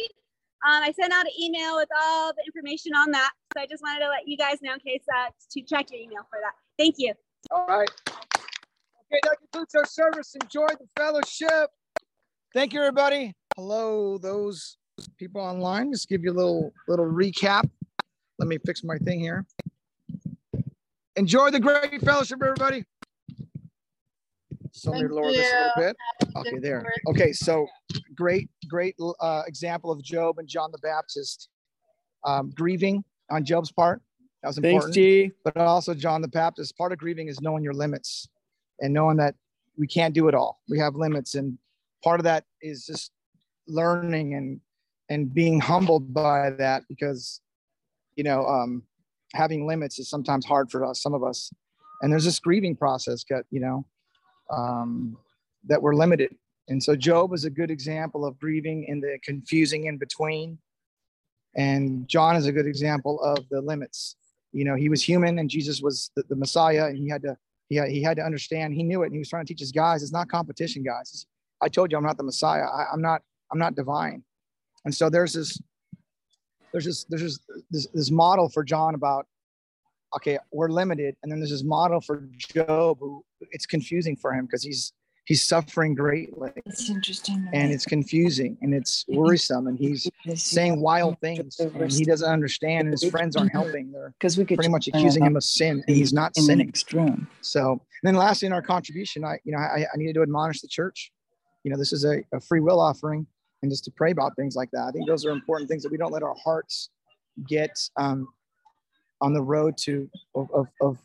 Um, 0.66 0.82
I 0.82 0.92
sent 0.92 1.12
out 1.12 1.26
an 1.26 1.32
email 1.38 1.76
with 1.76 1.88
all 2.00 2.32
the 2.32 2.42
information 2.46 2.92
on 2.94 3.10
that. 3.10 3.30
So 3.54 3.62
I 3.62 3.66
just 3.66 3.82
wanted 3.82 4.00
to 4.00 4.08
let 4.08 4.26
you 4.26 4.36
guys 4.36 4.58
know 4.62 4.72
in 4.72 4.80
case 4.80 5.02
uh, 5.14 5.28
to 5.50 5.60
check 5.62 5.90
your 5.90 6.00
email 6.00 6.22
for 6.30 6.38
that. 6.42 6.52
Thank 6.78 6.94
you. 6.98 7.12
All 7.50 7.66
right. 7.66 7.90
Okay, 8.08 9.20
that 9.24 9.36
concludes 9.38 9.74
our 9.74 9.84
service. 9.84 10.34
Enjoy 10.40 10.66
the 10.66 10.88
fellowship. 10.96 11.70
Thank 12.54 12.72
you, 12.72 12.80
everybody. 12.80 13.34
Hello, 13.56 14.16
those 14.16 14.78
people 15.18 15.40
online. 15.40 15.92
Just 15.92 16.08
give 16.08 16.24
you 16.24 16.32
a 16.32 16.32
little 16.32 16.72
little 16.88 17.06
recap. 17.06 17.68
Let 18.38 18.48
me 18.48 18.58
fix 18.64 18.82
my 18.82 18.96
thing 18.98 19.20
here. 19.20 19.44
Enjoy 21.16 21.50
the 21.50 21.60
great 21.60 22.00
fellowship, 22.02 22.40
everybody. 22.42 22.84
So 24.72 24.90
let 24.90 24.96
me 24.96 25.02
Thank 25.02 25.12
lower 25.12 25.32
this 25.32 25.52
a 25.52 25.56
little 25.56 25.72
you. 25.76 25.82
bit. 25.82 25.96
Okay, 26.36 26.58
there. 26.58 26.84
Okay, 27.08 27.32
so 27.32 27.66
great, 28.16 28.48
great 28.68 28.96
uh, 29.20 29.42
example 29.46 29.92
of 29.92 30.02
Job 30.02 30.38
and 30.38 30.48
John 30.48 30.72
the 30.72 30.78
Baptist 30.78 31.48
um, 32.24 32.50
grieving 32.54 33.04
on 33.30 33.44
Job's 33.44 33.70
part. 33.70 34.02
That 34.42 34.48
was 34.48 34.58
important 34.58 34.94
Thanks, 34.94 34.96
G. 34.96 35.32
but 35.44 35.56
also 35.56 35.94
John 35.94 36.20
the 36.20 36.28
Baptist. 36.28 36.76
Part 36.76 36.92
of 36.92 36.98
grieving 36.98 37.28
is 37.28 37.40
knowing 37.40 37.62
your 37.62 37.72
limits 37.72 38.28
and 38.80 38.92
knowing 38.92 39.16
that 39.18 39.36
we 39.78 39.86
can't 39.86 40.14
do 40.14 40.28
it 40.28 40.34
all. 40.34 40.60
We 40.68 40.78
have 40.80 40.96
limits, 40.96 41.34
and 41.36 41.56
part 42.02 42.20
of 42.20 42.24
that 42.24 42.44
is 42.60 42.84
just 42.84 43.12
learning 43.66 44.34
and 44.34 44.60
and 45.08 45.32
being 45.32 45.60
humbled 45.60 46.12
by 46.12 46.50
that 46.50 46.82
because 46.88 47.40
you 48.16 48.24
know 48.24 48.44
um, 48.46 48.82
having 49.34 49.66
limits 49.66 49.98
is 49.98 50.08
sometimes 50.08 50.46
hard 50.46 50.70
for 50.70 50.84
us, 50.84 51.02
some 51.02 51.14
of 51.14 51.22
us, 51.22 51.50
and 52.00 52.10
there's 52.12 52.24
this 52.24 52.38
grieving 52.38 52.76
process. 52.76 53.24
You 53.50 53.60
know 53.60 53.86
um, 54.50 55.16
that 55.66 55.80
we're 55.82 55.94
limited, 55.94 56.34
and 56.68 56.82
so 56.82 56.96
Job 56.96 57.32
is 57.34 57.44
a 57.44 57.50
good 57.50 57.70
example 57.70 58.24
of 58.24 58.38
grieving 58.38 58.84
in 58.88 59.00
the 59.00 59.18
confusing 59.22 59.86
in 59.86 59.98
between. 59.98 60.58
And 61.56 62.08
John 62.08 62.34
is 62.36 62.46
a 62.46 62.52
good 62.52 62.66
example 62.66 63.20
of 63.22 63.48
the 63.48 63.60
limits. 63.60 64.16
You 64.52 64.64
know 64.64 64.74
he 64.76 64.88
was 64.88 65.02
human 65.02 65.38
and 65.40 65.50
jesus 65.50 65.80
was 65.82 66.10
the, 66.14 66.22
the 66.28 66.36
messiah 66.36 66.86
and 66.86 66.96
he 66.96 67.08
had 67.08 67.22
to 67.22 67.36
he 67.68 67.76
had, 67.76 67.88
he 67.88 68.02
had 68.02 68.16
to 68.18 68.22
understand. 68.22 68.74
He 68.74 68.82
knew 68.84 69.02
it 69.02 69.06
and 69.06 69.14
he 69.14 69.18
was 69.18 69.28
trying 69.28 69.44
to 69.44 69.52
teach 69.52 69.60
his 69.60 69.72
guys. 69.72 70.02
It's 70.02 70.12
not 70.12 70.28
competition 70.28 70.82
guys. 70.82 71.10
It's- 71.10 71.26
i 71.60 71.68
told 71.68 71.90
you 71.90 71.98
i'm 71.98 72.04
not 72.04 72.16
the 72.16 72.22
messiah. 72.24 72.62
I, 72.64 72.86
i'm 72.92 73.02
not 73.02 73.22
i'm 73.52 73.58
not 73.58 73.74
divine. 73.74 74.22
And 74.84 74.94
so 74.94 75.08
there's 75.10 75.32
this 75.32 75.60
there's 76.74 76.84
this 76.84 77.04
there's 77.08 77.22
this, 77.22 77.38
this 77.70 77.86
this 77.94 78.10
model 78.10 78.50
for 78.50 78.62
john 78.62 78.94
about 78.94 79.26
okay 80.14 80.38
we're 80.52 80.68
limited. 80.68 81.16
And 81.22 81.30
then 81.30 81.40
there's 81.40 81.50
this 81.50 81.64
model 81.64 82.00
for 82.00 82.28
job 82.38 82.98
who 83.00 83.24
it's 83.50 83.66
confusing 83.66 84.16
for 84.16 84.32
him 84.32 84.46
because 84.46 84.62
he's 84.62 84.92
he's 85.26 85.42
suffering 85.42 85.94
greatly. 85.94 86.50
It's 86.66 86.90
interesting. 86.90 87.48
and 87.52 87.72
it's 87.72 87.84
confusing 87.86 88.58
and 88.60 88.74
it's 88.74 89.04
worrisome 89.08 89.66
and 89.66 89.78
he's 89.78 90.08
saying 90.34 90.80
wild 90.80 91.18
things 91.20 91.58
and 91.58 91.92
he 91.92 92.04
doesn't 92.04 92.30
understand 92.30 92.88
and 92.88 92.92
his 92.92 93.10
friends 93.10 93.36
aren't 93.36 93.52
helping. 93.52 93.92
They're 93.92 94.14
because 94.18 94.38
we 94.38 94.44
could 94.44 94.56
pretty 94.56 94.70
much 94.70 94.88
accusing 94.88 95.24
him 95.24 95.36
of 95.36 95.44
sin 95.44 95.82
and 95.86 95.96
he's 95.96 96.12
not 96.12 96.32
in 96.36 96.44
sinning. 96.44 96.66
next 96.66 96.92
room. 96.92 97.26
so 97.40 97.80
then 98.02 98.14
lastly 98.14 98.46
in 98.46 98.52
our 98.52 98.62
contribution 98.62 99.24
i 99.24 99.38
you 99.44 99.52
know 99.52 99.58
i, 99.58 99.80
I 99.92 99.96
needed 99.96 100.14
to 100.14 100.22
admonish 100.22 100.60
the 100.60 100.68
church. 100.68 101.10
You 101.64 101.70
know 101.70 101.78
this 101.78 101.92
is 101.94 102.04
a, 102.04 102.22
a 102.32 102.40
free 102.40 102.60
will 102.60 102.78
offering 102.78 103.26
and 103.64 103.72
just 103.72 103.84
to 103.84 103.90
pray 103.90 104.10
about 104.10 104.36
things 104.36 104.54
like 104.54 104.70
that. 104.72 104.84
I 104.88 104.90
think 104.92 105.06
those 105.06 105.24
are 105.24 105.30
important 105.30 105.70
things 105.70 105.82
that 105.82 105.90
we 105.90 105.96
don't 105.96 106.12
let 106.12 106.22
our 106.22 106.34
hearts 106.44 106.90
get 107.48 107.70
um, 107.96 108.28
on 109.22 109.32
the 109.32 109.40
road 109.40 109.76
to 109.78 110.08
of, 110.34 110.68
of, 110.82 110.98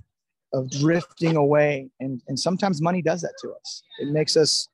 of 0.53 0.70
drifting 0.70 1.38
away. 1.38 1.89
And 2.01 2.22
and 2.28 2.38
sometimes 2.38 2.82
money 2.82 3.01
does 3.01 3.22
that 3.22 3.34
to 3.41 3.53
us. 3.53 3.82
It 3.99 4.10
makes 4.10 4.36
us 4.36 4.68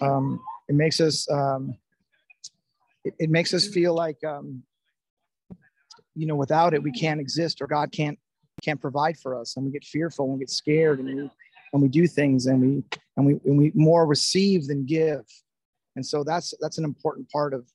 um 0.00 0.40
it 0.68 0.74
makes 0.74 1.00
us 1.00 1.30
um 1.30 1.76
it, 3.04 3.14
it 3.18 3.30
makes 3.30 3.54
us 3.54 3.68
feel 3.68 3.94
like 3.94 4.22
um 4.24 4.62
you 6.16 6.26
know 6.26 6.36
without 6.36 6.74
it 6.74 6.82
we 6.82 6.92
can't 6.92 7.20
exist 7.20 7.60
or 7.60 7.66
god 7.66 7.92
can't 7.92 8.18
can't 8.64 8.80
provide 8.80 9.16
for 9.18 9.38
us. 9.40 9.56
And 9.56 9.64
we 9.64 9.70
get 9.70 9.84
fearful 9.84 10.24
and 10.24 10.34
we 10.34 10.40
get 10.40 10.50
scared 10.50 10.98
and 10.98 11.08
we 11.08 11.30
and 11.72 11.80
we 11.80 11.88
do 11.88 12.08
things 12.08 12.46
and 12.46 12.60
we 12.60 12.82
and 13.16 13.24
we 13.24 13.32
and 13.44 13.56
we 13.56 13.70
more 13.74 14.04
receive 14.04 14.66
than 14.66 14.84
give 14.84 15.24
and 16.00 16.06
so 16.06 16.24
that's 16.24 16.54
that's 16.62 16.78
an 16.78 16.84
important 16.84 17.28
part 17.28 17.52
of 17.52 17.66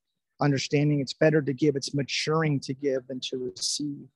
understanding. 0.41 0.99
It's 0.99 1.13
better 1.13 1.43
to 1.43 1.53
give 1.53 1.75
it's 1.75 1.93
maturing 1.93 2.59
to 2.61 2.73
give 2.73 3.05
than 3.05 3.19
to 3.29 3.37
receive. 3.37 4.07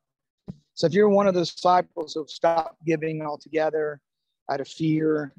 So 0.74 0.88
if 0.88 0.94
you're 0.94 1.10
one 1.10 1.28
of 1.28 1.36
those 1.36 1.54
disciples 1.54 2.16
who've 2.16 2.28
stopped 2.28 2.84
giving 2.88 3.22
altogether 3.22 4.02
out 4.50 4.62
of 4.62 4.68
fear 4.68 5.32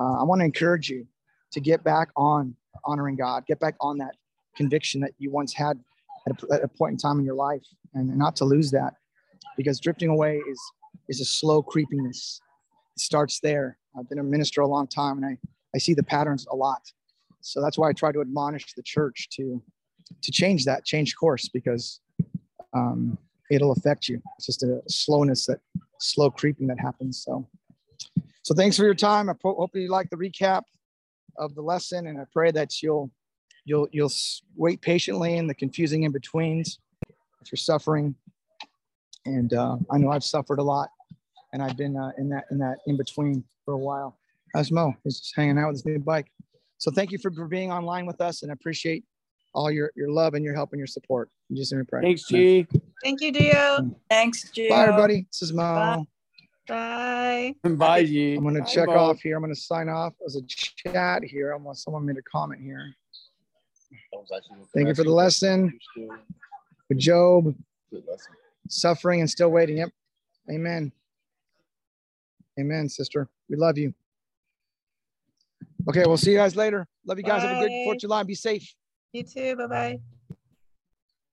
uh, 0.00 0.20
i 0.20 0.22
want 0.22 0.40
to 0.40 0.46
encourage 0.46 0.88
you 0.88 1.06
to 1.52 1.60
get 1.60 1.84
back 1.84 2.08
on 2.16 2.56
honoring 2.86 3.16
god. 3.16 3.44
Get 3.46 3.60
back 3.60 3.74
on 3.80 3.98
that 3.98 4.14
conviction 4.56 5.02
that 5.02 5.12
you 5.18 5.30
once 5.30 5.52
had 5.52 5.78
at 6.26 6.42
a, 6.42 6.54
at 6.54 6.64
a 6.64 6.68
point 6.68 6.92
in 6.92 6.96
time 6.96 7.18
in 7.18 7.26
your 7.26 7.34
life 7.34 7.66
and 7.92 8.16
not 8.16 8.34
to 8.36 8.46
lose 8.46 8.70
that 8.70 8.94
because 9.58 9.78
drifting 9.78 10.08
away 10.08 10.36
is 10.36 10.60
is 11.10 11.20
a 11.20 11.26
slow 11.26 11.62
creepiness. 11.62 12.40
It 12.96 13.00
starts 13.00 13.40
there. 13.40 13.76
I've 13.98 14.08
been 14.08 14.18
a 14.18 14.24
minister 14.24 14.62
a 14.62 14.66
long 14.66 14.86
time 14.86 15.22
and 15.22 15.26
i 15.26 15.36
i 15.74 15.78
see 15.78 15.92
the 15.92 16.02
patterns 16.02 16.46
a 16.50 16.56
lot 16.56 16.80
so 17.50 17.60
that's 17.60 17.78
why 17.78 17.88
i 17.88 17.92
try 17.92 18.12
to 18.12 18.20
admonish 18.20 18.74
the 18.74 18.82
church 18.82 19.28
to 19.30 19.62
to 20.22 20.30
change 20.30 20.64
that 20.64 20.84
change 20.84 21.16
course 21.16 21.48
because 21.48 22.00
um, 22.74 23.16
it'll 23.50 23.72
affect 23.72 24.08
you 24.08 24.20
it's 24.36 24.46
just 24.46 24.62
a 24.62 24.80
slowness 24.88 25.46
that 25.46 25.60
slow 25.98 26.30
creeping 26.30 26.66
that 26.66 26.78
happens 26.78 27.22
so 27.24 27.46
so 28.42 28.54
thanks 28.54 28.76
for 28.76 28.84
your 28.84 28.94
time 28.94 29.28
i 29.28 29.32
po- 29.32 29.54
hope 29.54 29.70
you 29.74 29.88
like 29.88 30.08
the 30.10 30.16
recap 30.16 30.62
of 31.38 31.54
the 31.54 31.62
lesson 31.62 32.06
and 32.06 32.20
i 32.20 32.24
pray 32.32 32.50
that 32.50 32.82
you'll 32.82 33.10
you'll 33.64 33.88
you'll 33.92 34.12
wait 34.56 34.80
patiently 34.80 35.36
in 35.36 35.46
the 35.46 35.54
confusing 35.54 36.04
in 36.04 36.12
betweens 36.12 36.78
if 37.40 37.50
you're 37.50 37.56
suffering 37.56 38.14
and 39.26 39.52
uh, 39.52 39.76
I 39.90 39.98
know 39.98 40.10
I've 40.10 40.24
suffered 40.24 40.58
a 40.58 40.62
lot, 40.62 40.88
and 41.52 41.62
I've 41.62 41.76
been 41.76 41.96
uh, 41.96 42.12
in 42.16 42.28
that 42.30 42.44
in 42.50 42.58
that 42.58 42.78
in 42.86 42.96
between 42.96 43.44
for 43.64 43.74
a 43.74 43.78
while. 43.78 44.16
How's 44.54 44.70
Mo? 44.70 44.94
He's 45.04 45.20
just 45.20 45.36
hanging 45.36 45.58
out 45.58 45.68
with 45.68 45.76
his 45.76 45.84
new 45.84 45.98
bike. 45.98 46.30
So 46.78 46.90
thank 46.90 47.10
you 47.10 47.18
for, 47.18 47.30
for 47.30 47.46
being 47.46 47.72
online 47.72 48.06
with 48.06 48.20
us, 48.20 48.42
and 48.42 48.50
I 48.50 48.54
appreciate 48.54 49.04
all 49.54 49.70
your 49.70 49.90
your 49.96 50.10
love 50.10 50.34
and 50.34 50.44
your 50.44 50.54
help 50.54 50.72
and 50.72 50.78
your 50.78 50.86
support. 50.86 51.30
Just 51.50 51.50
in 51.50 51.56
Jesus' 51.56 51.72
name 51.72 51.86
pray. 51.86 52.02
Thanks, 52.02 52.24
G. 52.24 52.66
Thank 53.02 53.20
you, 53.20 53.32
Dio. 53.32 53.90
Thanks, 54.10 54.50
Gio. 54.50 54.68
Bye, 54.68 54.82
everybody. 54.82 55.26
This 55.32 55.42
is 55.42 55.52
Mo. 55.52 56.06
Bye. 56.68 57.54
Bye. 57.62 57.70
Bye, 57.70 58.04
G. 58.04 58.34
I'm 58.34 58.44
gonna 58.44 58.64
check 58.64 58.88
Mo. 58.88 58.94
off 58.94 59.20
here. 59.20 59.36
I'm 59.36 59.42
gonna 59.42 59.54
sign 59.54 59.88
off 59.88 60.14
as 60.26 60.36
a 60.36 60.42
chat 60.42 61.22
here. 61.24 61.52
Almost 61.52 61.84
someone 61.84 62.04
made 62.04 62.18
a 62.18 62.22
comment 62.22 62.60
here. 62.60 62.94
Thank 64.74 64.88
you 64.88 64.94
for 64.94 65.04
the 65.04 65.10
lesson. 65.10 65.78
With 66.88 66.98
Job, 66.98 67.54
suffering 68.68 69.20
and 69.20 69.30
still 69.30 69.50
waiting. 69.50 69.78
Yep. 69.78 69.90
Amen. 70.50 70.92
Amen, 72.58 72.88
sister. 72.88 73.28
We 73.48 73.56
love 73.56 73.76
you. 73.76 73.92
Okay, 75.88 76.04
we'll 76.04 76.16
see 76.16 76.32
you 76.32 76.38
guys 76.38 76.56
later. 76.56 76.86
Love 77.06 77.18
you 77.18 77.24
guys. 77.24 77.42
Have 77.42 77.58
a 77.58 77.60
good 77.60 77.68
Bye. 77.68 77.82
Fourth 77.84 77.96
of 77.96 78.00
July. 78.00 78.22
Be 78.24 78.34
safe. 78.34 78.74
You 79.12 79.22
too. 79.22 79.56
Bye 79.56 79.66
bye. 79.66 80.00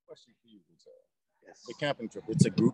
Question 0.08 0.34
for 0.42 0.48
you, 0.48 0.60
Giselle. 0.70 0.94
The 1.68 1.74
camping 1.80 2.10
trip, 2.10 2.24
it's 2.28 2.46
a 2.46 2.50
group 2.50 2.72